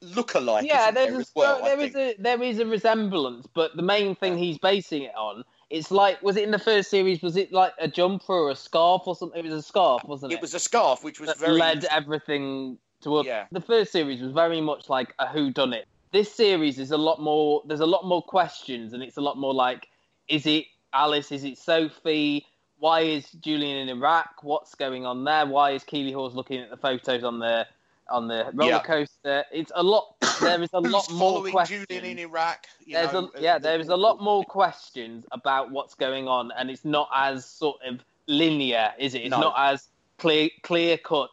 look-alike. 0.00 0.66
yeah, 0.66 0.90
there's 0.90 1.12
there, 1.12 1.20
a, 1.20 1.24
well, 1.34 1.62
there 1.62 1.80
is 1.80 1.94
a 1.94 2.14
there 2.18 2.42
is 2.42 2.58
a 2.58 2.66
resemblance, 2.66 3.46
but 3.54 3.76
the 3.76 3.82
main 3.82 4.16
thing 4.16 4.36
he's 4.36 4.58
basing 4.58 5.02
it 5.02 5.14
on. 5.16 5.44
It's 5.70 5.90
like, 5.90 6.20
was 6.22 6.36
it 6.36 6.44
in 6.44 6.50
the 6.50 6.58
first 6.58 6.90
series? 6.90 7.22
Was 7.22 7.36
it 7.36 7.50
like 7.50 7.72
a 7.78 7.88
jumper 7.88 8.34
or 8.34 8.50
a 8.50 8.56
scarf 8.56 9.02
or 9.06 9.16
something? 9.16 9.38
It 9.38 9.44
was 9.48 9.54
a 9.54 9.62
scarf, 9.62 10.04
wasn't 10.04 10.32
it? 10.32 10.36
It 10.36 10.42
was 10.42 10.52
a 10.52 10.58
scarf, 10.58 11.02
which 11.02 11.18
was 11.18 11.28
that 11.28 11.38
very 11.38 11.58
led 11.58 11.86
everything 11.86 12.76
to 13.00 13.20
a, 13.20 13.24
Yeah. 13.24 13.46
the 13.50 13.62
first 13.62 13.90
series 13.90 14.20
was 14.20 14.32
very 14.32 14.60
much 14.60 14.90
like 14.90 15.14
a 15.18 15.26
who 15.26 15.50
done 15.50 15.72
it 15.72 15.86
this 16.12 16.32
series 16.32 16.78
is 16.78 16.90
a 16.90 16.96
lot 16.96 17.20
more 17.20 17.62
there's 17.66 17.80
a 17.80 17.86
lot 17.86 18.04
more 18.04 18.22
questions 18.22 18.92
and 18.92 19.02
it's 19.02 19.16
a 19.16 19.20
lot 19.20 19.36
more 19.36 19.54
like 19.54 19.88
is 20.28 20.46
it 20.46 20.66
alice 20.92 21.32
is 21.32 21.44
it 21.44 21.58
sophie 21.58 22.46
why 22.78 23.00
is 23.00 23.30
julian 23.32 23.76
in 23.76 23.88
iraq 23.88 24.42
what's 24.42 24.74
going 24.74 25.04
on 25.06 25.24
there 25.24 25.46
why 25.46 25.70
is 25.70 25.82
keeley 25.84 26.12
hawes 26.12 26.34
looking 26.34 26.60
at 26.60 26.70
the 26.70 26.76
photos 26.76 27.24
on 27.24 27.38
the 27.38 27.66
on 28.10 28.28
the 28.28 28.50
roller 28.54 28.72
Yeah. 28.72 28.82
coaster 28.82 29.44
it's 29.52 29.72
a 29.74 29.82
lot 29.82 30.14
there 30.42 30.62
is 30.62 30.70
a 30.72 30.80
lot 30.80 31.10
more 31.12 31.42
questions 31.44 31.86
Julian 31.88 32.18
in 32.18 32.18
Iraq. 32.18 32.66
There's 32.86 33.12
know, 33.12 33.30
a, 33.34 33.40
yeah, 33.40 33.58
there 33.58 33.78
is 33.78 33.88
a 33.88 33.96
lot 33.96 34.20
more 34.20 34.44
questions 34.44 35.24
about 35.30 35.70
what's 35.70 35.94
going 35.94 36.26
on, 36.26 36.50
and 36.58 36.68
it's 36.70 36.84
not 36.84 37.08
as 37.14 37.44
sort 37.44 37.76
of 37.86 38.00
linear, 38.26 38.92
is 38.98 39.14
it? 39.14 39.22
It's 39.22 39.30
No. 39.30 39.40
not 39.40 39.54
as 39.56 39.88
clear 40.18 40.48
clear 40.62 40.98
cut. 40.98 41.30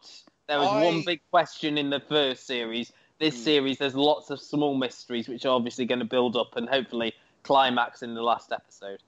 There 0.48 0.60
was 0.60 0.68
I- 0.68 0.84
one 0.84 1.02
big 1.04 1.22
question 1.32 1.78
in 1.78 1.90
the 1.90 2.00
first 2.00 2.46
series. 2.46 2.92
This 3.20 3.36
Hmm. 3.36 3.44
series, 3.44 3.78
there's 3.78 3.96
lots 3.96 4.30
of 4.30 4.40
small 4.42 4.76
mysteries 4.76 5.28
which 5.28 5.46
are 5.46 5.54
obviously 5.54 5.86
going 5.86 6.00
to 6.00 6.06
build 6.06 6.36
up 6.36 6.56
and 6.56 6.70
hopefully 6.70 7.14
climax 7.44 8.02
in 8.02 8.14
the 8.14 8.22
last 8.22 8.52
episode. 8.52 9.02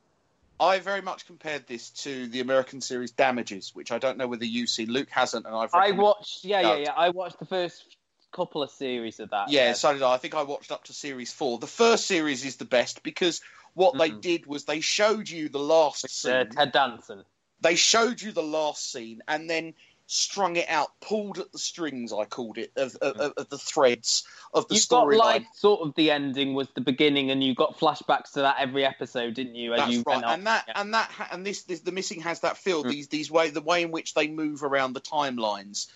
I 0.59 0.79
very 0.79 1.01
much 1.01 1.25
compared 1.25 1.65
this 1.65 1.89
to 2.03 2.27
the 2.27 2.39
American 2.39 2.81
series 2.81 3.11
Damages, 3.11 3.73
which 3.73 3.91
I 3.91 3.97
don't 3.97 4.17
know 4.17 4.27
whether 4.27 4.45
you've 4.45 4.69
seen. 4.69 4.91
Luke 4.91 5.09
hasn't, 5.09 5.45
and 5.47 5.55
I've. 5.55 5.73
I 5.73 5.91
watched, 5.91 6.43
yeah, 6.45 6.61
yeah, 6.61 6.75
yeah. 6.75 6.93
I 6.95 7.09
watched 7.09 7.39
the 7.39 7.45
first 7.45 7.97
couple 8.31 8.61
of 8.61 8.69
series 8.69 9.19
of 9.19 9.31
that. 9.31 9.49
Yeah, 9.49 9.73
so 9.73 9.93
did 9.93 10.03
I. 10.03 10.13
I 10.13 10.17
think 10.17 10.35
I 10.35 10.43
watched 10.43 10.71
up 10.71 10.83
to 10.85 10.93
series 10.93 11.33
four. 11.33 11.57
The 11.57 11.65
first 11.65 12.05
series 12.05 12.45
is 12.45 12.57
the 12.57 12.65
best 12.65 13.01
because 13.01 13.41
what 13.73 13.97
they 13.97 14.11
did 14.11 14.45
was 14.45 14.65
they 14.65 14.81
showed 14.81 15.29
you 15.29 15.49
the 15.49 15.59
last 15.59 16.05
uh, 16.05 16.07
scene. 16.09 16.49
Ted 16.49 16.71
Danson. 16.71 17.23
They 17.61 17.75
showed 17.75 18.21
you 18.21 18.31
the 18.31 18.43
last 18.43 18.91
scene 18.91 19.21
and 19.27 19.49
then 19.49 19.73
strung 20.11 20.57
it 20.57 20.67
out, 20.67 20.89
pulled 20.99 21.39
at 21.39 21.51
the 21.53 21.57
strings. 21.57 22.11
I 22.11 22.25
called 22.25 22.57
it 22.57 22.73
of, 22.75 22.95
of, 22.97 23.33
of- 23.37 23.49
the 23.49 23.57
threads 23.57 24.25
of 24.53 24.67
the 24.67 24.75
You 24.75 24.81
got 24.89 25.07
storyline. 25.07 25.17
like 25.17 25.45
sort 25.55 25.87
of 25.87 25.95
the 25.95 26.11
ending 26.11 26.53
was 26.53 26.67
the 26.75 26.81
beginning, 26.81 27.31
and 27.31 27.41
you 27.41 27.55
got 27.55 27.79
flashbacks 27.79 28.33
to 28.33 28.41
that 28.41 28.57
every 28.59 28.85
episode, 28.85 29.33
didn't 29.35 29.55
you? 29.55 29.73
That's 29.73 29.91
you 29.91 30.03
right, 30.05 30.23
and 30.23 30.45
that. 30.47 30.67
Mm. 30.67 30.81
and 30.81 30.93
that 30.93 31.11
and 31.31 31.45
this, 31.45 31.63
this 31.63 31.79
the 31.79 31.93
missing 31.93 32.19
has 32.21 32.41
that 32.41 32.57
feel. 32.57 32.83
These 32.83 33.07
these 33.07 33.31
way 33.31 33.49
the 33.51 33.61
way 33.61 33.83
in 33.83 33.91
which 33.91 34.13
they 34.13 34.27
move 34.27 34.63
around 34.63 34.93
the 34.93 35.01
timelines. 35.01 35.87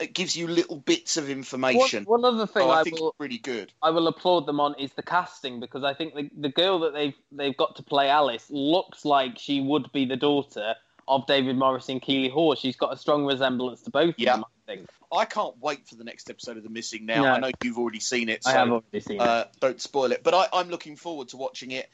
It 0.00 0.12
gives 0.12 0.34
you 0.34 0.48
little 0.48 0.76
bits 0.76 1.16
of 1.16 1.30
information. 1.30 2.04
One, 2.04 2.22
one 2.22 2.34
other 2.34 2.48
thing 2.48 2.62
Oh, 2.62 2.70
I, 2.70 2.80
I, 2.80 2.82
think 2.82 2.98
will 2.98 3.14
really 3.20 3.38
good. 3.38 3.72
I 3.80 3.90
will 3.90 4.08
applaud 4.08 4.44
them 4.44 4.58
on 4.58 4.74
is 4.76 4.92
the 4.92 5.04
casting 5.04 5.60
because 5.60 5.84
I 5.84 5.94
think 5.94 6.14
the 6.14 6.30
the 6.36 6.48
girl 6.48 6.80
that 6.80 6.94
they've 6.94 7.14
they've 7.32 7.56
got 7.56 7.76
to 7.76 7.82
play 7.82 8.08
Alice 8.08 8.46
looks 8.50 9.04
like 9.04 9.38
she 9.38 9.60
would 9.60 9.90
be 9.92 10.04
the 10.04 10.16
daughter 10.16 10.74
of 11.08 11.26
David 11.26 11.56
Morrissey 11.56 11.92
and 11.92 12.02
Keeley 12.02 12.28
Hawes. 12.28 12.58
She's 12.58 12.76
got 12.76 12.92
a 12.92 12.96
strong 12.96 13.24
resemblance 13.24 13.82
to 13.82 13.90
both 13.90 14.14
Yeah. 14.18 14.34
of 14.34 14.36
them. 14.40 14.44
I 14.66 14.72
think. 14.76 14.88
I 15.12 15.24
can't 15.26 15.54
wait 15.60 15.86
for 15.86 15.94
the 15.96 16.04
next 16.04 16.28
episode 16.30 16.56
of 16.56 16.62
The 16.64 16.68
Missing 16.70 17.06
now. 17.06 17.22
No. 17.22 17.28
I 17.32 17.38
know 17.38 17.50
you've 17.62 17.78
already 17.78 18.00
seen 18.00 18.28
it, 18.28 18.42
so 18.42 18.50
I 18.50 18.54
have 18.54 18.70
already 18.70 19.00
seen 19.00 19.16
it. 19.16 19.20
uh, 19.20 19.44
don't 19.60 19.80
spoil 19.80 20.10
it. 20.12 20.22
But 20.24 20.34
I, 20.34 20.46
I'm 20.52 20.68
looking 20.70 20.96
forward 20.96 21.28
to 21.28 21.36
watching 21.36 21.70
it. 21.72 21.88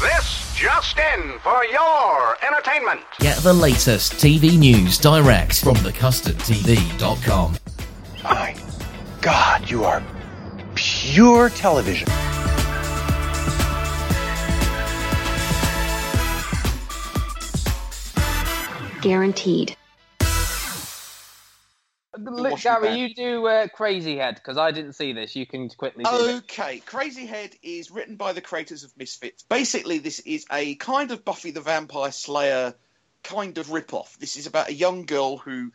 This 0.00 0.54
just 0.54 0.98
in 0.98 1.38
for 1.38 1.64
your 1.66 2.36
entertainment. 2.46 3.00
Get 3.20 3.38
the 3.38 3.52
latest 3.54 4.12
TV 4.14 4.58
news 4.58 4.98
direct 4.98 5.60
from 5.62 5.76
thecustardtv.com. 5.76 7.56
My 8.22 8.56
God, 9.22 9.70
you 9.70 9.84
are 9.84 10.02
pure 10.74 11.48
television. 11.50 12.08
Guaranteed. 19.06 19.76
Look, 22.18 22.50
washing 22.50 22.72
Gary, 22.72 22.94
you 22.96 23.14
do 23.14 23.46
uh, 23.46 23.68
Crazy 23.68 24.16
Head 24.16 24.34
because 24.34 24.58
I 24.58 24.72
didn't 24.72 24.94
see 24.94 25.12
this. 25.12 25.36
You 25.36 25.46
can 25.46 25.68
quickly 25.68 26.02
do 26.02 26.10
it. 26.10 26.36
Okay, 26.38 26.80
Crazy 26.80 27.24
Head 27.24 27.54
is 27.62 27.92
written 27.92 28.16
by 28.16 28.32
the 28.32 28.40
creators 28.40 28.82
of 28.82 28.92
Misfits. 28.96 29.44
Basically, 29.44 29.98
this 29.98 30.18
is 30.18 30.44
a 30.50 30.74
kind 30.74 31.12
of 31.12 31.24
Buffy 31.24 31.52
the 31.52 31.60
Vampire 31.60 32.10
Slayer 32.10 32.74
kind 33.22 33.56
of 33.58 33.70
rip-off. 33.70 34.18
This 34.18 34.36
is 34.36 34.48
about 34.48 34.70
a 34.70 34.74
young 34.74 35.04
girl 35.04 35.36
who 35.36 35.70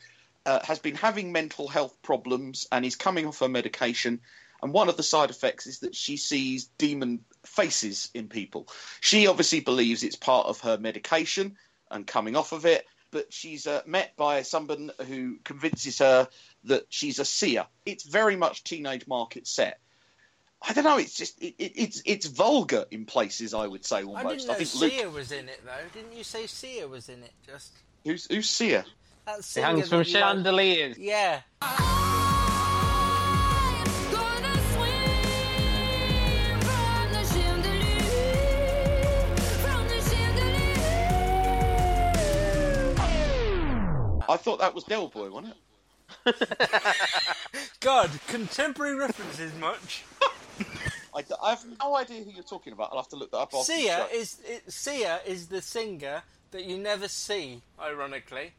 uh, 0.46 0.60
has 0.66 0.80
been 0.80 0.96
having 0.96 1.32
mental 1.32 1.70
health 1.70 1.96
problems 2.02 2.68
and 2.70 2.84
is 2.84 2.98
coming 2.98 3.28
off 3.28 3.40
her 3.40 3.48
medication. 3.48 4.20
And 4.62 4.74
one 4.74 4.90
of 4.90 4.98
the 4.98 5.04
side 5.04 5.30
effects 5.30 5.68
is 5.68 5.80
that 5.80 5.96
she 5.96 6.18
sees 6.18 6.66
demon 6.78 7.24
faces 7.46 8.10
in 8.14 8.28
people. 8.28 8.68
She 9.00 9.28
obviously 9.28 9.62
believes 9.62 10.04
it's 10.04 10.18
part 10.18 10.48
of 10.48 10.60
her 10.62 10.78
medication 10.78 11.56
and 11.90 12.06
coming 12.06 12.36
off 12.36 12.52
of 12.52 12.66
it, 12.66 12.86
but 13.12 13.32
she's 13.32 13.68
uh, 13.68 13.82
met 13.86 14.16
by 14.18 14.42
someone 14.42 14.92
who 15.08 15.38
convinces 15.44 16.00
her 16.00 16.28
that 16.66 16.86
she's 16.90 17.20
a 17.20 17.26
seer. 17.26 17.66
It's 17.86 18.04
very 18.04 18.36
much 18.36 18.64
teenage 18.64 19.06
market 19.08 19.48
set. 19.48 19.80
I 20.68 20.74
don't 20.74 20.84
know. 20.84 20.98
It's 20.98 21.16
just 21.16 21.42
it, 21.42 21.56
it, 21.58 21.72
it's 21.76 22.02
it's 22.06 22.26
vulgar 22.28 22.86
in 22.92 23.06
places. 23.06 23.54
I 23.54 23.68
would 23.68 23.84
say 23.86 23.98
I 23.98 24.04
almost. 24.04 24.30
didn't 24.30 24.48
know 24.48 24.54
think 24.54 24.76
Luke, 24.76 24.92
Sia 24.92 25.10
was 25.10 25.32
in 25.32 25.50
it 25.50 25.62
though. 25.66 26.00
Didn't 26.00 26.16
you 26.16 26.24
say 26.24 26.46
Sia 26.48 26.88
was 26.88 27.10
in 27.10 27.24
it? 27.24 27.34
Just 27.46 27.74
who's 28.06 28.28
who's 28.28 28.50
seer? 28.50 28.86
that 29.26 29.40
It 29.40 29.44
singer 29.44 29.66
hangs 29.68 29.90
from 29.90 30.00
that 30.00 30.08
you 30.08 30.14
like- 30.14 30.24
chandeliers. 30.24 30.98
Yeah. 30.98 31.42
I 44.32 44.38
thought 44.38 44.60
that 44.60 44.74
was 44.74 44.84
Del 44.86 45.08
Boy, 45.10 45.30
wasn't 45.30 45.54
it? 45.54 45.58
God, 47.80 48.10
contemporary 48.28 48.96
references 48.96 49.54
much. 49.56 50.04
I, 51.16 51.24
I 51.44 51.50
have 51.52 51.66
no 51.80 51.96
idea 51.96 52.24
who 52.24 52.32
you're 52.32 52.44
talking 52.44 52.74
about. 52.74 52.90
I'll 52.92 53.00
have 53.00 53.10
to 53.10 53.16
look 53.18 53.32
that 53.32 53.38
up. 53.38 53.54
after 53.54 53.72
Sia 53.74 54.08
show. 54.10 54.18
is 54.18 54.40
it, 54.46 54.72
Sia 54.72 55.20
is 55.26 55.48
the 55.48 55.62
singer 55.62 56.22
that 56.52 56.64
you 56.66 56.78
never 56.78 57.08
see. 57.08 57.62
Ironically, 57.80 58.52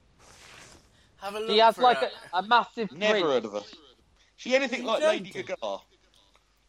have 1.20 1.34
a 1.34 1.40
look. 1.40 1.51
He 1.51 1.59
has 1.59 1.76
for 1.76 1.82
like 1.82 1.99
her. 1.99 2.11
a, 2.34 2.38
a 2.38 2.42
massive 2.42 2.92
never 2.92 3.12
print. 3.14 3.26
heard 3.26 3.44
of 3.46 3.53
her. 3.53 3.62
She 4.36 4.55
anything 4.55 4.80
You 4.82 4.86
like 4.88 5.03
Lady 5.03 5.30
do. 5.30 5.42
Gaga? 5.42 5.78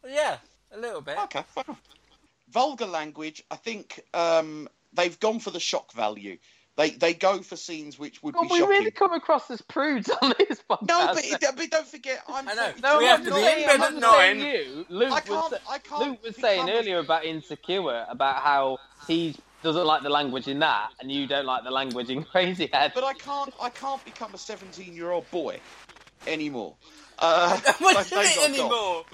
Yeah, 0.07 0.37
a 0.71 0.79
little 0.79 1.01
bit. 1.01 1.17
Okay, 1.23 1.43
fine. 1.47 1.75
vulgar 2.49 2.85
language. 2.85 3.43
I 3.49 3.55
think 3.55 4.01
um, 4.13 4.69
they've 4.93 5.19
gone 5.19 5.39
for 5.39 5.51
the 5.51 5.59
shock 5.59 5.91
value. 5.93 6.37
They 6.75 6.89
they 6.89 7.13
go 7.13 7.39
for 7.43 7.55
scenes 7.55 7.99
which 7.99 8.23
would 8.23 8.33
God, 8.33 8.43
be 8.43 8.47
we 8.53 8.59
shocking. 8.59 8.69
really 8.69 8.91
come 8.91 9.13
across 9.13 9.49
as 9.51 9.61
prudes 9.61 10.09
on 10.09 10.33
this 10.39 10.59
podcast. 10.67 10.87
No, 10.87 11.07
but, 11.13 11.23
it, 11.23 11.39
but 11.55 11.69
don't 11.69 11.87
forget, 11.87 12.23
I'm. 12.27 12.47
I 12.49 12.53
know. 12.55 12.73
No, 12.81 12.97
We 12.97 13.05
I'm 13.07 13.17
have 13.17 13.25
to 13.25 13.31
be 13.35 13.41
saying- 13.41 13.61
in 13.61 13.67
bed 13.67 13.81
at 13.81 13.93
nine. 13.95 14.39
You, 14.39 14.85
Luke 14.89 15.11
I 15.11 15.19
can't- 15.19 15.49
sa- 15.51 15.57
I 15.71 15.77
can't 15.77 16.01
Luke 16.01 16.23
was 16.23 16.35
saying 16.35 16.67
a- 16.69 16.73
earlier 16.73 16.97
about 16.99 17.25
Insecure, 17.25 18.05
about 18.09 18.37
how 18.41 18.79
he 19.07 19.35
doesn't 19.61 19.85
like 19.85 20.01
the 20.01 20.09
language 20.09 20.47
in 20.47 20.59
that, 20.59 20.89
and 20.99 21.11
you 21.11 21.27
don't 21.27 21.45
like 21.45 21.63
the 21.63 21.69
language 21.71 22.09
in 22.09 22.23
Crazy 22.33 22.67
Head. 22.73 22.91
But 22.95 23.03
I 23.03 23.13
can't. 23.13 23.53
I 23.61 23.69
can't 23.69 24.03
become 24.03 24.33
a 24.33 24.37
17 24.39 24.95
year 24.95 25.11
old 25.11 25.29
boy 25.29 25.59
anymore. 26.25 26.75
Uh, 27.19 27.59
What 27.77 27.95
those 27.97 28.09
do 28.09 28.15
you 28.15 28.21
days 28.23 28.35
mean 28.37 28.45
are 28.45 28.49
gone. 28.49 28.61
anymore? 28.63 29.05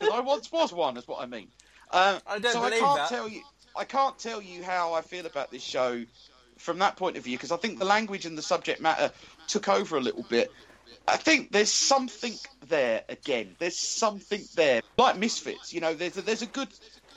'Cause 0.00 0.08
I 0.12 0.20
once 0.20 0.50
was 0.50 0.72
one, 0.72 0.96
is 0.96 1.06
what 1.06 1.22
I 1.22 1.26
mean. 1.26 1.48
Uh, 1.90 2.18
I 2.26 2.38
don't 2.38 2.52
so 2.52 2.62
I 2.62 2.70
can't 2.70 2.96
that. 2.96 3.08
tell 3.10 3.28
you. 3.28 3.42
I 3.76 3.84
can't 3.84 4.18
tell 4.18 4.42
you 4.42 4.62
how 4.62 4.92
I 4.92 5.00
feel 5.00 5.26
about 5.26 5.50
this 5.50 5.62
show 5.62 6.04
from 6.58 6.78
that 6.78 6.96
point 6.96 7.16
of 7.16 7.24
view 7.24 7.36
because 7.36 7.52
I 7.52 7.56
think 7.56 7.78
the 7.78 7.84
language 7.84 8.26
and 8.26 8.36
the 8.36 8.42
subject 8.42 8.80
matter 8.80 9.10
took 9.48 9.68
over 9.68 9.96
a 9.96 10.00
little 10.00 10.24
bit. 10.28 10.52
I 11.08 11.16
think 11.16 11.50
there's 11.50 11.72
something 11.72 12.34
there 12.68 13.02
again. 13.08 13.56
There's 13.58 13.78
something 13.78 14.42
there, 14.54 14.82
like 14.96 15.18
Misfits. 15.18 15.72
You 15.72 15.80
know, 15.80 15.94
there's 15.94 16.16
a, 16.16 16.22
there's 16.22 16.42
a 16.42 16.46
good 16.46 16.68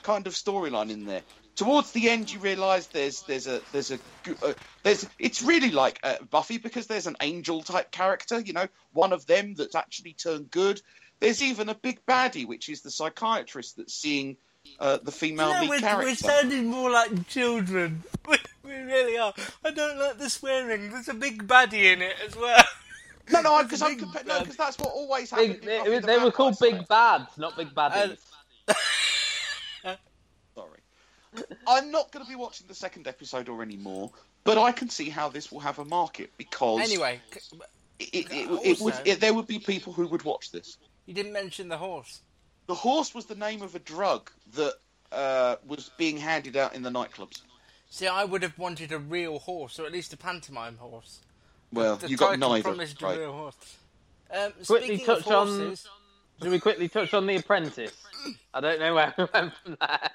kind 0.02 0.26
of 0.26 0.32
storyline 0.32 0.90
in 0.90 1.04
there. 1.04 1.22
Towards 1.54 1.92
the 1.92 2.10
end, 2.10 2.30
you 2.32 2.38
realise 2.38 2.86
there's 2.88 3.22
there's 3.22 3.46
a 3.46 3.60
there's 3.72 3.90
a 3.90 3.98
uh, 4.42 4.52
there's 4.82 5.06
it's 5.18 5.42
really 5.42 5.70
like 5.70 6.00
uh, 6.02 6.16
Buffy 6.30 6.58
because 6.58 6.86
there's 6.86 7.06
an 7.06 7.16
angel 7.22 7.62
type 7.62 7.90
character. 7.90 8.40
You 8.40 8.52
know, 8.52 8.66
one 8.92 9.12
of 9.12 9.26
them 9.26 9.54
that's 9.54 9.74
actually 9.74 10.12
turned 10.12 10.50
good. 10.50 10.80
There's 11.20 11.42
even 11.42 11.68
a 11.70 11.74
big 11.74 12.04
baddie, 12.06 12.46
which 12.46 12.68
is 12.68 12.82
the 12.82 12.90
psychiatrist 12.90 13.78
that's 13.78 13.94
seeing 13.94 14.36
uh, 14.80 14.98
the 15.02 15.12
female 15.12 15.52
No, 15.52 15.60
lead 15.60 15.68
we're, 15.70 15.78
character. 15.80 16.04
we're 16.06 16.14
sounding 16.14 16.66
more 16.66 16.90
like 16.90 17.26
children. 17.28 18.02
We, 18.28 18.36
we 18.64 18.72
really 18.74 19.16
are. 19.18 19.32
I 19.64 19.70
don't 19.70 19.98
like 20.00 20.18
the 20.18 20.28
swearing. 20.28 20.90
There's 20.90 21.08
a 21.08 21.14
big 21.14 21.46
baddie 21.46 21.92
in 21.92 22.02
it 22.02 22.16
as 22.26 22.34
well. 22.36 22.62
No, 23.32 23.40
no, 23.40 23.50
There's 23.56 23.60
a 23.60 23.64
because 23.64 23.82
I'm 23.82 23.98
compa- 24.00 24.26
no, 24.26 24.38
because 24.40 24.56
that's 24.56 24.78
what 24.78 24.90
always 24.90 25.30
happened. 25.30 25.60
Big, 25.62 25.84
in 25.86 25.90
they, 25.92 25.98
the 25.98 26.06
they 26.06 26.18
were 26.18 26.30
called 26.30 26.56
Big 26.60 26.86
Bads, 26.86 27.36
not 27.38 27.56
Big 27.56 27.74
Baddies. 27.74 28.18
Sorry. 30.54 30.80
I'm 31.66 31.90
not 31.90 32.10
going 32.12 32.24
to 32.24 32.28
be 32.30 32.36
watching 32.36 32.66
the 32.66 32.74
second 32.74 33.06
episode 33.06 33.48
or 33.48 33.62
anymore, 33.62 34.10
but 34.44 34.58
I 34.58 34.72
can 34.72 34.88
see 34.88 35.10
how 35.10 35.28
this 35.28 35.50
will 35.52 35.60
have 35.60 35.78
a 35.78 35.84
market 35.84 36.30
because 36.38 36.80
Anyway, 36.80 37.20
it, 37.98 38.08
it, 38.12 38.26
it, 38.30 38.60
it 38.64 38.80
would 38.80 38.94
it, 39.04 39.20
there 39.20 39.34
would 39.34 39.46
be 39.46 39.58
people 39.58 39.92
who 39.92 40.06
would 40.06 40.22
watch 40.24 40.50
this. 40.52 40.78
you 41.06 41.12
didn't 41.14 41.32
mention 41.32 41.68
the 41.68 41.76
horse. 41.78 42.22
The 42.66 42.74
horse 42.74 43.14
was 43.14 43.26
the 43.26 43.34
name 43.34 43.62
of 43.62 43.74
a 43.74 43.78
drug 43.78 44.30
that 44.54 44.74
uh, 45.12 45.56
was 45.66 45.90
being 45.96 46.16
handed 46.16 46.56
out 46.56 46.74
in 46.74 46.82
the 46.82 46.90
nightclubs. 46.90 47.42
See, 47.90 48.06
I 48.08 48.24
would 48.24 48.42
have 48.42 48.58
wanted 48.58 48.90
a 48.92 48.98
real 48.98 49.38
horse, 49.38 49.78
or 49.78 49.86
at 49.86 49.92
least 49.92 50.12
a 50.12 50.16
pantomime 50.16 50.76
horse. 50.78 51.20
Well, 51.72 51.96
The 51.96 52.08
you 52.08 52.16
got 52.16 52.38
neither. 52.38 52.62
promised 52.64 53.00
a 53.00 53.04
Right. 53.04 53.18
real 53.18 53.32
horse. 53.32 53.76
Um, 54.30 54.52
Quickly 54.66 54.96
speaking 54.96 55.08
of 55.14 55.18
touch 55.24 55.32
on. 55.32 55.46
horses, 55.46 55.88
Should 56.42 56.50
we 56.50 56.58
quickly 56.58 56.88
touch 56.88 57.14
on 57.14 57.26
The 57.26 57.36
Apprentice? 57.36 57.92
I 58.52 58.60
don't 58.60 58.80
know 58.80 58.94
where 58.94 59.14
we 59.16 59.24
went 59.32 59.52
from 59.62 59.76
there. 59.80 60.10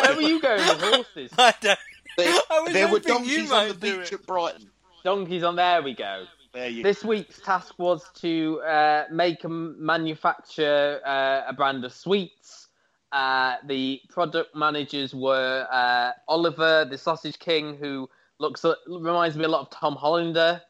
Where 0.00 0.14
were 0.14 0.22
you 0.22 0.40
going 0.40 0.58
with 0.60 0.80
horses? 0.80 1.32
I 1.36 1.52
don't. 1.60 1.78
There, 2.16 2.40
I 2.50 2.60
was 2.60 2.72
there 2.72 2.86
were 2.86 2.98
hoping 3.00 3.24
you 3.26 3.38
donkeys 3.48 3.52
on 3.52 3.68
the 3.68 3.74
beach 3.74 3.94
it. 3.94 4.12
at 4.14 4.26
Brighton. 4.26 4.70
Donkeys 5.04 5.42
on 5.42 5.56
there 5.56 5.82
we 5.82 5.94
go. 5.94 6.26
There 6.52 6.68
you 6.68 6.82
This 6.82 7.04
week's 7.04 7.40
task 7.40 7.74
was 7.78 8.04
to 8.20 8.60
uh, 8.62 9.04
make 9.10 9.44
and 9.44 9.78
manufacture 9.78 11.00
uh, 11.04 11.42
a 11.46 11.52
brand 11.52 11.84
of 11.84 11.92
sweets. 11.92 12.68
Uh, 13.12 13.56
the 13.66 14.00
product 14.08 14.54
managers 14.54 15.14
were 15.14 15.66
uh, 15.70 16.12
Oliver, 16.26 16.86
the 16.88 16.98
Sausage 16.98 17.38
King, 17.38 17.76
who 17.76 18.08
looks 18.38 18.64
reminds 18.86 19.36
me 19.36 19.44
a 19.44 19.48
lot 19.48 19.60
of 19.62 19.70
Tom 19.70 19.94
Hollander, 19.96 20.62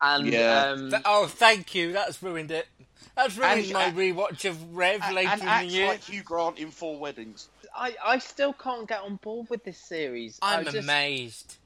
and 0.00 0.26
Yeah. 0.26 0.72
um, 0.74 0.90
Th- 0.90 1.02
oh, 1.04 1.26
thank 1.26 1.74
you. 1.74 1.92
That's 1.92 2.22
ruined 2.22 2.50
it. 2.50 2.66
That's 3.14 3.36
ruined 3.36 3.64
And- 3.64 3.72
my 3.72 3.84
and- 3.84 3.96
rewatch 3.96 4.48
of 4.48 4.74
Rev 4.76 5.00
and, 5.02 5.14
later 5.14 5.30
and 5.30 5.42
in 5.42 5.68
the 5.68 5.74
year. 5.74 5.86
like 5.88 6.04
Hugh 6.04 6.22
Grant 6.22 6.58
in 6.58 6.70
Four 6.70 6.98
Weddings. 6.98 7.48
I, 7.74 7.94
I 8.04 8.18
still 8.18 8.52
can't 8.54 8.88
get 8.88 9.00
on 9.00 9.16
board 9.16 9.48
with 9.50 9.64
this 9.64 9.78
series. 9.78 10.38
I'm 10.42 10.60
I 10.60 10.64
just, 10.64 10.76
amazed. 10.76 11.56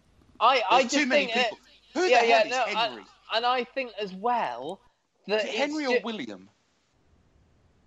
I, 0.40 0.62
I 0.70 0.80
There's 0.80 0.92
just 0.92 1.02
too 1.04 1.06
many 1.08 1.26
think 1.26 1.36
people. 1.44 1.58
Who 1.94 2.00
yeah, 2.06 2.20
the 2.22 2.26
yeah, 2.28 2.36
hell 2.38 2.46
is 2.46 2.50
no, 2.50 2.62
I- 2.80 2.86
Henry? 2.88 3.02
And 3.34 3.44
I 3.46 3.64
think 3.64 3.92
as 4.00 4.12
well 4.14 4.80
that 5.26 5.44
Is 5.44 5.50
it 5.50 5.54
Henry 5.56 5.86
or 5.86 5.96
ju- 5.96 6.00
William? 6.04 6.48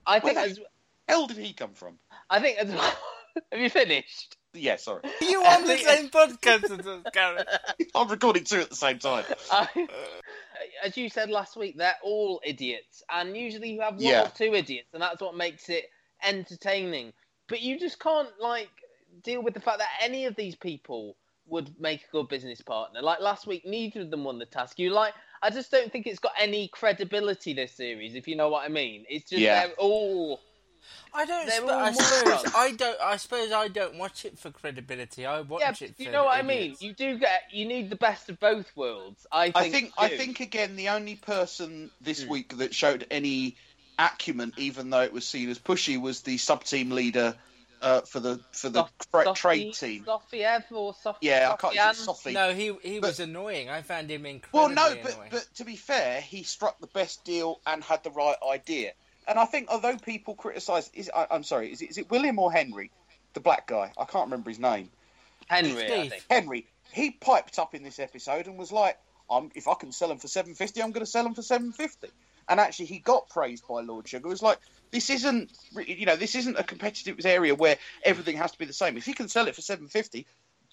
I 0.05 0.19
Where 0.19 0.33
think 0.33 0.35
the 0.35 0.41
as 0.51 0.59
hell 1.07 1.27
did 1.27 1.37
he 1.37 1.53
come 1.53 1.73
from? 1.73 1.97
I 2.29 2.39
think 2.39 2.57
as 2.57 2.69
well. 2.69 2.93
Have 3.51 3.61
you 3.61 3.69
finished? 3.69 4.37
Yeah, 4.53 4.75
sorry. 4.75 5.01
Are 5.03 5.25
you 5.25 5.41
on 5.41 5.65
the 5.65 5.77
same 5.77 6.09
podcast 6.09 6.65
as 6.79 6.85
us, 6.85 7.03
Gareth? 7.11 7.47
I'm 7.95 8.07
recording 8.07 8.43
two 8.43 8.59
at 8.59 8.69
the 8.69 8.75
same 8.75 8.99
time. 8.99 9.23
I, 9.51 9.67
as 10.83 10.95
you 10.95 11.09
said 11.09 11.31
last 11.31 11.57
week, 11.57 11.75
they're 11.77 11.95
all 12.03 12.39
idiots, 12.45 13.01
and 13.09 13.35
usually 13.35 13.71
you 13.71 13.81
have 13.81 13.95
one 13.95 14.03
Yeah. 14.03 14.25
or 14.27 14.29
two 14.29 14.53
idiots, 14.53 14.89
and 14.93 15.01
that's 15.01 15.19
what 15.21 15.35
makes 15.35 15.69
it 15.69 15.85
entertaining. 16.23 17.13
But 17.47 17.61
you 17.61 17.79
just 17.79 17.99
can't 17.99 18.29
like 18.39 18.69
deal 19.23 19.41
with 19.41 19.55
the 19.55 19.59
fact 19.59 19.79
that 19.79 19.89
any 20.01 20.25
of 20.25 20.35
these 20.35 20.55
people 20.55 21.15
would 21.47 21.73
make 21.79 22.01
a 22.03 22.11
good 22.11 22.27
business 22.29 22.61
partner. 22.61 23.01
Like 23.01 23.19
last 23.19 23.47
week, 23.47 23.65
neither 23.65 24.01
of 24.01 24.11
them 24.11 24.23
won 24.23 24.37
the 24.37 24.45
task. 24.45 24.77
You 24.77 24.91
like, 24.91 25.13
I 25.43 25.49
just 25.49 25.69
don't 25.69 25.91
think 25.91 26.07
it's 26.07 26.19
got 26.19 26.31
any 26.39 26.69
credibility. 26.69 27.53
This 27.53 27.73
series, 27.73 28.15
if 28.15 28.27
you 28.27 28.35
know 28.35 28.49
what 28.49 28.63
I 28.63 28.69
mean, 28.69 29.05
it's 29.09 29.29
just 29.29 29.41
Yeah. 29.41 29.67
they're 29.67 29.75
all. 29.75 30.39
I 31.13 31.25
don't. 31.25 31.49
Sp- 31.51 31.63
all 31.63 31.69
I 31.71 31.91
suppose. 31.91 32.53
I 32.55 32.71
don't. 32.71 33.01
I 33.01 33.17
suppose 33.17 33.51
I 33.51 33.67
don't 33.67 33.97
watch 33.97 34.25
it 34.25 34.39
for 34.39 34.51
credibility. 34.51 35.25
I 35.25 35.41
watch 35.41 35.61
Yeah, 35.61 35.71
it. 35.87 35.95
For 35.97 36.03
you 36.03 36.11
know 36.11 36.23
what 36.23 36.37
I 36.37 36.41
mean. 36.41 36.75
You 36.79 36.93
do 36.93 37.19
get, 37.19 37.43
you 37.51 37.65
need 37.65 37.89
the 37.89 37.95
best 37.95 38.29
of 38.29 38.39
both 38.39 38.71
worlds. 38.75 39.27
I 39.31 39.51
think. 39.51 39.55
I 39.55 39.69
think 39.69 39.85
you 39.87 39.91
I 39.97 40.17
think 40.17 40.39
again 40.39 40.75
the 40.75 40.89
only 40.89 41.15
person 41.15 41.91
this 42.01 42.23
Hmm. 42.23 42.29
week 42.29 42.57
that 42.57 42.73
showed 42.73 43.05
any 43.11 43.57
acumen, 43.99 44.53
even 44.57 44.89
though 44.89 45.01
it 45.01 45.13
was 45.13 45.27
seen 45.27 45.49
as 45.49 45.59
pushy, 45.59 46.01
was 46.01 46.21
the 46.21 46.37
sub 46.37 46.63
team 46.63 46.89
leader 46.91 47.35
uh, 47.83 48.01
for 48.01 48.19
the 48.19 48.39
for 48.51 48.69
the 48.69 48.85
Sof- 48.85 49.11
tra- 49.11 49.33
trade 49.33 49.73
team. 49.75 50.03
Sophie 50.05 50.45
or 50.71 50.93
Sophie? 50.95 51.19
Yeah, 51.21 51.51
I 51.53 51.57
can't. 51.57 51.73
Sophie 51.75 51.89
Is 51.91 51.97
Sophie? 51.97 52.33
No, 52.33 52.53
he 52.53 52.73
he 52.81 52.99
But- 52.99 53.07
was 53.09 53.19
annoying. 53.19 53.69
I 53.69 53.81
found 53.83 54.09
him 54.09 54.25
incredible. 54.25 54.59
Well, 54.75 54.89
no, 54.89 55.01
but 55.03 55.13
annoying. 55.13 55.29
but 55.31 55.47
to 55.55 55.63
be 55.65 55.75
fair, 55.75 56.21
he 56.21 56.43
struck 56.43 56.79
the 56.79 56.87
best 56.87 57.23
deal 57.23 57.59
and 57.67 57.83
had 57.83 58.03
the 58.03 58.11
right 58.11 58.37
idea. 58.51 58.93
And 59.27 59.37
I 59.37 59.45
think 59.45 59.69
although 59.69 59.97
people 59.97 60.35
criticise, 60.35 60.89
is 60.93 61.11
I, 61.15 61.27
I'm 61.29 61.43
sorry, 61.43 61.71
is 61.71 61.81
it, 61.81 61.91
is 61.91 61.97
it 61.97 62.09
William 62.09 62.39
or 62.39 62.51
Henry, 62.51 62.91
the 63.33 63.39
black 63.39 63.67
guy? 63.67 63.91
I 63.97 64.05
can't 64.05 64.25
remember 64.25 64.49
his 64.49 64.59
name. 64.59 64.89
Henry, 65.47 65.83
I 65.91 66.09
think. 66.09 66.25
Henry. 66.29 66.67
He 66.91 67.11
piped 67.11 67.57
up 67.59 67.73
in 67.73 67.83
this 67.83 67.99
episode 67.99 68.47
and 68.47 68.57
was 68.57 68.71
like, 68.71 68.97
I'm, 69.29 69.49
"If 69.55 69.67
I 69.67 69.73
can 69.73 69.91
sell 69.91 70.09
them 70.09 70.19
for 70.19 70.27
seven 70.27 70.53
fifty, 70.55 70.81
I'm 70.81 70.91
going 70.91 71.05
to 71.05 71.09
sell 71.11 71.23
them 71.23 71.33
for 71.33 71.41
seven 71.41 71.71
fifty. 71.71 72.09
And 72.49 72.59
actually, 72.59 72.85
he 72.85 72.99
got 72.99 73.29
praised 73.29 73.67
by 73.67 73.81
Lord 73.81 74.07
Sugar. 74.07 74.27
It 74.27 74.29
was 74.29 74.41
like, 74.41 74.59
"This 74.91 75.09
isn't, 75.09 75.51
you 75.87 76.05
know, 76.05 76.15
this 76.15 76.35
isn't 76.35 76.57
a 76.57 76.63
competitive 76.63 77.25
area 77.25 77.55
where 77.55 77.77
everything 78.03 78.37
has 78.37 78.51
to 78.51 78.57
be 78.57 78.65
the 78.65 78.73
same. 78.73 78.97
If 78.97 79.05
he 79.05 79.13
can 79.13 79.29
sell 79.29 79.47
it 79.47 79.55
for 79.55 79.61
seven 79.61 79.87
fifty, 79.87 80.25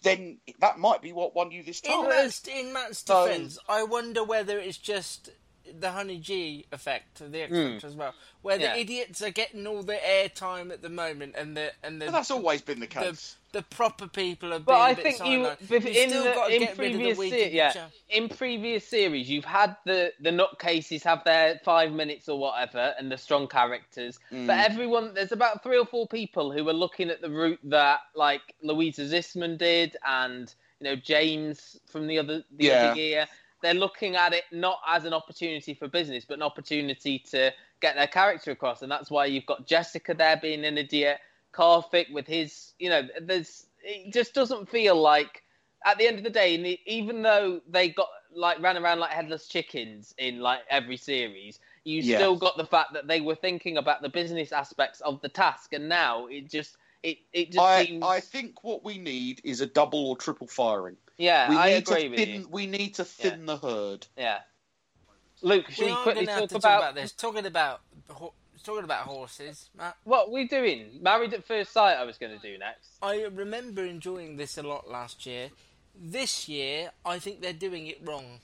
then 0.03 0.39
that 0.61 0.79
might 0.79 1.03
be 1.03 1.13
what 1.13 1.35
won 1.35 1.51
you 1.51 1.63
this 1.63 1.81
in 1.81 1.91
time." 1.91 2.09
Matt's, 2.09 2.47
in 2.49 2.73
Matt's 2.73 3.05
So- 3.05 3.27
defence, 3.27 3.59
I 3.69 3.83
wonder 3.85 4.25
whether 4.25 4.59
it's 4.59 4.79
just 4.79 5.31
the 5.73 5.93
Honey 5.93 6.19
G 6.19 6.67
effect 6.73 7.21
of 7.21 7.33
the 7.33 7.43
X 7.43 7.53
hmm. 7.53 7.73
Factor 7.73 7.87
as 7.87 7.95
well, 7.95 8.15
where 8.43 8.59
Yeah. 8.59 8.75
the 8.75 8.81
idiots 8.81 9.23
are 9.23 9.31
getting 9.31 9.67
all 9.67 9.83
the 9.83 9.97
airtime 9.97 10.73
at 10.73 10.83
the 10.83 10.89
moment, 10.89 11.35
and 11.37 11.57
the 11.57 11.73
and 11.83 12.01
the 12.01 12.11
that's 12.11 12.31
always 12.31 12.63
been 12.63 12.81
the, 12.81 12.87
case. 12.87 13.37
The 13.53 13.63
proper 13.63 14.07
people 14.07 14.51
are 14.53 14.59
being 14.61 14.65
But 14.65 14.75
I 14.81 14.91
a 14.91 14.95
bit 14.95 15.03
think 15.03 15.19
you, 15.25 15.39
sidelined. 15.41 15.71
You've 15.71 15.87
in, 15.87 16.09
still 16.11 16.25
the, 16.25 16.31
got 16.31 16.47
to 16.49 16.55
in 16.55 16.61
get 16.61 16.79
rid 16.79 16.87
of 16.87 16.93
the 16.93 16.99
previous 16.99 17.19
weak 17.19 17.33
se- 17.33 17.53
yeah, 17.53 17.87
in 18.09 18.29
previous 18.29 18.87
series, 18.87 19.29
you've 19.29 19.45
had 19.45 19.77
the 19.85 20.13
the 20.21 20.31
nutcases 20.31 21.03
have 21.03 21.25
their 21.25 21.61
five 21.65 21.91
minutes 21.93 22.29
or 22.29 22.39
whatever, 22.39 22.95
and 22.99 23.11
the 23.11 23.19
strong 23.19 23.49
characters. 23.49 24.21
Mm. 24.33 24.47
But 24.47 24.59
everyone, 24.59 25.15
there's 25.15 25.33
about 25.33 25.63
three 25.65 25.79
or 25.79 25.87
four 25.87 26.07
people 26.07 26.53
who 26.53 26.69
are 26.69 26.73
looking 26.73 27.11
at 27.11 27.21
the 27.23 27.31
route 27.31 27.59
that 27.65 28.01
like 28.15 28.55
Luisa 28.63 29.03
Zissman 29.03 29.59
did, 29.59 29.97
and 30.07 30.55
you 30.79 30.85
know 30.85 30.95
James 30.97 31.77
from 31.91 32.07
the 32.07 32.19
other 32.19 32.45
the 32.57 32.67
Yeah. 32.67 32.91
other 32.93 33.01
year. 33.01 33.27
They're 33.63 33.75
looking 33.75 34.17
at 34.17 34.33
it 34.33 34.45
not 34.53 34.79
as 34.89 35.05
an 35.05 35.13
opportunity 35.13 35.75
for 35.75 35.87
business, 35.87 36.25
but 36.25 36.35
an 36.35 36.43
opportunity 36.43 37.19
to 37.31 37.53
get 37.83 37.95
their 37.95 38.07
character 38.07 38.53
across, 38.53 38.81
and 38.81 38.91
that's 38.91 39.11
why 39.11 39.27
you've 39.27 39.45
got 39.45 39.67
Jessica 39.67 40.15
there 40.15 40.39
being 40.41 40.65
an 40.65 40.79
idiot, 40.79 41.19
Karthik 41.53 42.13
with 42.13 42.27
his, 42.27 42.75
you 42.79 42.91
know, 42.91 43.03
there's 43.23 43.67
it 43.83 44.13
just 44.13 44.35
doesn't 44.35 44.69
feel 44.69 45.01
like 45.01 45.43
at 45.87 45.99
the 45.99 46.07
end 46.07 46.19
of 46.19 46.25
the 46.25 46.31
day, 46.31 46.79
even 46.87 47.23
though 47.23 47.61
they 47.69 47.89
got 47.91 48.09
like 48.35 48.61
ran 48.61 48.77
around 48.77 49.01
like 49.01 49.11
headless 49.11 49.49
chickens 49.49 50.15
in 50.19 50.41
like 50.41 50.61
every 50.71 50.97
series, 50.97 51.59
you 51.85 52.03
Yeah. 52.03 52.17
still 52.17 52.37
got 52.37 52.57
the 52.57 52.67
fact 52.67 52.93
that 52.95 53.09
they 53.09 53.21
were 53.21 53.35
thinking 53.35 53.77
about 53.79 54.03
the 54.03 54.09
business 54.09 54.53
aspects 54.53 55.01
of 55.01 55.21
the 55.23 55.29
task, 55.29 55.73
and 55.73 55.89
now 55.89 56.27
it 56.27 56.51
just 56.51 56.77
it 57.03 57.19
it 57.33 57.51
just 57.53 57.67
I, 57.67 57.87
seems 57.87 58.05
I 58.05 58.21
think 58.21 58.63
what 58.63 58.85
we 58.85 58.99
need 58.99 59.41
is 59.45 59.61
a 59.61 59.67
double 59.67 60.07
or 60.11 60.17
triple 60.17 60.47
firing. 60.47 60.97
yeah, 61.19 61.49
we 61.49 61.57
I 61.57 61.71
need 61.71 61.79
agree 61.79 62.09
to 62.09 62.11
with 62.11 62.19
thin, 62.21 62.43
you. 62.43 62.49
We 62.51 62.67
need 62.67 62.95
to 62.95 63.05
thin 63.05 63.47
the 63.47 63.57
herd. 63.57 64.07
Yeah, 64.17 64.41
Luke, 65.43 65.71
should 65.71 65.87
we 65.87 65.91
we, 65.91 65.97
quickly 65.97 66.27
going 66.27 66.27
to 66.27 66.33
have 66.33 66.49
talk 66.49 66.59
about, 66.59 66.79
about 66.79 66.95
this. 66.95 67.13
Talking 67.13 67.47
about 67.47 67.81
ho- 68.11 68.35
talking 68.63 68.85
about 68.85 69.01
horses, 69.07 69.71
Matt. 69.77 69.97
What 70.05 70.29
are 70.29 70.33
we 70.33 70.47
doing? 70.47 70.99
Married 71.01 71.35
at 71.35 71.45
First 71.45 71.73
Sight, 71.73 71.95
I 71.97 72.05
was 72.05 72.19
going 72.19 72.39
to 72.39 72.39
do 72.39 72.59
next. 72.59 72.91
I 73.03 73.23
remember 73.25 73.85
enjoying 73.85 74.37
this 74.37 74.59
a 74.59 74.63
lot 74.63 74.89
last 74.91 75.27
year. 75.27 75.51
This 75.95 76.49
year, 76.49 76.91
I 77.05 77.19
think 77.19 77.41
they're 77.43 77.53
doing 77.53 77.87
it 77.87 77.99
wrong. 78.05 78.41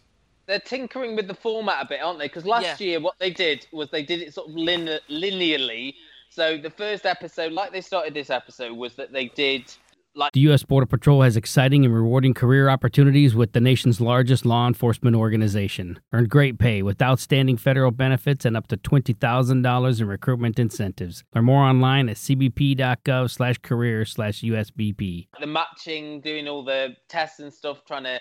They're 0.47 0.61
tinkering 0.61 1.17
with 1.17 1.27
the 1.27 1.35
format 1.35 1.85
a 1.85 1.89
bit, 1.89 2.01
aren't 2.03 2.19
they? 2.19 2.27
Because 2.27 2.45
last 2.47 2.81
Yeah. 2.81 2.87
year, 2.87 3.01
what 3.01 3.19
they 3.19 3.31
did 3.31 3.67
was 3.73 3.91
they 3.91 4.03
did 4.03 4.21
it 4.23 4.35
sort 4.35 4.49
of 4.49 4.55
lin- 4.55 5.01
linearly. 5.09 5.95
So 6.31 6.57
the 6.59 6.71
first 6.71 7.07
episode, 7.07 7.53
like 7.53 7.73
they 7.73 7.81
started 7.81 8.14
this 8.14 8.31
episode, 8.31 8.77
was 8.77 8.95
that 8.97 9.12
they 9.12 9.27
did 9.29 9.73
like 10.17 10.33
The 10.33 10.41
U.S. 10.41 10.62
Border 10.62 10.87
Patrol 10.87 11.23
has 11.23 11.37
exciting 11.37 11.85
and 11.85 11.95
rewarding 11.95 12.35
career 12.35 12.69
opportunities 12.69 13.35
with 13.35 13.53
the 13.53 13.61
nation's 13.61 14.01
largest 14.01 14.45
law 14.45 14.67
enforcement 14.67 15.14
organization. 15.14 16.01
Earn 16.12 16.25
great 16.25 16.59
pay 16.59 16.83
with 16.83 17.01
outstanding 17.03 17.57
federal 17.57 17.91
benefits 17.91 18.45
and 18.45 18.57
up 18.57 18.67
to 18.69 18.77
$20,000 18.77 20.01
in 20.01 20.09
recruitment 20.09 20.59
incentives. 20.59 21.25
Learn 21.35 21.45
more 21.45 21.62
online 21.62 22.09
at 22.09 22.17
cbp.gov 22.17 23.31
slash 23.31 23.59
career 23.59 24.05
slash 24.05 24.41
USBP. 24.41 25.29
the 25.39 25.47
matching, 25.47 26.21
doing 26.21 26.49
all 26.49 26.64
the 26.64 26.97
tests 27.09 27.41
and 27.41 27.53
stuff, 27.53 27.85
trying 27.87 28.05
to 28.05 28.21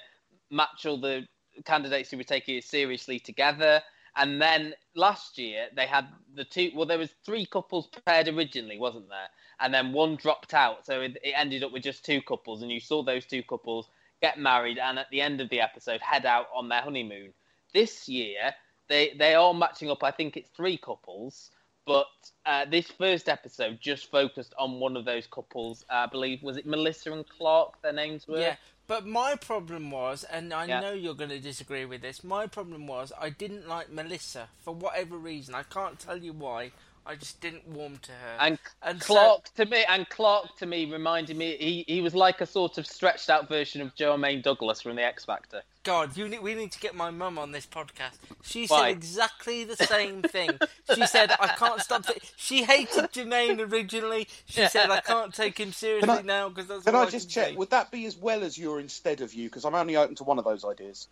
match 0.52 0.86
all 0.86 1.00
the 1.00 1.26
candidates 1.64 2.12
who 2.12 2.18
were 2.18 2.24
taking 2.24 2.58
it 2.58 2.64
seriously 2.64 3.20
together. 3.20 3.82
And 4.18 4.41
then 4.41 4.74
last 4.96 5.38
year 5.38 5.68
they 5.76 5.86
had 5.86 6.08
the 6.34 6.46
two. 6.46 6.72
Well, 6.76 6.86
there 6.86 6.98
was 6.98 7.12
three 7.26 7.46
couples 7.46 7.89
paired 8.06 8.28
originally, 8.28 8.78
wasn't 8.78 9.10
there? 9.10 9.28
And 9.60 9.74
then 9.74 9.93
one 9.93 10.16
dropped 10.16 10.53
out, 10.53 10.86
so 10.86 11.01
it, 11.01 11.18
it 11.24 11.34
ended 11.36 11.64
up 11.64 11.72
with 11.72 11.84
just 11.84 12.06
two 12.06 12.22
couples. 12.22 12.62
And 12.62 12.72
you 12.72 12.80
saw 12.80 13.03
those 13.03 13.26
two 13.26 13.43
couples 13.43 13.88
get 14.22 14.38
married, 14.39 14.78
and 14.78 14.97
at 14.99 15.10
the 15.12 15.22
end 15.22 15.41
of 15.41 15.49
the 15.49 15.62
episode, 15.62 16.01
head 16.01 16.26
out 16.26 16.47
on 16.53 16.70
their 16.70 16.82
honeymoon. 16.82 17.34
This 17.74 18.08
year 18.08 18.53
they 18.88 19.14
they 19.18 19.36
are 19.36 19.53
matching 19.53 19.89
up. 19.89 20.03
I 20.03 20.12
think 20.12 20.38
it's 20.38 20.49
three 20.56 20.78
couples. 20.78 21.51
But 21.86 22.08
uh, 22.47 22.66
this 22.66 22.88
first 22.88 23.30
episode 23.30 23.78
just 23.80 24.10
focused 24.10 24.56
on 24.58 24.80
one 24.80 24.97
of 24.97 25.06
those 25.06 25.28
couples. 25.28 25.86
Uh, 25.88 25.93
I 25.93 26.06
believe 26.08 26.41
was 26.41 26.58
it 26.58 26.66
Melissa 26.66 27.12
and 27.12 27.28
Clark. 27.30 27.80
Their 27.84 27.93
names 27.93 28.28
were. 28.28 28.39
Yeah, 28.39 28.56
but 28.88 29.06
my 29.06 29.36
problem 29.36 29.91
was, 29.91 30.24
and 30.24 30.51
I 30.51 30.66
Yeah. 30.66 30.80
know 30.80 30.93
you're 30.93 31.14
going 31.14 31.30
to 31.30 31.39
disagree 31.39 31.86
with 31.86 32.01
this. 32.01 32.24
My 32.24 32.47
problem 32.47 32.88
was 32.88 33.14
I 33.20 33.30
didn't 33.30 33.68
like 33.68 33.91
Melissa 33.91 34.49
for 34.58 34.74
whatever 34.74 35.16
reason. 35.16 35.53
I 35.53 35.62
can't 35.62 35.99
tell 35.99 36.18
you 36.18 36.34
why. 36.34 36.72
I 37.08 37.14
just 37.16 37.39
didn't 37.39 37.68
warm 37.68 37.97
to 37.97 38.12
her. 38.12 38.38
And, 38.39 38.58
And 38.82 38.99
so- 39.01 39.14
Clark 39.14 39.53
to 39.58 39.66
me, 39.68 39.86
and 39.88 40.10
Clark 40.10 40.58
to 40.58 40.66
me 40.66 40.91
reminded 40.91 41.38
me 41.38 41.56
he, 41.58 41.86
he 41.88 42.01
was 42.01 42.16
like 42.16 42.41
a 42.41 42.47
sort 42.47 42.80
of 42.80 42.88
stretched 42.88 43.30
out 43.30 43.47
version 43.47 43.82
of 43.82 43.93
Jermaine 43.95 44.41
Douglas 44.41 44.82
from 44.82 44.95
the 44.95 45.03
X 45.03 45.24
Factor. 45.24 45.62
God, 45.84 46.18
you 46.18 46.28
need, 46.28 46.41
we 46.41 46.56
need 46.56 46.72
to 46.72 46.80
get 46.80 46.95
my 46.95 47.12
mum 47.12 47.38
on 47.38 47.51
this 47.51 47.68
podcast. 47.68 48.14
She 48.41 48.66
Why? 48.66 48.89
said 48.89 48.97
exactly 48.97 49.64
the 49.66 49.76
same 49.86 50.24
thing. 50.24 50.49
She 50.95 51.06
said, 51.06 51.32
I 51.39 51.49
can't 51.49 51.80
stop. 51.80 52.08
Th-. 52.08 52.20
She 52.38 52.64
hated 52.64 53.12
Jermaine 53.12 53.60
originally. 53.72 54.28
She 54.47 54.66
said, 54.68 54.89
I 54.89 55.01
can't 55.01 55.32
take 55.32 55.60
him 55.60 55.72
seriously 55.74 56.08
Can 56.08 56.18
I- 56.18 56.22
now 56.24 56.49
because 56.49 56.68
that's 56.68 56.86
Can 56.86 56.95
all 56.95 57.03
I 57.03 57.10
just 57.12 57.28
can 57.30 57.34
check? 57.43 57.49
say." 57.51 57.56
Would 57.56 57.70
that 57.70 57.91
be 57.91 58.08
as 58.08 58.18
well 58.18 58.41
as 58.43 58.58
your 58.58 58.80
instead 58.80 59.22
of 59.22 59.32
you? 59.36 59.47
Because 59.47 59.64
I'm 59.64 59.76
only 59.76 59.95
open 59.95 60.16
to 60.16 60.24
one 60.24 60.39
of 60.39 60.45
those 60.45 60.66
ideas. 60.66 61.08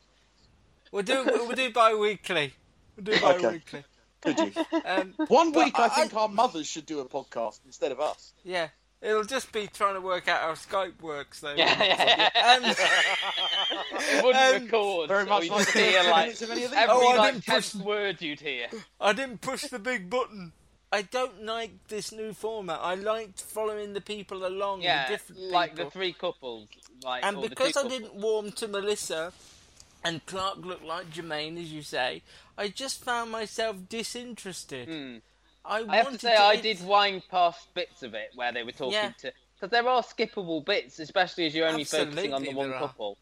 We'll 0.91 1.04
do, 1.04 1.24
we'll 1.24 1.52
do 1.52 1.72
bi 1.72 1.94
weekly. 1.94 2.54
We'll 2.98 3.04
do 3.06 3.22
bi 3.22 3.34
Okay. 3.36 3.84
Weekly. 4.26 4.51
Could 4.51 4.55
you? 4.71 4.82
Um, 4.86 5.13
One 5.28 5.51
week, 5.53 5.78
I 5.80 5.89
think 5.89 6.13
our 6.15 6.28
mothers 6.30 6.67
should 6.67 6.86
do 6.86 6.99
a 6.99 7.05
podcast 7.05 7.59
instead 7.65 7.91
of 7.91 7.99
us. 7.99 8.34
Yeah. 8.43 8.67
It'll 9.01 9.26
just 9.26 9.51
be 9.51 9.67
trying 9.67 9.95
to 9.95 10.01
work 10.01 10.30
out 10.30 10.39
how 10.41 10.53
Skype 10.53 11.01
works, 11.01 11.41
though. 11.41 11.53
Yeah, 11.55 11.84
yeah, 11.84 12.30
yeah. 12.34 12.67
Um, 12.69 12.76
It 14.15 14.24
wouldn't 14.24 14.55
um, 14.55 14.63
record. 14.63 15.07
very 15.09 15.26
much 15.26 15.43
you'd 15.43 15.51
like 15.51 15.74
the 15.74 15.80
hear 15.80 16.03
like 16.03 16.15
minutes 16.26 16.41
of 16.41 16.51
any 16.51 16.63
of 16.63 16.71
these. 16.71 16.80
every 16.80 16.95
Oh, 16.95 17.07
I 17.11 17.15
like 17.17 17.34
didn't 17.34 17.45
tenth 17.45 17.74
push- 17.74 17.82
word 17.82 18.21
you'd 18.21 18.39
hear. 18.39 18.67
I 19.01 19.13
didn't 19.13 19.41
push 19.41 19.63
the 19.63 19.80
big 19.80 20.09
button. 20.09 20.53
I 20.91 21.01
don't 21.01 21.43
like 21.43 21.71
this 21.88 22.11
new 22.11 22.34
format. 22.34 22.80
I 22.82 22.95
liked 22.95 23.41
following 23.41 23.93
the 23.93 24.01
people 24.01 24.45
along, 24.45 24.84
Yeah, 24.84 25.07
the 25.07 25.13
different 25.13 25.41
like 25.51 25.71
people. 25.71 25.86
the 25.86 25.91
three 25.91 26.13
couples. 26.13 26.69
Like 27.03 27.26
and 27.26 27.41
because 27.41 27.69
I 27.76 27.82
couples. 27.84 27.93
didn't 27.99 28.15
warm 28.15 28.51
to 28.53 28.67
Melissa, 28.67 29.34
and 30.04 30.26
Clark 30.26 30.66
looked 30.66 30.84
like 30.86 31.10
Jermaine, 31.12 31.60
as 31.62 31.72
you 31.72 31.82
say, 31.82 32.22
I 32.58 32.68
just 32.68 33.04
found 33.04 33.32
myself 33.32 33.78
disinterested. 33.89 34.88
Hmm. 34.89 35.18
I, 35.66 35.86
I 35.88 35.95
have 35.97 36.12
to 36.12 36.20
say, 36.20 36.36
I 36.36 36.58
did 36.58 36.86
wind 36.86 37.24
past 37.32 37.74
bits 37.74 38.04
of 38.04 38.14
it 38.14 38.32
where 38.36 38.51
they 38.51 38.64
were 38.64 38.72
talking 38.74 38.93
Yeah. 38.93 39.12
to. 39.20 39.32
Because 39.56 39.72
there 39.72 39.88
are 39.88 40.01
skippable 40.04 40.66
bits, 40.66 40.99
especially 40.99 41.45
as 41.45 41.56
you're 41.56 41.68
only 41.68 41.86
focusing 41.86 42.34
on 42.34 42.43
the 42.43 42.51
one 42.54 42.74
couple. 42.74 43.18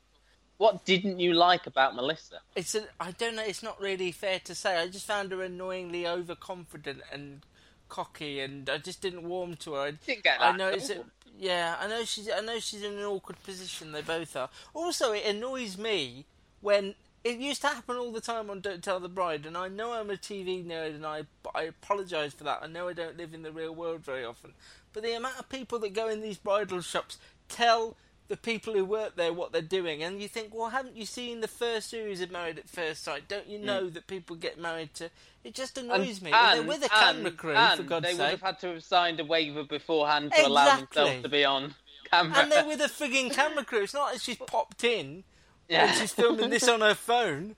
What 0.57 0.85
didn't 0.85 1.19
you 1.19 1.33
like 1.33 1.67
about 1.67 1.95
Melissa? 1.95 2.39
It's 2.55 2.73
a, 2.75 2.83
I 2.99 3.11
don't 3.11 3.35
know. 3.35 3.43
It's 3.43 3.61
not 3.63 3.79
really 3.81 4.11
fair 4.11 4.39
to 4.45 4.55
say. 4.55 4.77
I 4.77 4.87
just 4.87 5.05
found 5.07 5.31
her 5.31 5.41
annoyingly 5.43 6.07
overconfident 6.07 7.01
and 7.11 7.41
cocky, 7.89 8.39
and 8.39 8.69
I 8.69 8.77
just 8.77 9.01
didn't 9.01 9.23
warm 9.27 9.55
to 9.57 9.73
her. 9.73 9.81
I, 9.81 9.91
Didn't 9.91 10.23
get 10.23 10.39
I 10.41 10.51
that, 10.51 10.57
know 10.57 10.67
it's 10.69 10.89
a, 10.89 11.03
yeah. 11.37 11.75
I 11.79 11.87
know 11.87 12.03
she's. 12.05 12.29
I 12.29 12.41
know 12.41 12.59
she's 12.59 12.83
in 12.83 12.93
an 12.93 13.03
awkward 13.03 13.41
position. 13.43 13.91
They 13.91 14.01
both 14.03 14.35
are. 14.35 14.49
Also, 14.73 15.13
it 15.13 15.25
annoys 15.25 15.77
me 15.79 16.25
when 16.61 16.95
it 17.23 17.37
used 17.37 17.61
to 17.61 17.67
happen 17.67 17.97
all 17.97 18.11
the 18.11 18.21
time 18.21 18.49
on 18.49 18.61
Don't 18.61 18.83
Tell 18.83 18.99
the 18.99 19.09
Bride, 19.09 19.45
and 19.45 19.55
I 19.55 19.67
know 19.67 19.93
I'm 19.93 20.09
a 20.09 20.15
TV 20.15 20.65
nerd, 20.65 20.95
and 20.95 21.05
I 21.05 21.23
I 21.53 21.63
apologise 21.63 22.33
for 22.33 22.43
that. 22.45 22.59
I 22.61 22.67
know 22.67 22.87
I 22.87 22.93
don't 22.93 23.17
live 23.17 23.33
in 23.33 23.43
the 23.43 23.51
real 23.51 23.75
world 23.75 24.03
very 24.03 24.25
often, 24.25 24.53
but 24.93 25.03
the 25.03 25.13
amount 25.13 25.39
of 25.39 25.49
people 25.49 25.79
that 25.79 25.93
go 25.93 26.07
in 26.07 26.21
these 26.21 26.37
bridal 26.37 26.81
shops 26.81 27.17
tell 27.47 27.95
the 28.27 28.37
people 28.37 28.73
who 28.73 28.85
work 28.85 29.17
there 29.17 29.33
what 29.33 29.51
they're 29.51 29.61
doing, 29.61 30.01
and 30.01 30.21
you 30.21 30.27
think, 30.27 30.53
well, 30.53 30.69
haven't 30.69 30.95
you 30.95 31.05
seen 31.05 31.41
the 31.41 31.47
first 31.47 31.89
series 31.89 32.21
of 32.21 32.31
Married 32.31 32.57
at 32.57 32.69
First 32.69 33.03
Sight? 33.03 33.27
Don't 33.27 33.47
you 33.47 33.59
know 33.59 33.83
mm. 33.83 33.93
that 33.93 34.07
people 34.07 34.35
get 34.35 34.57
married 34.57 34.93
to? 34.95 35.09
It 35.43 35.53
just 35.53 35.77
annoys 35.77 36.21
me. 36.21 36.31
And, 36.33 36.59
they're 36.59 36.67
with 36.67 36.85
a 36.85 36.89
camera 36.89 37.27
and- 37.27 37.37
crew, 37.37 37.53
and 37.53 37.77
for 37.77 37.83
God's 37.83 38.07
sake. 38.07 38.17
they 38.17 38.23
would 38.23 38.31
have 38.31 38.41
had 38.41 38.59
to 38.59 38.67
have 38.73 38.83
signed 38.83 39.19
a 39.19 39.25
waiver 39.25 39.63
beforehand 39.63 40.31
to 40.35 40.47
allow 40.47 40.77
themselves 40.77 41.21
to 41.21 41.29
be 41.29 41.45
on 41.45 41.75
camera. 42.09 42.39
And 42.39 42.51
they're 42.51 42.65
with 42.65 42.81
a 42.81 42.85
frigging 42.85 43.31
camera 43.31 43.65
crew. 43.65 43.83
It's 43.83 43.93
not 43.93 44.13
like 44.13 44.21
she's 44.21 44.37
popped 44.37 44.83
in 44.83 45.23
Yeah. 45.71 45.87
and 45.87 45.97
she's 45.97 46.13
filming 46.13 46.49
this 46.49 46.67
on 46.67 46.81
her 46.81 46.93
phone. 46.95 47.55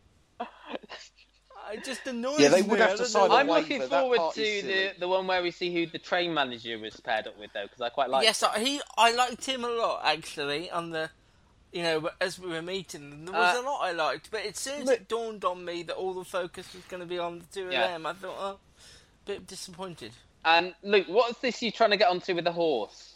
It 1.72 1.84
just 1.84 2.05
annoys 2.05 2.39
Yeah, 2.39 2.49
they 2.49 2.61
me. 2.61 2.68
would 2.68 2.80
have 2.80 2.89
I 2.89 2.93
to 2.93 2.97
don't 2.99 3.07
sign 3.07 3.30
know. 3.30 3.36
a 3.36 3.39
I'm 3.39 3.47
looking 3.47 3.82
forward 3.82 4.20
to 4.36 4.41
the, 4.41 4.91
the 4.99 5.07
one 5.07 5.26
where 5.26 5.41
we 5.41 5.49
see 5.49 5.74
who 5.74 5.88
the 5.88 5.97
train 5.97 6.32
manager 6.34 6.78
was 6.78 6.99
paired 6.99 7.26
up 7.26 7.39
with, 7.39 7.51
though, 7.53 7.64
because 7.64 7.82
I 7.82 7.89
quite 7.89 8.09
like. 8.11 8.24
yes, 8.24 8.43
I, 8.43 8.59
he. 8.59 8.80
I 8.97 9.11
liked 9.14 9.45
him 9.45 9.64
a 9.64 9.70
lot 9.70 10.01
actually. 10.05 10.70
On 10.70 10.91
the, 10.91 11.09
you 11.72 11.82
know, 11.82 12.09
as 12.22 12.38
we 12.38 12.49
were 12.49 12.61
meeting, 12.61 13.26
there 13.26 13.34
was 13.34 13.55
Uh, 13.57 13.61
a 13.61 13.66
lot 13.66 13.80
I 13.82 13.91
liked. 13.93 14.30
But 14.30 14.45
as 14.45 14.59
soon 14.59 14.84
as 14.84 14.89
it 14.91 15.07
dawned 15.07 15.43
on 15.45 15.66
me 15.66 15.82
that 15.84 15.95
all 15.95 16.14
the 16.14 16.24
focus 16.26 16.72
was 16.76 16.84
going 16.84 17.01
to 17.01 17.07
be 17.07 17.18
on 17.18 17.39
the 17.39 17.45
two 17.51 17.70
Yeah. 17.72 17.86
of 17.86 17.91
them, 17.91 18.05
I 18.05 18.14
thought, 18.14 18.36
oh, 18.38 18.49
a 18.51 18.59
bit 19.26 19.47
disappointed. 19.47 20.11
And 20.45 20.76
Luke, 20.84 21.07
what's 21.07 21.39
this 21.39 21.61
you 21.64 21.72
trying 21.72 21.91
to 21.91 21.97
get 21.97 22.09
onto 22.09 22.36
with 22.36 22.43
the 22.43 22.51
horse? 22.51 23.12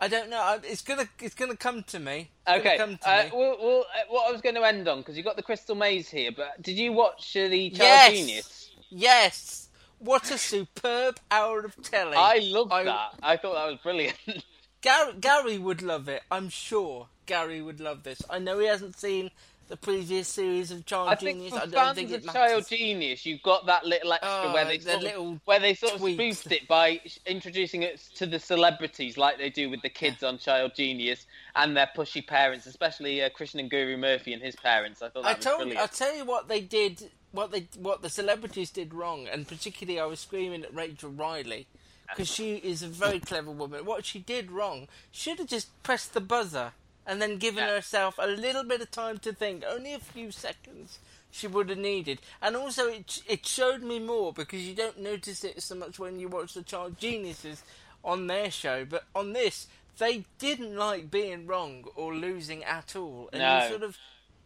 I 0.00 0.08
don't 0.08 0.30
know. 0.30 0.58
It's 0.64 0.82
gonna. 0.82 1.08
It's 1.20 1.34
gonna 1.34 1.56
come 1.56 1.82
to 1.84 1.98
me. 1.98 2.30
It's 2.46 2.60
Okay, 2.60 2.78
come 2.78 2.96
to 2.98 3.10
uh, 3.10 3.24
me. 3.24 3.30
well, 3.34 3.56
well, 3.60 3.80
uh, 3.94 4.04
what 4.08 4.28
I 4.28 4.32
was 4.32 4.40
going 4.40 4.54
to 4.54 4.62
end 4.64 4.88
on 4.88 4.98
because 4.98 5.16
you 5.16 5.22
got 5.22 5.36
the 5.36 5.42
Crystal 5.42 5.74
Maze 5.74 6.08
here, 6.08 6.30
but 6.34 6.60
did 6.62 6.76
you 6.78 6.92
watch 6.92 7.36
uh, 7.36 7.48
the 7.48 7.70
Child 7.70 7.78
yes. 7.80 8.10
Genius? 8.12 8.70
Yes. 8.88 9.68
What 9.98 10.30
a 10.30 10.38
superb 10.38 11.20
hour 11.30 11.60
of 11.60 11.76
telly. 11.82 12.16
I 12.16 12.38
loved 12.42 12.72
I- 12.72 12.84
that. 12.84 13.14
I 13.22 13.36
thought 13.36 13.54
that 13.54 13.66
was 13.70 13.78
brilliant. 13.82 14.16
Gary, 14.80 15.12
Gary 15.20 15.58
would 15.58 15.82
love 15.82 16.08
it. 16.08 16.22
I'm 16.30 16.48
sure 16.48 17.08
Gary 17.26 17.60
would 17.60 17.80
love 17.80 18.02
this. 18.02 18.22
I 18.30 18.38
know 18.38 18.58
he 18.58 18.66
hasn't 18.66 18.98
seen 18.98 19.30
the 19.70 19.76
previous 19.76 20.26
series 20.26 20.72
of 20.72 20.84
Child 20.84 21.08
I 21.08 21.14
think 21.14 21.38
Genius. 21.38 21.54
for 21.54 21.60
I 21.60 21.66
don't 21.66 21.72
fans 21.72 21.96
think 21.96 22.10
of 22.10 22.32
Child. 22.32 22.68
Genius, 22.68 23.24
you've 23.24 23.42
got 23.42 23.66
that 23.66 23.86
little 23.86 24.12
extra 24.12 24.30
Oh, 24.30 24.52
where 24.52 24.64
they 24.64 24.78
the 24.78 24.90
sort 24.90 25.02
little 25.02 25.32
of, 25.32 25.40
where 25.44 25.60
they 25.60 25.74
sort 25.74 25.94
of 25.94 26.00
spoofed 26.00 26.50
it 26.50 26.66
by 26.66 27.00
introducing 27.24 27.84
it 27.84 27.98
to 28.16 28.26
the 28.26 28.40
celebrities, 28.40 29.16
like 29.16 29.38
they 29.38 29.48
do 29.48 29.70
with 29.70 29.80
the 29.82 29.88
kids 29.88 30.24
on 30.24 30.38
Child 30.38 30.72
Genius 30.74 31.24
and 31.54 31.76
their 31.76 31.88
pushy 31.96 32.26
parents, 32.26 32.66
especially 32.66 33.22
uh, 33.22 33.30
Krishnan 33.30 33.70
Guru-Murthy 33.70 34.34
and 34.34 34.42
his 34.42 34.56
parents. 34.56 35.02
I 35.02 35.08
thought 35.08 35.22
that 35.22 35.28
I 35.28 35.34
was 35.34 35.44
told 35.44 35.58
brilliant. 35.58 35.80
I 35.80 35.86
tell 35.86 36.16
you 36.16 36.24
what 36.24 36.48
they 36.48 36.60
did, 36.60 37.10
what 37.30 37.52
they 37.52 37.68
what 37.78 38.02
the 38.02 38.10
celebrities 38.10 38.70
did 38.70 38.92
wrong, 38.92 39.28
and 39.28 39.46
particularly 39.46 40.00
I 40.00 40.04
was 40.06 40.18
screaming 40.18 40.64
at 40.64 40.74
Rachel 40.74 41.10
Riley 41.10 41.68
because 42.08 42.28
she 42.28 42.56
is 42.56 42.82
a 42.82 42.88
very 42.88 43.20
clever 43.20 43.52
woman. 43.52 43.84
What 43.84 44.04
she 44.04 44.18
did 44.18 44.50
wrong, 44.50 44.88
should 45.12 45.38
have 45.38 45.46
just 45.46 45.80
pressed 45.84 46.12
the 46.12 46.20
buzzer 46.20 46.72
and 47.06 47.20
then 47.20 47.38
given 47.38 47.64
Yeah. 47.64 47.74
herself 47.74 48.16
a 48.18 48.26
little 48.26 48.64
bit 48.64 48.80
of 48.80 48.90
time 48.90 49.18
to 49.20 49.32
think, 49.32 49.64
only 49.66 49.92
a 49.94 49.98
few 49.98 50.30
seconds. 50.30 50.98
She 51.32 51.46
would 51.46 51.68
have 51.68 51.78
needed, 51.78 52.20
and 52.42 52.56
also 52.56 52.88
it 52.88 53.22
it 53.28 53.46
showed 53.46 53.82
me 53.82 54.00
more 54.00 54.32
because 54.32 54.66
you 54.66 54.74
don't 54.74 54.98
notice 54.98 55.44
it 55.44 55.62
so 55.62 55.76
much 55.76 55.96
when 55.98 56.18
you 56.18 56.26
watch 56.28 56.54
the 56.54 56.62
Child 56.64 56.98
Geniuses 56.98 57.62
on 58.02 58.26
their 58.26 58.50
show, 58.50 58.84
but 58.84 59.04
on 59.14 59.32
this 59.32 59.68
they 59.98 60.24
didn't 60.38 60.74
like 60.76 61.08
being 61.10 61.46
wrong 61.46 61.84
or 61.94 62.14
losing 62.14 62.64
at 62.64 62.96
all, 62.96 63.28
and 63.32 63.42
No. 63.42 63.62
you 63.62 63.68
sort 63.68 63.82
of 63.84 63.98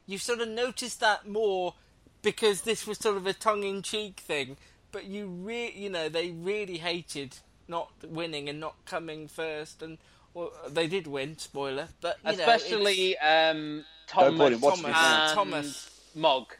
you 0.06 0.18
sort 0.18 0.40
of 0.40 0.48
noticed 0.48 1.00
that 1.00 1.26
more 1.26 1.74
because 2.20 2.62
this 2.62 2.86
was 2.86 2.98
sort 2.98 3.16
of 3.16 3.26
a 3.26 3.32
tongue-in-cheek 3.32 4.20
thing. 4.20 4.58
But 4.92 5.04
you 5.06 5.26
re- 5.26 5.72
you 5.72 5.88
know, 5.88 6.10
they 6.10 6.32
really 6.32 6.78
hated 6.78 7.38
not 7.66 7.90
winning 8.04 8.48
and 8.50 8.60
not 8.60 8.74
coming 8.84 9.26
first, 9.26 9.80
and 9.80 9.96
well, 10.34 10.52
they 10.68 10.86
did 10.86 11.06
win. 11.06 11.38
Spoiler, 11.38 11.88
but 12.00 12.18
you 12.24 12.32
know, 12.32 12.38
especially 12.38 13.12
it's- 13.12 13.50
um, 13.54 13.84
No 14.16 14.22
point 14.36 14.36
Thomas, 14.38 14.52
in 14.54 14.60
watching 14.60 14.82
Thomas, 14.82 14.84
it 14.84 15.02
now. 15.02 15.24
and 15.26 15.34
Thomas. 15.34 15.90
Mog. 16.16 16.54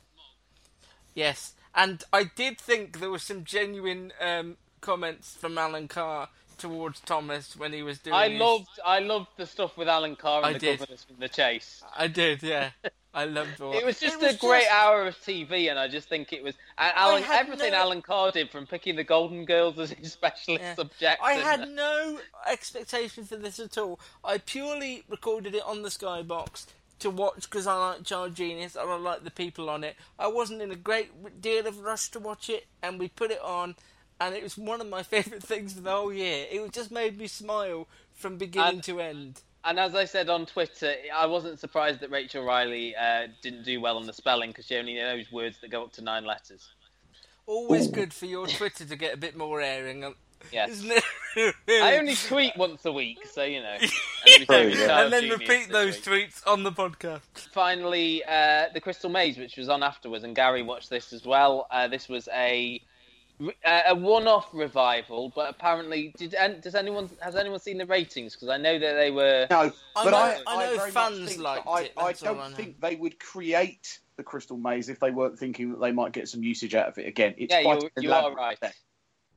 yes, 1.14 1.52
And 1.74 2.02
I 2.12 2.24
did 2.24 2.58
think 2.60 2.98
there 3.00 3.10
were 3.10 3.18
some 3.18 3.44
genuine 3.44 4.12
um, 4.20 4.56
comments 4.80 5.34
from 5.36 5.58
Alan 5.58 5.88
Carr 5.88 6.28
towards 6.58 7.00
Thomas 7.00 7.56
when 7.56 7.72
he 7.72 7.82
was 7.82 7.98
doing. 7.98 8.14
I 8.14 8.28
his- 8.28 8.40
loved 8.40 8.68
I 8.84 8.98
loved 9.00 9.28
the 9.36 9.46
stuff 9.46 9.76
with 9.76 9.88
Alan 9.88 10.16
Carr 10.16 10.38
and 10.38 10.46
I 10.46 10.52
the 10.54 10.58
did. 10.58 10.78
governors 10.78 11.04
from 11.04 11.16
the 11.18 11.28
chase. 11.28 11.82
I 11.96 12.06
did, 12.06 12.42
yeah. 12.42 12.70
I 13.14 13.24
loved 13.26 13.60
all. 13.60 13.72
It 13.72 13.84
was 13.84 14.00
just 14.00 14.22
It 14.22 14.34
a 14.34 14.38
great 14.38 14.64
just- 14.64 14.72
hour 14.74 15.06
of 15.06 15.16
TV, 15.18 15.68
and 15.70 15.78
I 15.78 15.86
just 15.88 16.08
think 16.08 16.32
it 16.32 16.42
was 16.42 16.54
and 16.76 16.92
Alan, 16.96 17.22
everything 17.24 17.70
no- 17.72 17.78
Alan 17.78 18.02
Carr 18.02 18.32
did 18.32 18.50
from 18.50 18.66
picking 18.66 18.96
the 18.96 19.04
Golden 19.04 19.44
Girls 19.44 19.78
as 19.78 19.90
his 19.90 20.12
specialist 20.18 20.62
Yeah. 20.62 20.74
subject. 20.74 21.22
I 21.22 21.34
and- 21.34 21.42
had 21.42 21.68
no 21.70 22.18
expectation 22.46 23.24
for 23.24 23.36
this 23.36 23.58
at 23.60 23.78
all. 23.78 24.00
I 24.24 24.38
purely 24.38 25.04
recorded 25.08 25.54
it 25.54 25.62
on 25.64 25.82
the 25.82 25.88
Skybox 25.90 26.66
to 27.00 27.10
watch 27.10 27.42
because 27.50 27.66
I 27.66 27.74
like 27.76 28.04
Child 28.04 28.34
Genius 28.34 28.76
and 28.76 28.88
I 28.90 28.96
like 28.96 29.24
the 29.24 29.30
people 29.30 29.68
on 29.70 29.84
it. 29.84 29.96
I 30.18 30.26
wasn't 30.28 30.62
in 30.62 30.70
a 30.70 30.76
great 30.76 31.40
deal 31.40 31.66
of 31.66 31.80
rush 31.80 32.10
to 32.12 32.20
watch 32.20 32.48
it, 32.50 32.66
and 32.82 32.98
we 32.98 33.08
put 33.08 33.30
it 33.30 33.40
on, 33.42 33.76
and 34.20 34.34
it 34.34 34.42
was 34.42 34.56
one 34.58 34.80
of 34.80 34.88
my 34.88 35.02
favourite 35.14 35.42
things 35.42 35.72
for 35.74 35.80
the 35.80 35.90
whole 35.90 36.12
year. 36.12 36.46
It 36.50 36.72
just 36.72 36.90
made 36.90 37.18
me 37.18 37.26
smile 37.26 37.86
from 38.12 38.38
beginning 38.38 38.74
And- 38.74 38.82
to 38.84 39.00
end. 39.00 39.42
And 39.66 39.78
as 39.80 39.94
I 39.94 40.04
said 40.04 40.28
on 40.28 40.44
Twitter, 40.46 40.94
I 41.14 41.26
wasn't 41.26 41.58
surprised 41.58 42.00
that 42.00 42.10
Rachel 42.10 42.44
Riley 42.44 42.94
uh, 42.94 43.28
didn't 43.42 43.62
do 43.64 43.80
well 43.80 43.96
on 43.96 44.06
the 44.06 44.12
spelling 44.12 44.50
because 44.50 44.66
she 44.66 44.76
only 44.76 44.94
knows 44.94 45.32
words 45.32 45.58
that 45.62 45.70
go 45.70 45.82
up 45.84 45.92
to 45.94 46.02
nine 46.02 46.24
letters. 46.24 46.68
Always 47.46 47.88
good 47.88 48.12
for 48.12 48.26
your 48.26 48.46
Twitter 48.46 48.84
to 48.84 48.96
get 48.96 49.14
a 49.14 49.16
bit 49.16 49.36
more 49.36 49.60
airing, 49.60 50.04
um, 50.04 50.14
Yes. 50.52 50.70
isn't 50.70 50.92
it? 51.36 51.54
I 51.68 51.96
only 51.96 52.14
tweet 52.14 52.56
once 52.56 52.84
a 52.84 52.92
week, 52.92 53.26
so 53.26 53.42
you 53.44 53.60
know. 53.60 53.76
And, 54.26 54.32
every 54.32 54.46
time 54.46 54.66
we 54.68 54.74
Child 54.86 55.12
and 55.12 55.12
then 55.12 55.38
repeat 55.38 55.70
those 55.70 56.06
week. 56.06 56.30
tweets 56.30 56.46
on 56.46 56.62
the 56.62 56.72
podcast. 56.72 57.20
Finally, 57.52 58.24
uh, 58.24 58.66
the 58.72 58.80
Crystal 58.80 59.10
Maze, 59.10 59.36
which 59.36 59.58
was 59.58 59.68
on 59.68 59.82
afterwards, 59.82 60.24
and 60.24 60.34
Gary 60.34 60.62
watched 60.62 60.88
this 60.88 61.12
as 61.12 61.26
well. 61.26 61.66
Uh, 61.70 61.88
this 61.88 62.08
was 62.08 62.26
a 62.32 62.80
uh, 63.64 63.80
a 63.86 63.94
one-off 63.94 64.48
revival, 64.52 65.32
but 65.34 65.50
apparently, 65.50 66.14
did 66.16 66.34
does 66.60 66.74
anyone 66.74 67.10
has 67.20 67.36
anyone 67.36 67.58
seen 67.60 67.78
the 67.78 67.86
ratings? 67.86 68.34
Because 68.34 68.48
I 68.48 68.56
know 68.56 68.78
that 68.78 68.94
they 68.94 69.10
were. 69.10 69.46
No, 69.50 69.72
I 69.96 70.04
but 70.04 70.10
know- 70.10 70.16
I, 70.16 70.40
I 70.46 70.56
know 70.66 70.76
very 70.76 70.92
much 70.92 71.12
fans 71.12 71.28
think 71.30 71.40
liked 71.42 71.66
I, 71.66 71.82
it, 71.82 71.92
I 71.96 72.12
don't 72.12 72.38
I 72.40 72.50
think 72.52 72.80
they 72.80 72.96
would 72.96 73.18
create 73.18 74.00
the 74.16 74.22
Crystal 74.22 74.56
Maze 74.56 74.88
if 74.88 75.00
they 75.00 75.10
weren't 75.10 75.38
thinking 75.38 75.70
that 75.72 75.80
they 75.80 75.92
might 75.92 76.12
get 76.12 76.28
some 76.28 76.42
usage 76.42 76.74
out 76.74 76.88
of 76.88 76.98
it 76.98 77.06
again. 77.06 77.34
It's 77.38 77.52
Yeah, 77.52 77.62
quite 77.62 77.82
you- 77.82 77.90
an 77.96 78.02
you 78.02 78.12
are 78.12 78.32
right. 78.34 78.58
thing. 78.58 78.72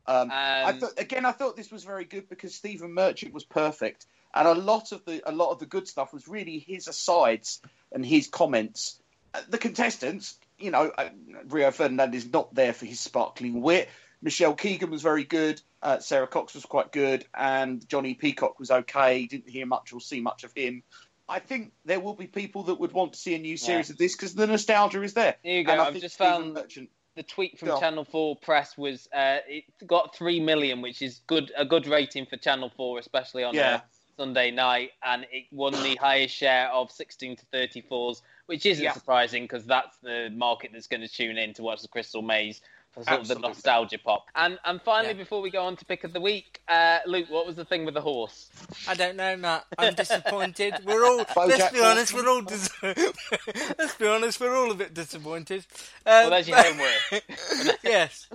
Um, 0.05 0.29
I 0.31 0.63
Um, 0.71 0.79
thought 0.79 0.93
again, 0.97 1.25
I 1.25 1.31
thought 1.31 1.57
this 1.57 1.71
was 1.71 1.83
very 1.83 2.05
good 2.05 2.29
because 2.29 2.55
Stephen 2.55 2.93
Merchant 2.93 3.33
was 3.33 3.43
perfect, 3.43 4.05
and 4.33 4.47
a 4.47 4.53
lot 4.53 4.91
of 4.91 5.03
the 5.05 5.21
a 5.29 5.33
lot 5.33 5.51
of 5.51 5.59
the 5.59 5.65
good 5.65 5.87
stuff 5.87 6.13
was 6.13 6.27
really 6.27 6.59
his 6.59 6.87
asides 6.87 7.61
and 7.91 8.05
his 8.05 8.27
comments. 8.27 9.01
Uh, 9.33 9.41
The 9.49 9.57
contestants, 9.57 10.39
you 10.59 10.71
know, 10.71 10.91
uh, 10.97 11.09
Rio 11.47 11.71
Ferdinand 11.71 12.13
is 12.15 12.31
not 12.31 12.53
there 12.53 12.73
for 12.73 12.85
his 12.85 12.99
sparkling 12.99 13.61
wit. 13.61 13.89
Michelle 14.21 14.55
Keegan 14.55 14.89
was 14.89 15.01
very 15.01 15.23
good. 15.23 15.61
Uh, 15.81 15.99
Sara 15.99 16.27
Cox 16.27 16.55
was 16.55 16.65
quite 16.65 16.91
good, 16.91 17.25
and 17.35 17.81
Jonnie 17.87 18.17
Peacock 18.17 18.59
was 18.59 18.71
okay. 18.71 19.27
Didn't 19.27 19.49
hear 19.49 19.65
much 19.67 19.93
or 19.93 20.01
see 20.01 20.21
much 20.21 20.43
of 20.43 20.51
him. 20.55 20.81
I 21.29 21.39
think 21.39 21.73
there 21.85 21.99
will 21.99 22.15
be 22.15 22.25
people 22.25 22.63
that 22.63 22.79
would 22.79 22.93
want 22.93 23.13
to 23.13 23.19
see 23.19 23.35
a 23.35 23.39
new 23.39 23.57
series 23.57 23.89
Yeah. 23.89 23.93
of 23.93 23.97
this 23.99 24.15
because 24.15 24.33
the 24.33 24.47
nostalgia 24.47 25.03
is 25.03 25.13
there. 25.13 25.35
Here 25.43 25.59
you 25.59 25.63
go. 25.65 25.73
I've 25.73 25.99
just 25.99 26.15
Stephen 26.15 26.31
found 26.33 26.53
Merchant- 26.53 26.89
the 27.15 27.23
tweet 27.23 27.59
from 27.59 27.79
Channel 27.79 28.05
Four 28.05 28.37
Press 28.37 28.77
was 28.77 29.07
uh, 29.13 29.39
it 29.47 29.65
got 29.85 30.15
three 30.15 30.39
million, 30.39 30.81
which 30.81 31.01
is 31.01 31.21
good 31.27 31.51
a 31.57 31.65
good 31.65 31.85
rating 31.87 32.25
for 32.25 32.37
Channel 32.37 32.71
Four, 32.77 32.99
especially 32.99 33.43
on 33.43 33.53
Yeah. 33.55 33.81
A 34.17 34.21
Sunday 34.21 34.51
night, 34.51 34.91
and 35.03 35.25
it 35.31 35.45
won 35.51 35.73
the 35.73 35.95
highest 36.01 36.35
share 36.35 36.69
of 36.69 36.91
16 36.91 37.37
to 37.37 37.45
34s, 37.53 38.21
which 38.47 38.65
isn't 38.65 38.83
Yeah. 38.83 38.93
surprising 38.93 39.43
because 39.43 39.65
that's 39.65 39.97
the 39.97 40.29
market 40.33 40.71
that's 40.73 40.87
going 40.87 41.01
to 41.01 41.07
tune 41.07 41.37
in 41.37 41.53
to 41.55 41.63
watch 41.63 41.81
the 41.81 41.87
Crystal 41.87 42.21
Maze 42.21 42.61
for 42.91 43.03
sort 43.03 43.19
of 43.21 43.27
the 43.27 43.35
nostalgia 43.39 43.99
pop. 43.99 44.25
And 44.35 44.57
and 44.65 44.81
finally, 44.81 45.13
Yeah. 45.13 45.19
before 45.19 45.41
we 45.41 45.51
go 45.51 45.63
on 45.65 45.75
to 45.77 45.85
pick 45.85 46.03
of 46.03 46.13
the 46.13 46.21
week, 46.21 46.61
uh, 46.67 46.99
Luke, 47.05 47.29
what 47.29 47.45
was 47.45 47.55
the 47.55 47.65
thing 47.65 47.85
with 47.85 47.93
the 47.93 48.01
horse? 48.01 48.49
I 48.87 48.95
don't 48.95 49.15
know, 49.15 49.35
Matt. 49.37 49.65
I'm 49.77 49.93
disappointed. 49.93 50.73
We're 50.85 51.05
all. 51.05 51.17
let's 51.47 51.71
be 51.71 51.79
honest. 51.81 52.13
We're 52.13 52.27
all. 52.29 52.41
Dis- 52.41 52.71
let's 53.77 53.95
be 53.95 54.07
honest. 54.07 54.39
We're 54.39 54.55
all 54.55 54.71
a 54.71 54.75
bit 54.75 54.93
disappointed. 54.93 55.65
Um, 56.05 56.11
Well, 56.13 56.29
there's 56.31 56.47
your 56.47 56.57
homework. 56.63 57.23
yes. 57.83 58.27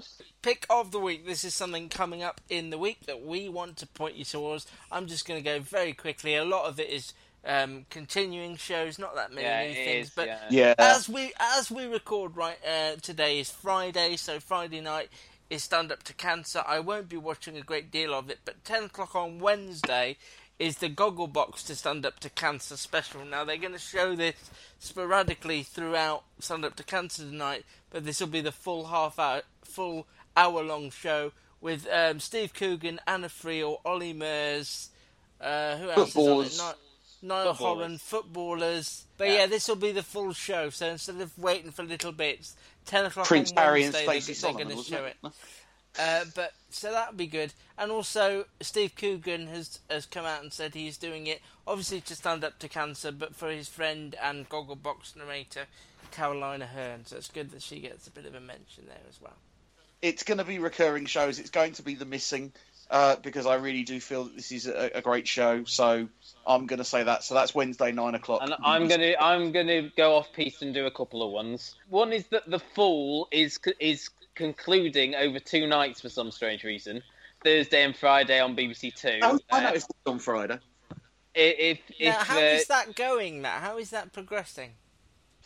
Pick 0.42 0.66
of 0.68 0.90
the 0.90 0.98
week. 0.98 1.24
This 1.24 1.44
is 1.44 1.54
something 1.54 1.88
coming 1.88 2.22
up 2.24 2.40
in 2.50 2.70
the 2.70 2.78
week 2.78 3.06
that 3.06 3.24
we 3.24 3.48
want 3.48 3.76
to 3.76 3.86
point 3.86 4.16
you 4.16 4.24
towards. 4.24 4.66
I'm 4.90 5.06
just 5.06 5.26
going 5.26 5.38
to 5.38 5.44
go 5.44 5.60
very 5.60 5.92
quickly. 5.92 6.34
A 6.34 6.44
lot 6.44 6.64
of 6.68 6.80
it 6.80 6.90
is 6.90 7.14
um, 7.44 7.86
continuing 7.90 8.56
shows, 8.56 8.98
not 8.98 9.14
that 9.14 9.32
many 9.32 9.46
Yeah, 9.46 9.68
new 9.68 9.74
things. 9.74 10.08
is, 10.08 10.12
but 10.14 10.26
yeah. 10.26 10.38
Yeah. 10.50 10.74
as 10.78 11.08
we 11.08 11.32
as 11.38 11.70
we 11.70 11.86
record 11.86 12.36
right 12.36 12.58
uh, 12.68 12.96
today 13.00 13.38
is 13.38 13.50
Friday, 13.50 14.16
so 14.16 14.40
Friday 14.40 14.80
night 14.80 15.10
is 15.48 15.62
Stand 15.62 15.92
Up 15.92 16.02
to 16.04 16.14
Cancer. 16.14 16.64
I 16.66 16.80
won't 16.80 17.08
be 17.08 17.16
watching 17.16 17.56
a 17.56 17.62
great 17.62 17.92
deal 17.92 18.12
of 18.12 18.28
it, 18.28 18.40
but 18.44 18.64
10 18.64 18.84
o'clock 18.84 19.14
on 19.14 19.38
Wednesday 19.38 20.16
is 20.58 20.78
the 20.78 20.88
Goggle 20.88 21.28
Box 21.28 21.62
to 21.64 21.76
Stand 21.76 22.04
Up 22.04 22.18
to 22.20 22.30
Cancer 22.30 22.76
special. 22.76 23.24
Now 23.24 23.44
they're 23.44 23.56
going 23.58 23.72
to 23.74 23.78
show 23.78 24.16
this 24.16 24.34
sporadically 24.80 25.62
throughout 25.62 26.24
Stand 26.40 26.64
Up 26.64 26.74
to 26.76 26.82
Cancer 26.82 27.22
tonight, 27.22 27.64
but 27.90 28.04
this 28.04 28.18
will 28.18 28.26
be 28.26 28.40
the 28.40 28.50
full 28.52 28.86
half 28.86 29.18
hour, 29.20 29.42
full 29.64 30.06
hour 30.36 30.62
long 30.62 30.90
show 30.90 31.32
with 31.60 31.86
um, 31.92 32.18
Steve 32.20 32.52
Coogan, 32.54 33.00
Anna 33.06 33.28
Friel, 33.28 33.78
Olly 33.84 34.12
Murs, 34.12 34.90
uh, 35.40 35.76
who 35.76 35.90
else 35.90 36.12
Footballers. 36.12 36.52
is 36.54 36.60
on 36.60 36.70
it? 36.70 36.76
Ni- 37.22 37.28
Niall. 37.28 37.52
Holland, 37.54 38.00
footballers. 38.00 39.06
But 39.16 39.28
Yeah. 39.28 39.34
yeah, 39.34 39.46
this 39.46 39.68
will 39.68 39.76
be 39.76 39.92
the 39.92 40.02
full 40.02 40.32
show. 40.32 40.70
So 40.70 40.88
instead 40.88 41.20
of 41.20 41.36
waiting 41.38 41.70
for 41.70 41.84
little 41.84 42.10
bits, 42.12 42.56
ten 42.84 43.04
o'clock 43.04 43.26
Prince 43.26 43.52
on 43.52 43.58
Harry 43.58 43.84
and 43.84 43.94
Wednesday, 43.94 44.20
Stacey 44.20 44.42
they're, 44.42 44.64
going 44.64 44.76
to 44.76 44.82
show 44.82 45.04
it? 45.04 45.16
it. 45.22 45.32
Uh, 45.98 46.24
but 46.34 46.52
so 46.70 46.90
that'd 46.90 47.16
be 47.16 47.26
good. 47.28 47.52
And 47.78 47.92
also, 47.92 48.46
Steve 48.60 48.96
Coogan 48.96 49.46
has 49.48 49.78
has 49.88 50.04
come 50.06 50.24
out 50.24 50.42
and 50.42 50.52
said 50.52 50.74
he's 50.74 50.96
doing 50.98 51.26
it, 51.28 51.40
obviously 51.66 52.00
to 52.00 52.16
stand 52.16 52.42
up 52.42 52.58
to 52.58 52.68
cancer, 52.68 53.12
but 53.12 53.36
for 53.36 53.50
his 53.50 53.68
friend 53.68 54.16
and 54.20 54.48
Gogglebox 54.48 55.14
narrator 55.14 55.66
Caroline 56.10 56.60
Aherne. 56.60 57.06
So 57.06 57.16
it's 57.18 57.28
good 57.28 57.50
that 57.52 57.62
she 57.62 57.78
gets 57.78 58.06
a 58.08 58.10
bit 58.10 58.26
of 58.26 58.34
a 58.34 58.40
mention 58.40 58.86
there 58.88 58.98
as 59.08 59.20
well. 59.20 59.36
It's 60.02 60.24
going 60.24 60.38
to 60.38 60.44
be 60.44 60.58
recurring 60.58 61.06
shows. 61.06 61.38
It's 61.38 61.50
going 61.50 61.72
to 61.74 61.82
be 61.82 61.94
the 61.94 62.04
missing 62.04 62.52
uh, 62.90 63.16
because 63.22 63.46
I 63.46 63.54
really 63.54 63.84
do 63.84 64.00
feel 64.00 64.24
that 64.24 64.36
this 64.36 64.52
is 64.52 64.66
a, 64.66 64.90
a 64.96 65.00
great 65.00 65.26
show. 65.26 65.64
So 65.64 66.08
I'm 66.46 66.66
going 66.66 66.78
to 66.78 66.84
say 66.84 67.04
that. 67.04 67.24
So 67.24 67.34
that's 67.34 67.54
Wednesday 67.54 67.92
nine 67.92 68.14
o'clock. 68.14 68.42
And 68.42 68.54
I'm 68.64 68.88
gonna 68.88 69.14
I'm 69.20 69.52
gonna 69.52 69.90
go 69.96 70.16
off 70.16 70.32
piece 70.32 70.60
and 70.60 70.74
do 70.74 70.86
a 70.86 70.90
couple 70.90 71.22
of 71.22 71.30
ones. 71.32 71.76
One 71.88 72.12
is 72.12 72.26
that 72.28 72.50
the 72.50 72.58
Fall 72.58 73.28
is 73.30 73.58
is 73.80 74.10
concluding 74.34 75.14
over 75.14 75.38
two 75.38 75.66
nights 75.66 76.00
for 76.00 76.08
some 76.08 76.30
strange 76.30 76.64
reason, 76.64 77.02
Thursday 77.44 77.84
and 77.84 77.96
Friday 77.96 78.40
on 78.40 78.56
BBC 78.56 78.94
Two. 78.94 79.20
Oh, 79.22 79.38
I 79.50 79.58
Uh, 79.58 79.60
noticed 79.62 79.90
it 79.90 80.10
on 80.10 80.18
Friday. 80.18 80.58
if 81.34 81.78
if, 81.98 82.00
Now, 82.00 82.20
if 82.20 82.26
how 82.26 82.38
uh, 82.38 82.40
is 82.42 82.66
that 82.66 82.94
going? 82.96 83.42
Now, 83.42 83.58
how 83.58 83.78
is 83.78 83.90
that 83.90 84.12
progressing? 84.12 84.72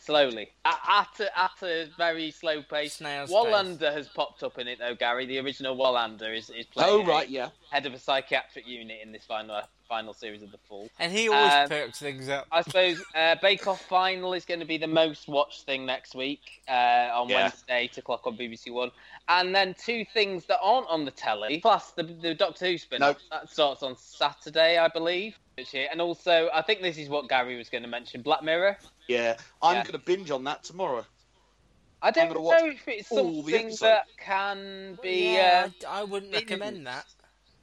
Slowly 0.07 0.49
at, 0.65 0.79
at, 0.89 1.19
a, 1.19 1.39
at 1.39 1.63
a 1.63 1.89
very 1.97 2.31
slow 2.31 2.61
pace. 2.63 2.93
Snail's 2.95 3.29
Wallander 3.29 3.93
has 3.93 4.07
popped 4.07 4.41
up 4.41 4.57
in 4.57 4.67
it 4.67 4.79
though, 4.79 4.95
Gary. 4.95 5.25
The 5.25 5.37
original 5.39 5.75
Wallander 5.77 6.35
is 6.35 6.49
is 6.49 6.65
playing 6.65 6.89
Oh 6.89 7.05
right, 7.05 7.29
yeah. 7.29 7.49
head 7.69 7.85
of 7.85 7.93
a 7.93 7.99
psychiatric 7.99 8.65
unit 8.67 8.97
in 9.03 9.11
this 9.11 9.25
final 9.25 9.61
final 9.87 10.13
series 10.13 10.41
of 10.41 10.51
the 10.51 10.57
fall. 10.67 10.89
And 10.99 11.11
he 11.13 11.29
always 11.29 11.53
Um, 11.53 11.69
perks 11.69 11.99
things 11.99 12.27
up. 12.27 12.45
I 12.51 12.61
suppose 12.61 13.01
uh, 13.15 13.35
Bake 13.41 13.67
Off 13.67 13.81
final 13.85 14.33
is 14.33 14.43
going 14.43 14.59
to 14.59 14.65
be 14.65 14.77
the 14.77 14.87
most 14.87 15.29
watched 15.29 15.61
thing 15.61 15.85
next 15.85 16.13
week 16.15 16.61
uh, 16.67 17.09
on 17.13 17.29
Yeah. 17.29 17.43
Wednesday, 17.43 17.79
eight 17.83 17.97
o'clock 17.97 18.25
on 18.27 18.35
BBC 18.37 18.71
One, 18.71 18.91
and 19.29 19.55
then 19.55 19.75
two 19.81 20.03
things 20.13 20.45
that 20.47 20.59
aren't 20.61 20.87
on 20.89 21.05
the 21.05 21.11
telly, 21.11 21.59
plus 21.61 21.91
the, 21.91 22.03
the 22.03 22.33
Doctor 22.33 22.65
Who 22.65 22.77
spin 22.77 22.99
Nope. 22.99 23.17
that 23.31 23.49
starts 23.49 23.81
on 23.83 23.95
Saturday, 23.97 24.77
I 24.77 24.87
believe. 24.89 25.37
Which 25.57 25.71
here- 25.71 25.87
And 25.91 25.99
also, 25.99 26.49
I 26.53 26.61
think 26.61 26.81
this 26.81 26.97
is 26.99 27.09
what 27.09 27.27
Gary 27.27 27.57
was 27.57 27.67
going 27.69 27.81
to 27.81 27.89
mention: 27.89 28.21
Black 28.21 28.43
Mirror. 28.43 28.77
Yeah, 29.07 29.37
I'm 29.61 29.77
Yeah. 29.77 29.83
going 29.83 29.93
to 29.93 29.97
binge 30.05 30.29
on 30.29 30.43
that 30.43 30.63
tomorrow. 30.63 31.03
I 31.99 32.11
don't 32.11 32.27
gonna 32.27 32.41
watch 32.41 32.61
know 32.61 32.69
if 32.69 32.87
it's 32.87 33.11
all 33.11 33.41
the 33.41 33.53
something 33.53 33.75
that 33.81 34.05
can 34.17 34.99
be. 35.01 35.33
yeah, 35.33 35.69
uh, 35.83 35.87
I, 35.89 36.01
I 36.01 36.03
wouldn't 36.03 36.31
binged. 36.31 36.35
recommend 36.51 36.85
that. 36.85 37.05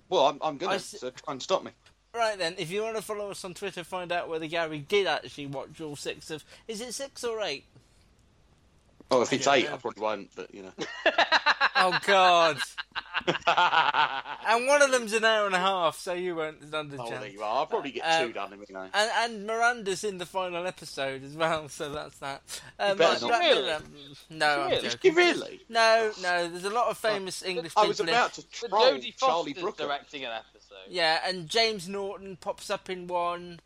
Well, 0.09 0.27
I'm, 0.27 0.39
I'm 0.43 0.59
going 0.59 0.77
to 0.77 0.85
so 0.85 1.11
try 1.11 1.33
and 1.35 1.41
stop 1.41 1.63
me. 1.63 1.71
Right 2.13 2.37
then, 2.37 2.57
if 2.59 2.69
you 2.71 2.83
want 2.83 2.97
to 2.97 3.03
follow 3.03 3.31
us 3.31 3.45
on 3.45 3.55
Twitter, 3.55 3.85
find 3.85 4.11
out 4.11 4.29
whether 4.29 4.47
Gary 4.49 4.79
did 4.81 5.07
actually 5.07 5.47
watch 5.47 5.81
all 5.81 5.95
six 5.95 6.31
of. 6.31 6.45
Is 6.67 6.81
it 6.81 6.95
six 6.95 7.23
or 7.23 7.41
eight? 7.43 7.65
Oh, 9.11 9.23
if 9.23 9.33
it's 9.33 9.45
don't 9.45 9.55
eight, 9.57 9.69
know. 9.69 9.75
I 9.75 9.79
probably 9.79 10.03
won't. 10.03 10.31
But 10.35 10.55
you 10.55 10.63
know. 10.63 10.73
Oh 11.77 11.99
God! 12.07 12.57
and 14.47 14.67
one 14.67 14.83
of 14.83 14.91
them's 14.91 15.13
an 15.13 15.25
hour 15.25 15.47
and 15.47 15.55
a 15.55 15.59
half, 15.59 15.99
so 15.99 16.13
you 16.13 16.37
won't 16.37 16.63
stand 16.67 16.93
a 16.93 17.03
Oh, 17.03 17.11
there 17.11 17.27
you 17.29 17.43
are. 17.43 17.57
I'll 17.59 17.67
probably 17.67 17.91
get 17.93 18.05
Um, 18.05 18.29
two 18.29 18.33
done. 18.33 18.53
You 18.69 18.75
know. 18.75 18.89
And, 18.95 19.11
and 19.17 19.47
Miranda's 19.47 20.05
in 20.05 20.19
the 20.19 20.27
final 20.27 20.67
episode 20.67 21.25
as 21.25 21.35
well, 21.37 21.69
so 21.69 21.91
that's 21.93 22.19
that. 22.19 22.43
Um, 22.79 22.97
better 22.97 23.27
not. 23.27 23.41
Really? 23.41 23.63
Mirror- 23.63 23.81
No, 24.31 24.47
I'm 24.63 24.71
Really? 24.71 24.83
joking. 24.83 24.87
Is 24.87 24.97
he 25.03 25.11
really? 25.11 25.61
No, 25.69 26.13
no. 26.23 26.49
There's 26.49 26.65
a 26.65 26.71
lot 26.71 26.89
of 26.89 26.97
famous 26.99 27.43
English 27.43 27.73
I 27.77 27.81
people. 27.83 27.89
was 27.89 28.01
in- 28.01 28.09
about 28.09 28.35
to 28.35 28.43
troll 28.53 28.99
Charlie 29.17 29.53
Brooker. 29.55 29.85
directing 29.85 30.25
an 30.25 30.31
episode. 30.33 30.77
Yeah, 30.89 31.19
and 31.27 31.49
James 31.49 31.89
Norton 31.89 32.37
pops 32.41 32.71
up 32.71 32.89
in 32.89 33.07
one. 33.09 33.61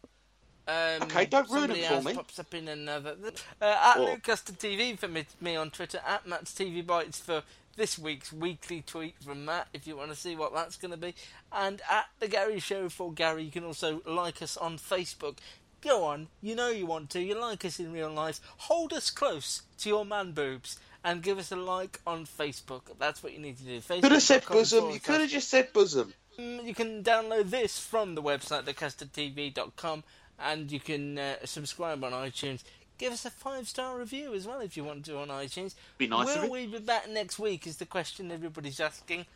Um, 0.69 1.03
Okay, 1.03 1.25
don't 1.25 1.51
ruin 1.51 1.71
it 1.71 1.85
for 1.87 2.03
me. 2.03 2.14
pops 2.14 2.39
up 2.39 2.53
in 2.55 2.69
another. 2.69 3.16
Uh, 3.61 3.64
at 3.97 4.23
Custard 4.23 4.59
TV 4.59 4.99
for 4.99 5.09
me, 5.09 5.25
me 5.41 5.57
on 5.57 5.71
Twitter. 5.71 6.01
At 6.07 6.27
Matt's 6.27 6.53
TV 6.53 6.87
Bites 6.87 7.19
for 7.19 7.43
this 7.77 7.99
week's 7.99 8.33
weekly 8.33 8.83
tweet 8.87 9.14
from 9.25 9.45
Matt 9.47 9.69
if 9.73 9.87
you 9.87 9.97
want 9.97 10.11
to 10.11 10.16
see 10.16 10.37
what 10.37 10.53
that's 10.53 10.77
going 10.77 10.91
to 10.91 10.97
be. 10.99 11.14
And 11.53 11.81
at 11.91 12.07
the 12.21 12.29
Gary 12.29 12.61
Show 12.61 12.89
for 12.91 13.12
Gary, 13.12 13.45
you 13.45 13.51
can 13.51 13.64
also 13.64 14.03
like 14.05 14.43
us 14.43 14.57
on 14.59 14.77
Facebook. 14.79 15.39
Go 15.81 16.05
on, 16.05 16.27
you 16.43 16.55
know 16.57 16.69
you 16.71 16.87
want 16.87 17.09
to. 17.11 17.21
You 17.23 17.41
like 17.41 17.64
us 17.64 17.79
in 17.81 17.93
real 17.93 18.11
life. 18.11 18.41
Hold 18.59 18.93
us 18.93 19.11
close 19.11 19.62
to 19.79 19.89
your 19.89 20.05
man 20.05 20.33
boobs 20.33 20.79
and 21.05 21.23
give 21.23 21.39
us 21.39 21.53
a 21.53 21.57
like 21.57 22.01
on 22.07 22.27
Facebook. 22.27 22.83
That's 22.99 23.23
what 23.23 23.33
you 23.33 23.39
need 23.39 23.57
to 23.59 23.62
do. 23.62 23.81
Could 23.81 24.11
have 24.12 24.23
said 24.23 24.45
bosom. 24.45 24.91
You 24.91 24.99
could 25.01 25.21
have 25.21 25.31
just 25.31 25.49
said 25.49 25.73
bosom. 25.73 26.12
Mm, 26.37 26.64
You 26.66 26.75
can 26.75 27.05
download 27.05 27.51
this 27.51 27.79
from 27.79 28.16
the 28.16 28.23
website, 28.23 28.64
thecustardtv.com, 28.64 30.03
and 30.39 30.70
you 30.70 30.80
can 30.80 31.18
uh, 31.18 31.34
subscribe 31.45 32.03
on 32.05 32.12
iTunes. 32.12 32.62
Give 32.99 33.12
us 33.12 33.24
a 33.24 33.30
five 33.30 33.68
star 33.68 33.97
review 33.99 34.34
as 34.34 34.47
well 34.47 34.61
if 34.61 34.76
you 34.76 34.84
want 34.84 35.05
to 35.07 35.18
on 35.18 35.28
iTunes. 35.28 35.74
Be 35.99 36.07
nice 36.09 36.26
Will 36.36 36.51
we 36.51 36.66
be 36.66 36.78
back 36.80 37.09
next 37.09 37.39
week? 37.39 37.66
Is 37.66 37.76
the 37.76 37.86
question 37.86 38.30
everybody's 38.32 38.80
asking. 38.80 39.26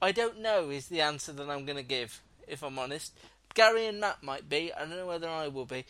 I 0.00 0.10
don't 0.12 0.40
know. 0.40 0.70
Is 0.70 0.88
the 0.88 1.00
answer 1.00 1.32
that 1.32 1.48
I'm 1.48 1.64
going 1.64 1.76
to 1.78 1.84
give, 1.84 2.20
if 2.48 2.62
I'm 2.64 2.78
honest. 2.78 3.12
Gary 3.54 3.86
and 3.86 4.00
Matt 4.00 4.22
might 4.22 4.48
be. 4.48 4.72
I 4.72 4.80
don't 4.80 4.90
know 4.96 5.06
whether 5.06 5.28
I 5.28 5.46
will 5.48 5.66
be. 5.66 5.84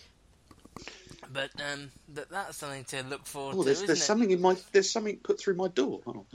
But 1.33 1.51
um, 1.73 1.91
but 2.13 2.29
that's 2.31 2.59
something 2.59 2.85
to 2.85 3.03
look 3.05 3.25
forward 3.27 3.55
Oh, 3.57 3.59
to, 3.61 3.65
there's, 3.65 3.77
isn't 3.79 3.87
there's 3.87 4.01
it? 4.01 4.05
something 4.05 4.31
in 4.31 4.41
my 4.41 4.57
there's 4.73 4.91
something 4.91 5.17
put 5.19 5.41
through 5.41 5.55
my 5.55 5.69
door. 5.69 6.01
Oh, 6.07 6.27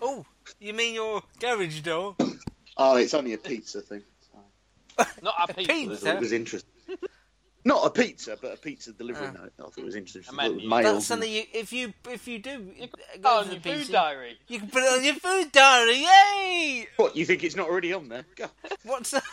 Oh, 0.00 0.26
you 0.60 0.72
mean 0.74 0.94
your 0.94 1.22
garage 1.40 1.80
door? 1.80 2.14
oh 2.76 2.96
it's 2.96 3.14
only 3.14 3.32
a 3.32 3.38
pizza 3.38 3.80
thing. 3.80 4.02
Not 5.22 5.34
a 5.50 5.54
pizza. 5.54 5.72
I 5.72 5.96
thought 5.96 6.14
it 6.16 6.20
was 6.20 6.32
interesting. 6.32 6.67
Not 7.64 7.84
a 7.86 7.90
pizza, 7.90 8.38
but 8.40 8.54
a 8.54 8.56
pizza 8.56 8.92
delivery 8.92 9.26
Ah. 9.28 9.42
note. 9.42 9.52
I 9.58 9.62
thought 9.62 9.78
it 9.78 9.84
was 9.84 9.96
interesting. 9.96 10.32
A 10.32 10.36
menu. 10.36 10.68
Mail. 10.68 10.94
That's 10.94 11.06
something 11.06 11.30
you, 11.30 11.42
if 11.52 11.72
you 11.72 11.92
if 12.08 12.26
you 12.28 12.38
do 12.38 12.72
put 12.80 13.22
go 13.22 13.38
on 13.40 13.48
the 13.48 13.54
your 13.54 13.60
food 13.62 13.92
diary. 13.92 14.38
You 14.48 14.60
can 14.60 14.68
put 14.70 14.82
it 14.84 14.92
on 14.92 15.04
your 15.04 15.14
food 15.14 15.52
diary. 15.52 15.98
Yay! 16.02 16.88
What 16.96 17.16
you 17.16 17.26
think 17.26 17.44
it's 17.44 17.56
not 17.56 17.68
already 17.68 17.92
on 17.92 18.08
there? 18.08 18.24
Go. 18.36 18.46
What's 18.84 19.10
that? 19.10 19.22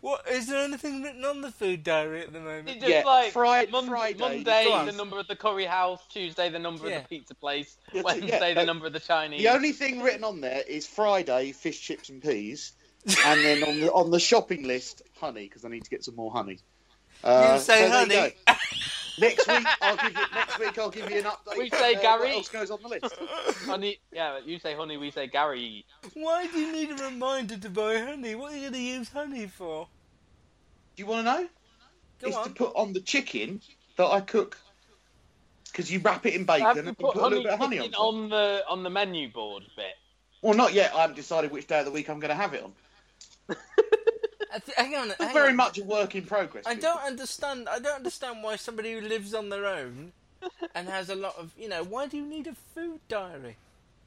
What 0.00 0.26
is 0.30 0.46
there 0.46 0.64
anything 0.64 1.02
written 1.02 1.26
on 1.26 1.42
the 1.42 1.50
food 1.50 1.84
diary 1.84 2.22
at 2.22 2.32
the 2.32 2.38
It 2.38 2.42
moment? 2.42 2.80
just 2.80 2.88
Yeah, 2.88 3.02
like 3.04 3.32
Fri- 3.32 3.66
Mon- 3.70 3.86
Friday. 3.86 4.18
Monday, 4.18 4.64
the 4.86 4.92
number 4.96 5.18
of 5.18 5.28
the 5.28 5.36
curry 5.36 5.66
house. 5.66 6.00
Tuesday, 6.08 6.48
the 6.48 6.58
number 6.58 6.88
Yeah. 6.88 6.96
of 6.96 7.02
the 7.02 7.08
pizza 7.08 7.34
place. 7.34 7.76
Yeah, 7.92 8.00
Wednesday, 8.02 8.54
the 8.54 8.62
uh, 8.62 8.64
number 8.64 8.86
of 8.86 8.94
the 8.94 9.00
Chinese. 9.00 9.42
The 9.42 9.48
only 9.48 9.72
thing 9.72 10.00
written 10.02 10.24
on 10.24 10.40
there 10.40 10.62
is 10.66 10.86
Friday 10.86 11.52
fish, 11.52 11.82
chips, 11.82 12.08
and 12.08 12.22
peas, 12.22 12.72
and 13.26 13.40
then 13.44 13.62
on 13.62 13.78
the 13.80 13.92
on 13.92 14.10
the 14.10 14.18
shopping 14.20 14.62
list, 14.66 15.02
honey, 15.20 15.44
because 15.44 15.66
I 15.66 15.68
need 15.68 15.84
to 15.84 15.90
get 15.90 16.02
some 16.02 16.16
more 16.16 16.30
honey. 16.32 16.60
Uh, 17.24 17.52
You 17.54 17.60
say 17.60 17.84
so 17.84 18.06
there 18.06 18.06
you 18.06 18.32
honey. 18.46 18.56
next 19.18 19.48
week, 19.48 19.66
I'll 19.80 19.96
give 19.96 20.12
you 20.12 20.26
next 20.34 20.58
week. 20.58 20.78
I'll 20.78 20.90
give 20.90 21.10
you 21.10 21.18
an 21.18 21.24
update. 21.24 21.58
We 21.58 21.70
say 21.70 21.94
uh, 21.94 22.00
Gary. 22.00 22.20
What 22.28 22.36
else 22.36 22.48
goes 22.48 22.70
on 22.70 22.82
the 22.82 22.88
list? 22.88 23.14
honey. 23.66 23.98
Yeah, 24.12 24.38
you 24.44 24.58
say 24.58 24.74
honey, 24.74 24.96
we 24.96 25.10
say 25.10 25.26
Gary. 25.26 25.84
Why 26.14 26.46
do 26.46 26.58
you 26.58 26.72
need 26.72 26.90
a 26.90 27.04
reminder 27.04 27.56
to 27.56 27.70
buy 27.70 27.98
honey? 27.98 28.34
What 28.34 28.52
are 28.52 28.56
you 28.56 28.62
going 28.62 28.72
to 28.74 28.80
use 28.80 29.08
honey 29.10 29.46
for? 29.46 29.88
Do 30.96 31.02
you 31.02 31.06
want 31.06 31.26
to 31.26 31.32
know? 31.32 31.48
Go 32.20 32.28
it's 32.28 32.48
to 32.48 32.50
put 32.50 32.74
on 32.74 32.92
the 32.92 33.00
chicken 33.00 33.60
that 33.96 34.06
I 34.06 34.20
cook. 34.20 34.58
Because 35.70 35.92
you 35.92 36.00
wrap 36.00 36.26
it 36.26 36.34
in 36.34 36.44
bacon 36.44 36.66
Have 36.66 36.76
and 36.78 36.86
you 36.88 36.94
put, 36.94 37.14
put 37.14 37.22
a 37.22 37.28
little 37.28 37.28
honey 37.28 37.42
bit 37.44 37.52
of 37.52 37.58
honey 37.60 37.78
on 37.94 37.94
on 37.94 38.30
the 38.30 38.64
on 38.68 38.82
the 38.82 38.90
menu 38.90 39.30
board 39.30 39.64
bit? 39.76 39.94
Well, 40.42 40.54
not 40.54 40.72
yet. 40.72 40.92
I 40.94 41.02
haven't 41.02 41.16
decided 41.16 41.50
which 41.50 41.66
day 41.66 41.80
of 41.80 41.84
the 41.84 41.90
week 41.90 42.08
I'm 42.08 42.20
going 42.20 42.30
to 42.30 42.34
have 42.34 42.54
it 42.54 42.62
on. 42.62 42.72
I 44.52 44.58
th- 44.58 44.76
hang 44.76 44.94
on, 44.94 45.10
It's 45.10 45.22
hang 45.22 45.34
very 45.34 45.50
on. 45.50 45.56
much 45.56 45.78
a 45.78 45.84
work 45.84 46.14
in 46.14 46.24
progress. 46.24 46.64
I 46.66 46.74
people. 46.74 46.90
don't 46.90 47.02
understand. 47.06 47.68
I 47.68 47.78
don't 47.78 47.96
understand 47.96 48.42
why 48.42 48.56
somebody 48.56 48.92
who 48.92 49.00
lives 49.00 49.34
on 49.34 49.48
their 49.50 49.66
own 49.66 50.12
and 50.74 50.88
has 50.88 51.10
a 51.10 51.14
lot 51.14 51.36
of, 51.38 51.52
you 51.58 51.68
know, 51.68 51.82
why 51.84 52.06
do 52.06 52.16
you 52.16 52.24
need 52.24 52.46
a 52.46 52.54
food 52.74 53.00
diary? 53.08 53.56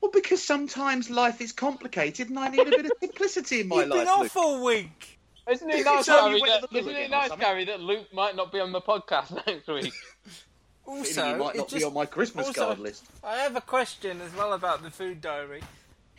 Well, 0.02 0.12
because 0.12 0.44
sometimes 0.44 1.10
life 1.12 1.42
is 1.42 1.52
complicated 1.52 2.30
and 2.30 2.40
I 2.40 2.48
need 2.50 2.62
a 2.68 2.72
bit 2.72 2.86
of 2.86 2.92
simplicity 3.00 3.62
in 3.62 3.68
my 3.68 3.82
You've 3.82 3.90
life. 3.90 4.00
been 4.00 4.08
off 4.08 4.36
all 4.38 4.64
week. 4.64 5.20
Isn't 5.50 5.70
it 5.70 5.86
nice, 5.86 6.00
it's 6.00 6.08
Gary? 6.08 6.42
went 6.42 6.54
to 6.56 6.62
That, 6.62 6.70
the 6.72 6.74
loo 6.74 6.80
isn't 6.90 6.96
it 6.96 7.12
nice. 7.12 7.32
Gary, 7.40 7.66
that 7.66 7.80
Luke 7.82 8.12
might 8.14 8.36
not 8.36 8.52
be 8.52 8.60
on 8.60 8.72
the 8.72 8.82
podcast 8.82 9.36
next 9.48 9.68
week? 9.68 9.94
Also, 10.86 11.30
you 11.30 11.36
might 11.38 11.56
it 11.56 11.58
not 11.60 11.72
be 11.74 11.84
on 11.84 11.94
my 11.94 12.06
Christmas 12.06 12.48
also, 12.48 12.66
card 12.66 12.80
list. 12.80 13.04
I 13.24 13.36
have 13.38 13.56
a 13.56 13.62
question 13.62 14.22
as 14.22 14.34
well 14.36 14.54
about 14.54 14.82
the 14.82 14.90
food 14.90 15.22
diary. 15.22 15.62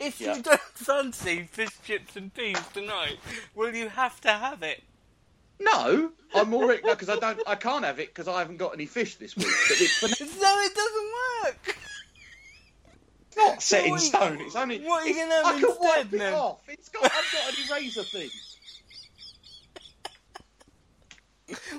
If 0.03 0.21
Yeah. 0.21 0.37
you 0.37 0.43
don't 0.51 0.61
fancy 0.75 1.45
fish, 1.45 1.71
chips, 1.85 2.17
and 2.17 2.33
peas 2.35 2.59
tonight, 2.75 3.19
will 3.55 3.75
you 3.75 3.89
have 3.89 4.21
to 4.23 4.31
have 4.31 4.63
it? 4.63 4.83
No, 5.61 6.11
I'm 6.35 6.53
already 6.55 6.83
no 6.83 6.91
because 6.95 7.09
I 7.09 7.17
don't. 7.17 7.41
I 7.47 7.55
can't 7.55 7.85
have 7.85 8.01
it 8.01 8.09
because 8.09 8.27
I 8.27 8.41
haven't 8.41 8.57
got 8.57 8.75
any 8.75 8.87
fish 8.87 9.15
this 9.17 9.37
week. 9.37 9.47
But 9.69 9.81
it's 9.81 10.01
but 10.01 10.11
No, 10.41 10.61
it 10.61 10.75
doesn't 10.75 11.13
work. 11.45 11.77
it's 13.29 13.37
not 13.37 13.63
set 13.63 13.85
in 13.85 13.91
What 13.93 14.01
you- 14.03 14.07
stone. 14.09 14.41
It's 14.41 14.57
only. 14.57 14.81
what 14.81 15.05
are 15.05 15.09
you 15.09 15.15
gonna 15.15 15.35
have 15.35 15.47
I 15.47 15.61
can 15.61 15.71
wipe 15.81 16.01
instead, 16.13 16.33
it 16.33 16.35
off. 16.35 16.61
It's 16.69 16.89
got. 16.89 17.05
I've 17.05 17.11
got 17.11 17.49
an 17.49 17.65
eraser 17.71 18.03
thing. 18.03 18.31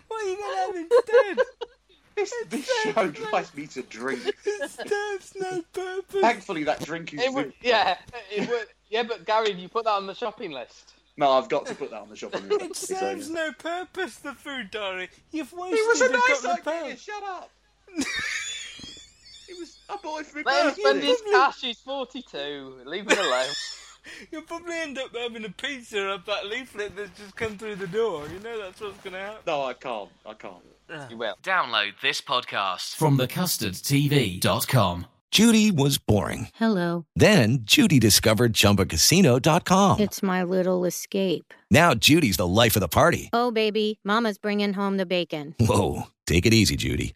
What 0.08 0.24
are 0.24 0.30
you 0.30 0.38
going 0.38 0.52
to 0.52 0.58
have 0.62 0.76
instead? 0.76 1.46
This, 2.16 2.34
this 2.49 2.70
show 2.84 3.07
drives 3.09 3.53
me 3.55 3.68
to 3.68 3.82
drink. 3.84 4.22
it 4.45 4.70
serves 4.72 5.34
no 5.39 5.61
purpose. 5.74 6.22
Thankfully, 6.22 6.64
that 6.66 6.84
drink 6.86 7.14
is. 7.14 7.22
It 7.22 7.34
would, 7.34 7.53
yeah, 7.61 7.97
it 8.32 8.47
would, 8.47 8.68
yeah, 8.89 9.03
but 9.03 9.26
Gary, 9.26 9.49
have 9.51 9.59
you 9.59 9.70
put 9.70 9.86
that 9.86 9.91
on 9.91 10.05
the 10.07 10.14
shopping 10.14 10.51
list? 10.51 10.93
No, 11.18 11.32
I've 11.32 11.49
got 11.49 11.66
to 11.68 11.76
put 11.76 11.91
that 11.91 12.01
on 12.01 12.09
the 12.09 12.16
shopping 12.16 12.47
list. 12.49 12.61
It 12.61 12.76
So, 12.76 12.95
serves 12.95 13.30
yeah. 13.30 13.36
no 13.36 13.51
purpose, 13.53 14.18
the 14.18 14.34
food 14.34 14.72
diary. 14.72 15.09
You've 15.32 15.53
wasted 15.53 15.80
It 15.80 15.88
was 15.88 16.01
a 16.01 16.05
a 16.05 16.09
nice 16.11 16.41
couple 16.41 16.72
idea. 16.72 16.84
pounds. 16.89 17.01
Shut 17.01 17.24
up. 17.24 17.49
it 17.97 19.59
was. 19.59 19.78
I 19.89 19.97
bought 20.01 20.22
it 20.22 20.26
for 20.28 20.41
my 20.43 20.51
Let 20.51 20.66
him 20.68 20.74
spend 20.84 21.03
his 21.03 21.22
cash. 21.32 21.61
He's 21.61 21.80
forty-two. 21.80 22.82
Leave 22.86 23.09
him 23.11 23.18
alone. 23.20 23.45
You'll 24.32 24.43
probably 24.43 24.76
end 24.76 24.97
up 24.97 25.16
having 25.16 25.45
a 25.45 25.49
pizza 25.49 25.99
of 26.10 26.26
that 26.26 26.47
leaflet 26.47 26.95
that's 26.95 27.18
just 27.20 27.36
come 27.36 27.58
through 27.58 27.76
the 27.76 27.88
door. 27.88 28.28
You 28.28 28.39
know 28.39 28.62
that's 28.62 28.82
what's 28.82 28.97
going 28.99 29.14
to 29.14 29.20
happen. 29.20 29.41
No, 29.47 29.64
I 29.64 29.74
can't. 29.74 30.10
I 30.26 30.34
can't. 30.34 31.10
you 31.10 31.18
will. 31.18 31.36
Download 31.43 31.91
this 32.01 32.22
podcast 32.22 32.95
from 32.95 33.18
thecustardtv.com. 33.18 35.08
Judy 35.32 35.72
was 35.72 35.97
boring. 35.97 36.49
Hello. 36.54 37.08
Then 37.16 37.60
Judy 37.64 37.97
discovered 37.97 38.54
ChumbaCasino.com. 38.54 39.99
It's 39.99 40.22
my 40.22 40.43
little 40.43 40.86
escape. 40.86 41.56
Now 41.72 41.95
Judy's 41.95 42.38
the 42.38 42.45
life 42.45 42.76
of 42.76 42.82
the 42.82 42.88
party. 42.88 43.32
Oh, 43.34 43.49
baby, 43.49 43.99
Mama's 44.04 44.38
bringing 44.38 44.74
home 44.74 44.97
the 44.97 45.08
bacon. 45.08 45.56
Whoa, 45.60 46.04
take 46.28 46.45
it 46.45 46.54
easy, 46.54 46.76
Judy. 46.76 47.16